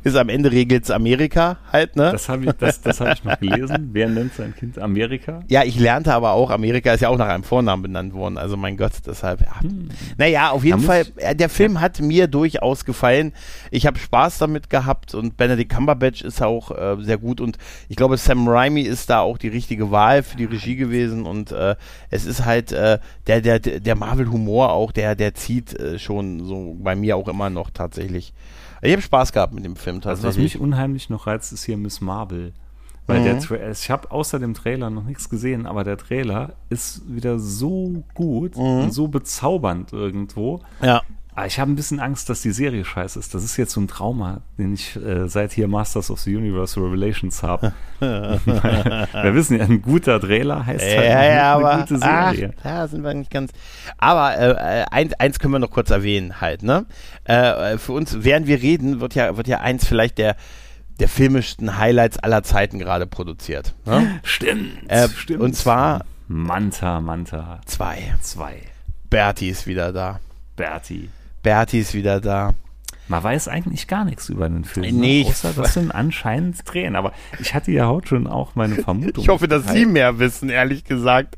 [0.03, 2.11] Ist am Ende regelt's Amerika halt, ne?
[2.11, 3.89] Das habe ich, das, das hab ich noch gelesen.
[3.93, 5.41] Wer nennt sein Kind Amerika?
[5.47, 8.37] ja, ich lernte aber auch, Amerika ist ja auch nach einem Vornamen benannt worden.
[8.37, 9.53] Also mein Gott, deshalb, ja.
[10.17, 13.33] Naja, auf jeden Da Fall, ich- äh, der Film hat mir durchaus gefallen.
[13.71, 17.57] Ich habe Spaß damit gehabt und Benedict Cumberbatch ist auch äh, sehr gut und
[17.89, 21.51] ich glaube, Sam Raimi ist da auch die richtige Wahl für die Regie gewesen und
[21.51, 21.75] äh,
[22.09, 26.75] es ist halt äh, der, der, der Marvel-Humor auch, der, der zieht äh, schon so
[26.79, 28.33] bei mir auch immer noch tatsächlich.
[28.81, 30.55] Ich habe Spaß gehabt mit dem Film Also was tatsächlich.
[30.55, 32.53] mich unheimlich noch reizt, ist hier Miss Marvel.
[33.07, 33.23] Weil Mhm.
[33.25, 37.37] der Tra ich habe außer dem Trailer noch nichts gesehen, aber der Trailer ist wieder
[37.39, 38.63] so gut Mhm.
[38.83, 40.61] und so bezaubernd irgendwo.
[40.81, 41.01] ja.
[41.37, 43.33] Aber ich habe ein bisschen Angst, dass die Serie scheiße ist.
[43.35, 46.79] Das ist jetzt so ein Trauma, den ich äh, seit hier Masters of the Universe
[46.79, 47.73] Revelations habe.
[47.99, 52.53] Wir wissen ja, ein guter Trailer heißt halt Ja, ja, aber eine gute ach, Serie.
[52.63, 53.51] da sind wir nicht ganz.
[53.97, 56.85] Aber äh, äh, eins, eins können wir noch kurz erwähnen halt, ne?
[57.25, 60.35] Äh, für uns, während wir reden, wird ja, wird ja eins vielleicht der
[61.01, 63.75] der filmischsten Highlights aller Zeiten gerade produziert.
[63.85, 64.19] Ne?
[64.23, 65.41] Stimmt, Äh, stimmt.
[65.41, 68.15] und zwar Manta, Manta zwei.
[68.21, 68.61] 2.
[69.09, 70.21] Bertie ist wieder da.
[70.55, 71.09] Bertie.
[71.45, 72.55] Bertie ist wieder da.
[73.07, 74.99] Man weiß eigentlich gar nichts über den Film.
[74.99, 75.29] Nee, ne?
[75.29, 76.95] Außer, das sind anscheinend Tränen.
[76.95, 79.23] Aber ich hatte ja heute schon auch meine Vermutung.
[79.23, 81.37] Ich hoffe, dass Sie mehr wissen, ehrlich gesagt.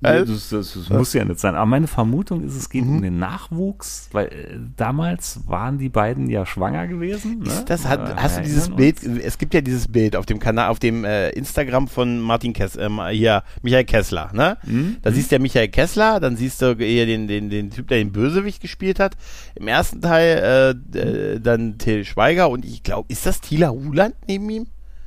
[0.00, 1.54] Nee, das, das, das muss ja nicht sein.
[1.54, 2.70] Aber meine Vermutung ist, es Mhm.
[2.72, 7.40] geht um den Nachwuchs, weil äh, damals waren die beiden ja schwanger gewesen.
[7.40, 7.46] Ne?
[7.48, 10.38] Ist das, hat, Äh, hast du dieses Bild, es gibt ja dieses Bild auf dem
[10.38, 14.56] Kanal, auf dem äh, Instagram von Martin Kess, ähm, hier, Michael Kessler, ne?
[14.64, 14.96] Mhm.
[15.02, 17.98] Da siehst du ja Michael Kessler, dann siehst du hier den, den, den Typ, der
[17.98, 19.16] den Bösewicht gespielt hat.
[19.54, 24.14] Im ersten Teil äh, äh, dann Till Schweiger und ich glaube, ist das Tila Ruland
[24.28, 24.66] neben ihm?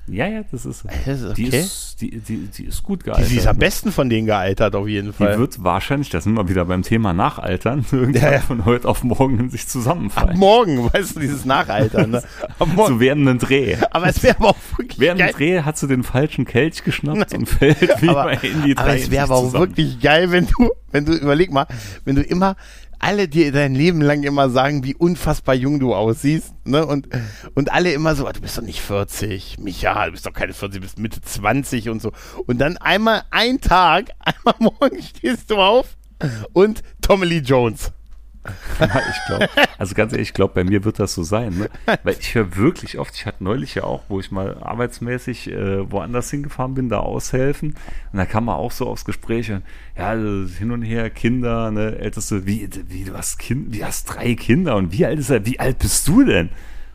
[0.10, 1.60] Ja, ja, das ist, Das ist die, okay.
[1.60, 3.28] ist die, die, die ist gut Die, gealtert.
[3.28, 5.38] sie ist am besten von denen gealtert, auf jeden Die Fall.
[5.38, 8.40] wird wahrscheinlich, da sind wir wieder beim Thema Nachaltern, irgendwann Ja, ja.
[8.40, 10.38] von heute auf morgen in sich Ab zusammenfallen.
[10.40, 12.12] morgen, weißt du, dieses Nachaltern.
[12.12, 12.24] Ne?
[12.60, 12.94] Ab morgen.
[12.94, 13.76] So während einem Dreh.
[13.92, 15.34] aber es wäre aber auch wirklich Während geil.
[15.36, 18.96] Dreh hat sie den falschen Kelch geschnappt und fällt wie aber, bei Indie aber 3
[19.00, 21.68] es in wäre aber auch wirklich geil, wenn du, wenn du, überleg mal,
[22.06, 22.56] wenn du immer
[23.00, 26.86] alle dir dein Leben lang immer sagen, wie unfassbar jung du aussiehst, ne?
[26.86, 27.08] Und,
[27.56, 30.54] und alle immer so, "Ah, du bist doch nicht 40, Micha, du bist doch keine
[30.54, 32.12] 40, du bist Mitte 20 und so.
[32.46, 35.98] Und dann einmal ein Tag, einmal morgen stehst du auf
[36.54, 37.92] und Tommy Lee Jones.
[38.80, 41.58] Ich glaube, also ganz ehrlich, ich glaube, bei mir wird das so sein.
[41.58, 41.70] Ne?
[42.04, 45.92] Weil ich höre wirklich oft, ich hatte neulich ja auch, wo ich mal arbeitsmäßig äh,
[45.92, 47.76] woanders hingefahren bin, da aushelfen.
[48.12, 49.64] Und da kam man auch so aufs Gespräch, und,
[49.98, 54.06] ja, also hin und her, Kinder, ne, Älteste, wie, wie, du hast Kind, wie hast
[54.06, 56.50] drei Kinder und wie alt ist er, wie alt bist du denn?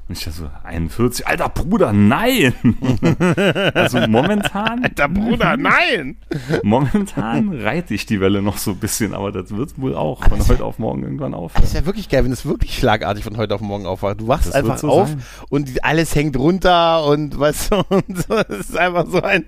[0.08, 2.52] Und ich dachte so, 41, alter Bruder, nein!
[3.74, 5.62] also momentan, Der Bruder, Mhm.
[5.62, 6.16] nein!
[6.62, 10.46] momentan reite ich die Welle noch so ein bisschen, aber das wird wohl auch von
[10.48, 11.62] heute auf morgen irgendwann aufhören.
[11.62, 14.20] Das wäre wirklich geil, wenn es wirklich schlagartig von heute auf morgen aufwacht.
[14.20, 15.22] Du wachst Das einfach so auf sein.
[15.50, 19.44] und alles hängt runter und weißt du, und so, es ist einfach so ein,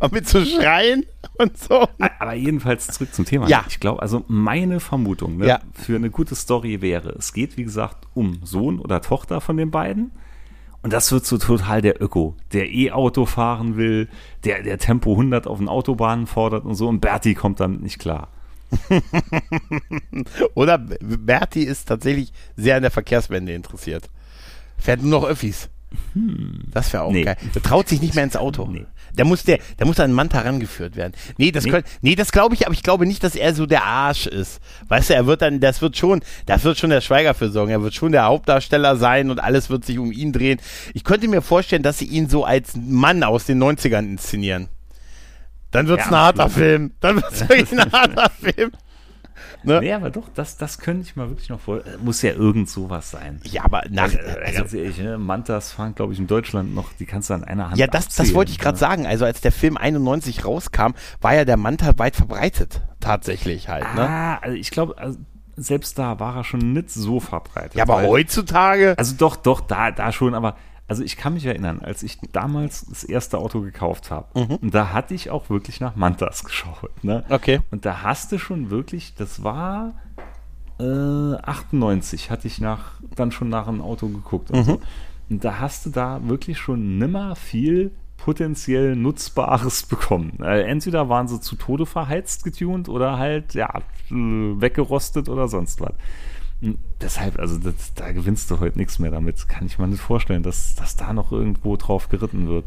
[0.00, 1.04] und mit zu schreien
[1.38, 1.86] und so.
[2.18, 3.48] Aber jedenfalls zurück zum Thema.
[3.48, 3.64] Ja.
[3.68, 5.60] Ich glaube, also meine Vermutung ne, Ja.
[5.72, 9.70] für eine gute Story wäre, es geht, wie gesagt, um Sohn oder Tochter von den
[9.70, 10.12] beiden.
[10.82, 14.08] Und das wird so total der Öko, der E-Auto fahren will,
[14.44, 16.86] der, der Tempo 100 auf den Autobahnen fordert und so.
[16.88, 18.28] Und Bertie kommt damit nicht klar.
[20.54, 24.08] Oder Berti ist tatsächlich sehr an der Verkehrswende interessiert.
[24.78, 25.68] Fährt nur noch Öffis.
[26.72, 27.14] Das wäre auch Hm.
[27.16, 27.24] Nee.
[27.24, 27.36] geil.
[27.54, 28.66] Der traut sich nicht mehr ins Auto.
[28.70, 28.86] Nee.
[29.16, 31.12] Der muss der, der muss an Manta rangeführt werden.
[31.38, 31.72] Nee, das Nee.
[31.72, 31.82] nee.
[32.02, 34.60] nee, das glaube ich, aber ich glaube nicht, dass er so der Arsch ist.
[34.88, 37.70] Weißt du, er wird dann, das wird schon, das wird schon der Schweiger für sorgen.
[37.72, 40.60] Er wird schon der Hauptdarsteller sein und alles wird sich um ihn drehen.
[40.94, 44.68] Ich könnte mir vorstellen, dass sie ihn so als Mann aus den 90ern inszenieren.
[45.70, 46.48] Dann wird's Ja, ein harter.
[46.48, 46.92] Film.
[47.00, 48.70] Dann wird's wirklich ein harter Film.
[49.62, 49.80] Ne?
[49.80, 51.78] Nee, aber doch, das, das könnte ich mal wirklich noch vor.
[51.78, 53.40] äh, Muss ja irgend sowas sein.
[53.44, 55.18] Ja, aber nach, Äh, also, ganz ehrlich, ne?
[55.18, 58.06] Mantas fahren, glaube ich, in Deutschland noch, die kannst du an einer Hand Ja, das,
[58.06, 58.80] das abzählen, wollte ich gerade ne?
[58.80, 59.06] sagen.
[59.06, 62.82] Also als der Film 91 rauskam, war ja der Manta weit verbreitet.
[63.00, 63.84] Tatsächlich halt.
[63.94, 64.00] Ne?
[64.08, 65.18] Ah, also ich glaube, also
[65.56, 67.74] selbst da war er schon nicht so verbreitet.
[67.74, 68.94] Ja, aber heutzutage.
[68.98, 70.56] Also doch, doch, da, da schon, aber
[70.88, 74.56] also ich kann mich erinnern, als ich damals das erste Auto gekauft habe, Mhm.
[74.56, 76.90] und da hatte ich auch wirklich nach Mantas geschaut.
[77.02, 77.24] Ne?
[77.28, 77.60] Okay.
[77.70, 79.94] Und da hast du schon wirklich, das war
[80.78, 80.84] äh,
[81.42, 84.56] 98, hatte ich nach, dann schon nach einem Auto geguckt Mhm.
[84.58, 84.80] und so.
[85.30, 90.38] Und da hast du da wirklich schon nimmer viel potenziell Nutzbares bekommen.
[90.42, 93.68] Äh, entweder waren sie zu Tode verheizt getunt oder halt, ja,
[94.10, 95.92] äh, weggerostet oder sonst was.
[97.02, 99.46] Deshalb, also das, da gewinnst du heute nichts mehr damit.
[99.46, 102.64] Kann ich mir nicht vorstellen, dass, dass da noch irgendwo drauf geritten wird.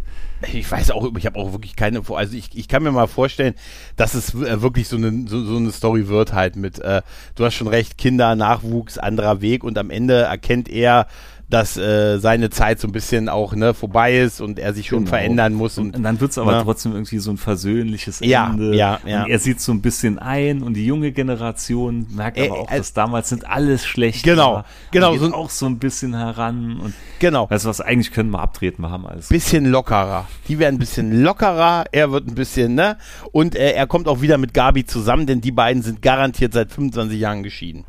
[0.53, 3.55] Ich weiß auch, ich habe auch wirklich keine, also ich, ich kann mir mal vorstellen,
[3.95, 7.01] dass es äh, wirklich so eine, so, so eine Story wird halt mit, äh,
[7.33, 11.07] du hast schon recht, Kinder, Nachwuchs, anderer Weg und am Ende erkennt er,
[11.49, 14.99] dass äh, seine Zeit so ein bisschen auch ne, vorbei ist und er sich schon
[14.99, 15.09] Genau.
[15.09, 15.77] verändern muss.
[15.79, 16.61] Und, Und, dann wird es aber ne?
[16.63, 18.75] trotzdem irgendwie so ein versöhnliches Ja, Ende.
[18.75, 19.23] ja, ja.
[19.23, 22.71] Und er sieht so ein bisschen ein und die junge Generation merkt Äh, aber auch,
[22.71, 24.23] äh, dass damals sind alles schlecht.
[24.23, 24.65] Genau, war.
[24.91, 26.79] genau, Und geht so auch so ein bisschen heran.
[26.79, 27.49] Und genau.
[27.49, 29.29] weißt du was, eigentlich können wir abtreten, wir haben alles.
[29.29, 30.27] bisschen lockerer.
[30.47, 32.97] Die werden ein bisschen lockerer, er wird ein bisschen, ne?
[33.31, 36.71] Und äh, er kommt auch wieder mit Gabi zusammen, denn die beiden sind garantiert seit
[36.71, 37.85] 25 Jahren geschieden.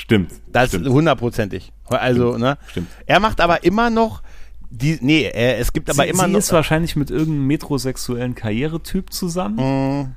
[0.00, 0.32] Stimmt.
[0.50, 0.86] Das stimmt.
[0.86, 1.72] ist hundertprozentig.
[1.84, 2.56] Also, ne?
[2.68, 2.88] Stimmt.
[3.04, 4.22] Er macht aber immer noch
[4.70, 6.38] die, nee, er, es gibt aber sie, immer sie noch.
[6.38, 10.16] ist wahrscheinlich mit irgendeinem metrosexuellen Karrieretyp zusammen.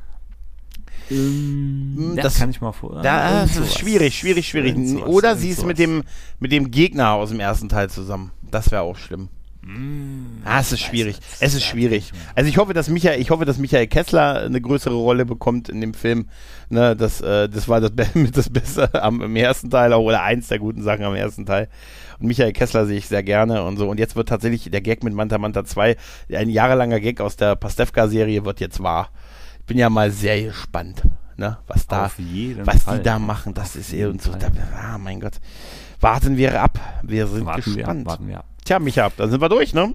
[1.11, 3.01] Ähm, ja, das- kann ich mal vor.
[3.01, 3.73] das ist sowas.
[3.77, 4.69] schwierig, schwierig, schwierig.
[4.69, 5.67] Irgend sowas, Oder sie ist sowas.
[5.67, 6.03] mit dem,
[6.39, 8.31] mit dem Gegner aus dem ersten Teil zusammen.
[8.49, 9.27] Das wäre auch schlimm.
[10.45, 11.17] ah, es ist schwierig.
[11.17, 11.27] nicht.
[11.41, 12.11] Es ist schwierig.
[12.35, 15.81] Also ich hoffe, dass Michael, ich hoffe, dass Michael Kessler eine größere Rolle bekommt in
[15.81, 16.27] dem Film.
[16.69, 20.23] Ne, das, äh, das war das, mit das Beste am, im ersten Teil auch, oder
[20.23, 21.67] eins der guten Sachen am ersten Teil.
[22.19, 23.89] Und Michael Kessler sehe ich sehr gerne und so.
[23.89, 25.95] Und jetzt wird tatsächlich der Gag mit Manta Manta 2,
[26.33, 29.09] ein jahrelanger Gag aus der Pastewka-Serie, wird jetzt wahr.
[29.59, 31.03] Ich bin ja mal sehr gespannt.
[31.37, 31.57] ne?
[31.67, 32.11] Was da,
[32.63, 32.97] was Fall.
[32.97, 34.31] die da machen, das ist eh und so.
[34.31, 34.47] Da,
[34.77, 35.39] ah, mein Gott.
[35.99, 36.79] Warten wir ab.
[37.01, 38.01] Wir sind warten wir, gespannt.
[38.01, 38.45] ab, warten wir ab.
[38.65, 39.93] Tja, Micha, dann sind wir durch, ne?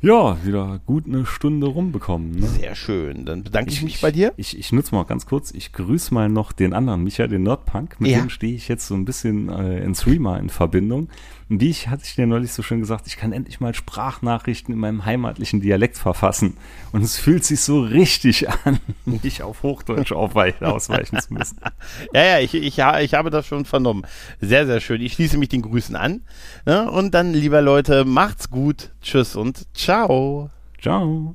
[0.00, 2.30] Ja, wieder gut eine Stunde rumbekommen.
[2.38, 2.46] Ne?
[2.46, 3.24] Sehr schön.
[3.24, 4.32] Dann bedanke ich, mich bei dir.
[4.36, 8.00] Ich, ich nutze mal ganz kurz, ich grüße mal noch den anderen Micha, den Nerdpunk.
[8.00, 8.20] Mit Ja.
[8.20, 11.08] dem stehe ich jetzt so ein bisschen äh, in Streamer in Verbindung.
[11.48, 14.74] Und wie ich, hatte ich dir neulich so schön gesagt, ich kann endlich mal Sprachnachrichten
[14.74, 16.56] in meinem heimatlichen Dialekt verfassen.
[16.92, 21.58] Und es fühlt sich so richtig an, nicht auf Hochdeutsch ausweichen zu müssen.
[22.12, 24.06] Ja, ja, ich, ich, ich habe das schon vernommen.
[24.40, 25.00] Sehr, sehr schön.
[25.00, 26.22] Ich schließe mich den Grüßen an.
[26.64, 28.90] Und dann, lieber Leute, macht's gut.
[29.02, 30.50] Tschüss und ciao.
[30.80, 31.34] Ciao.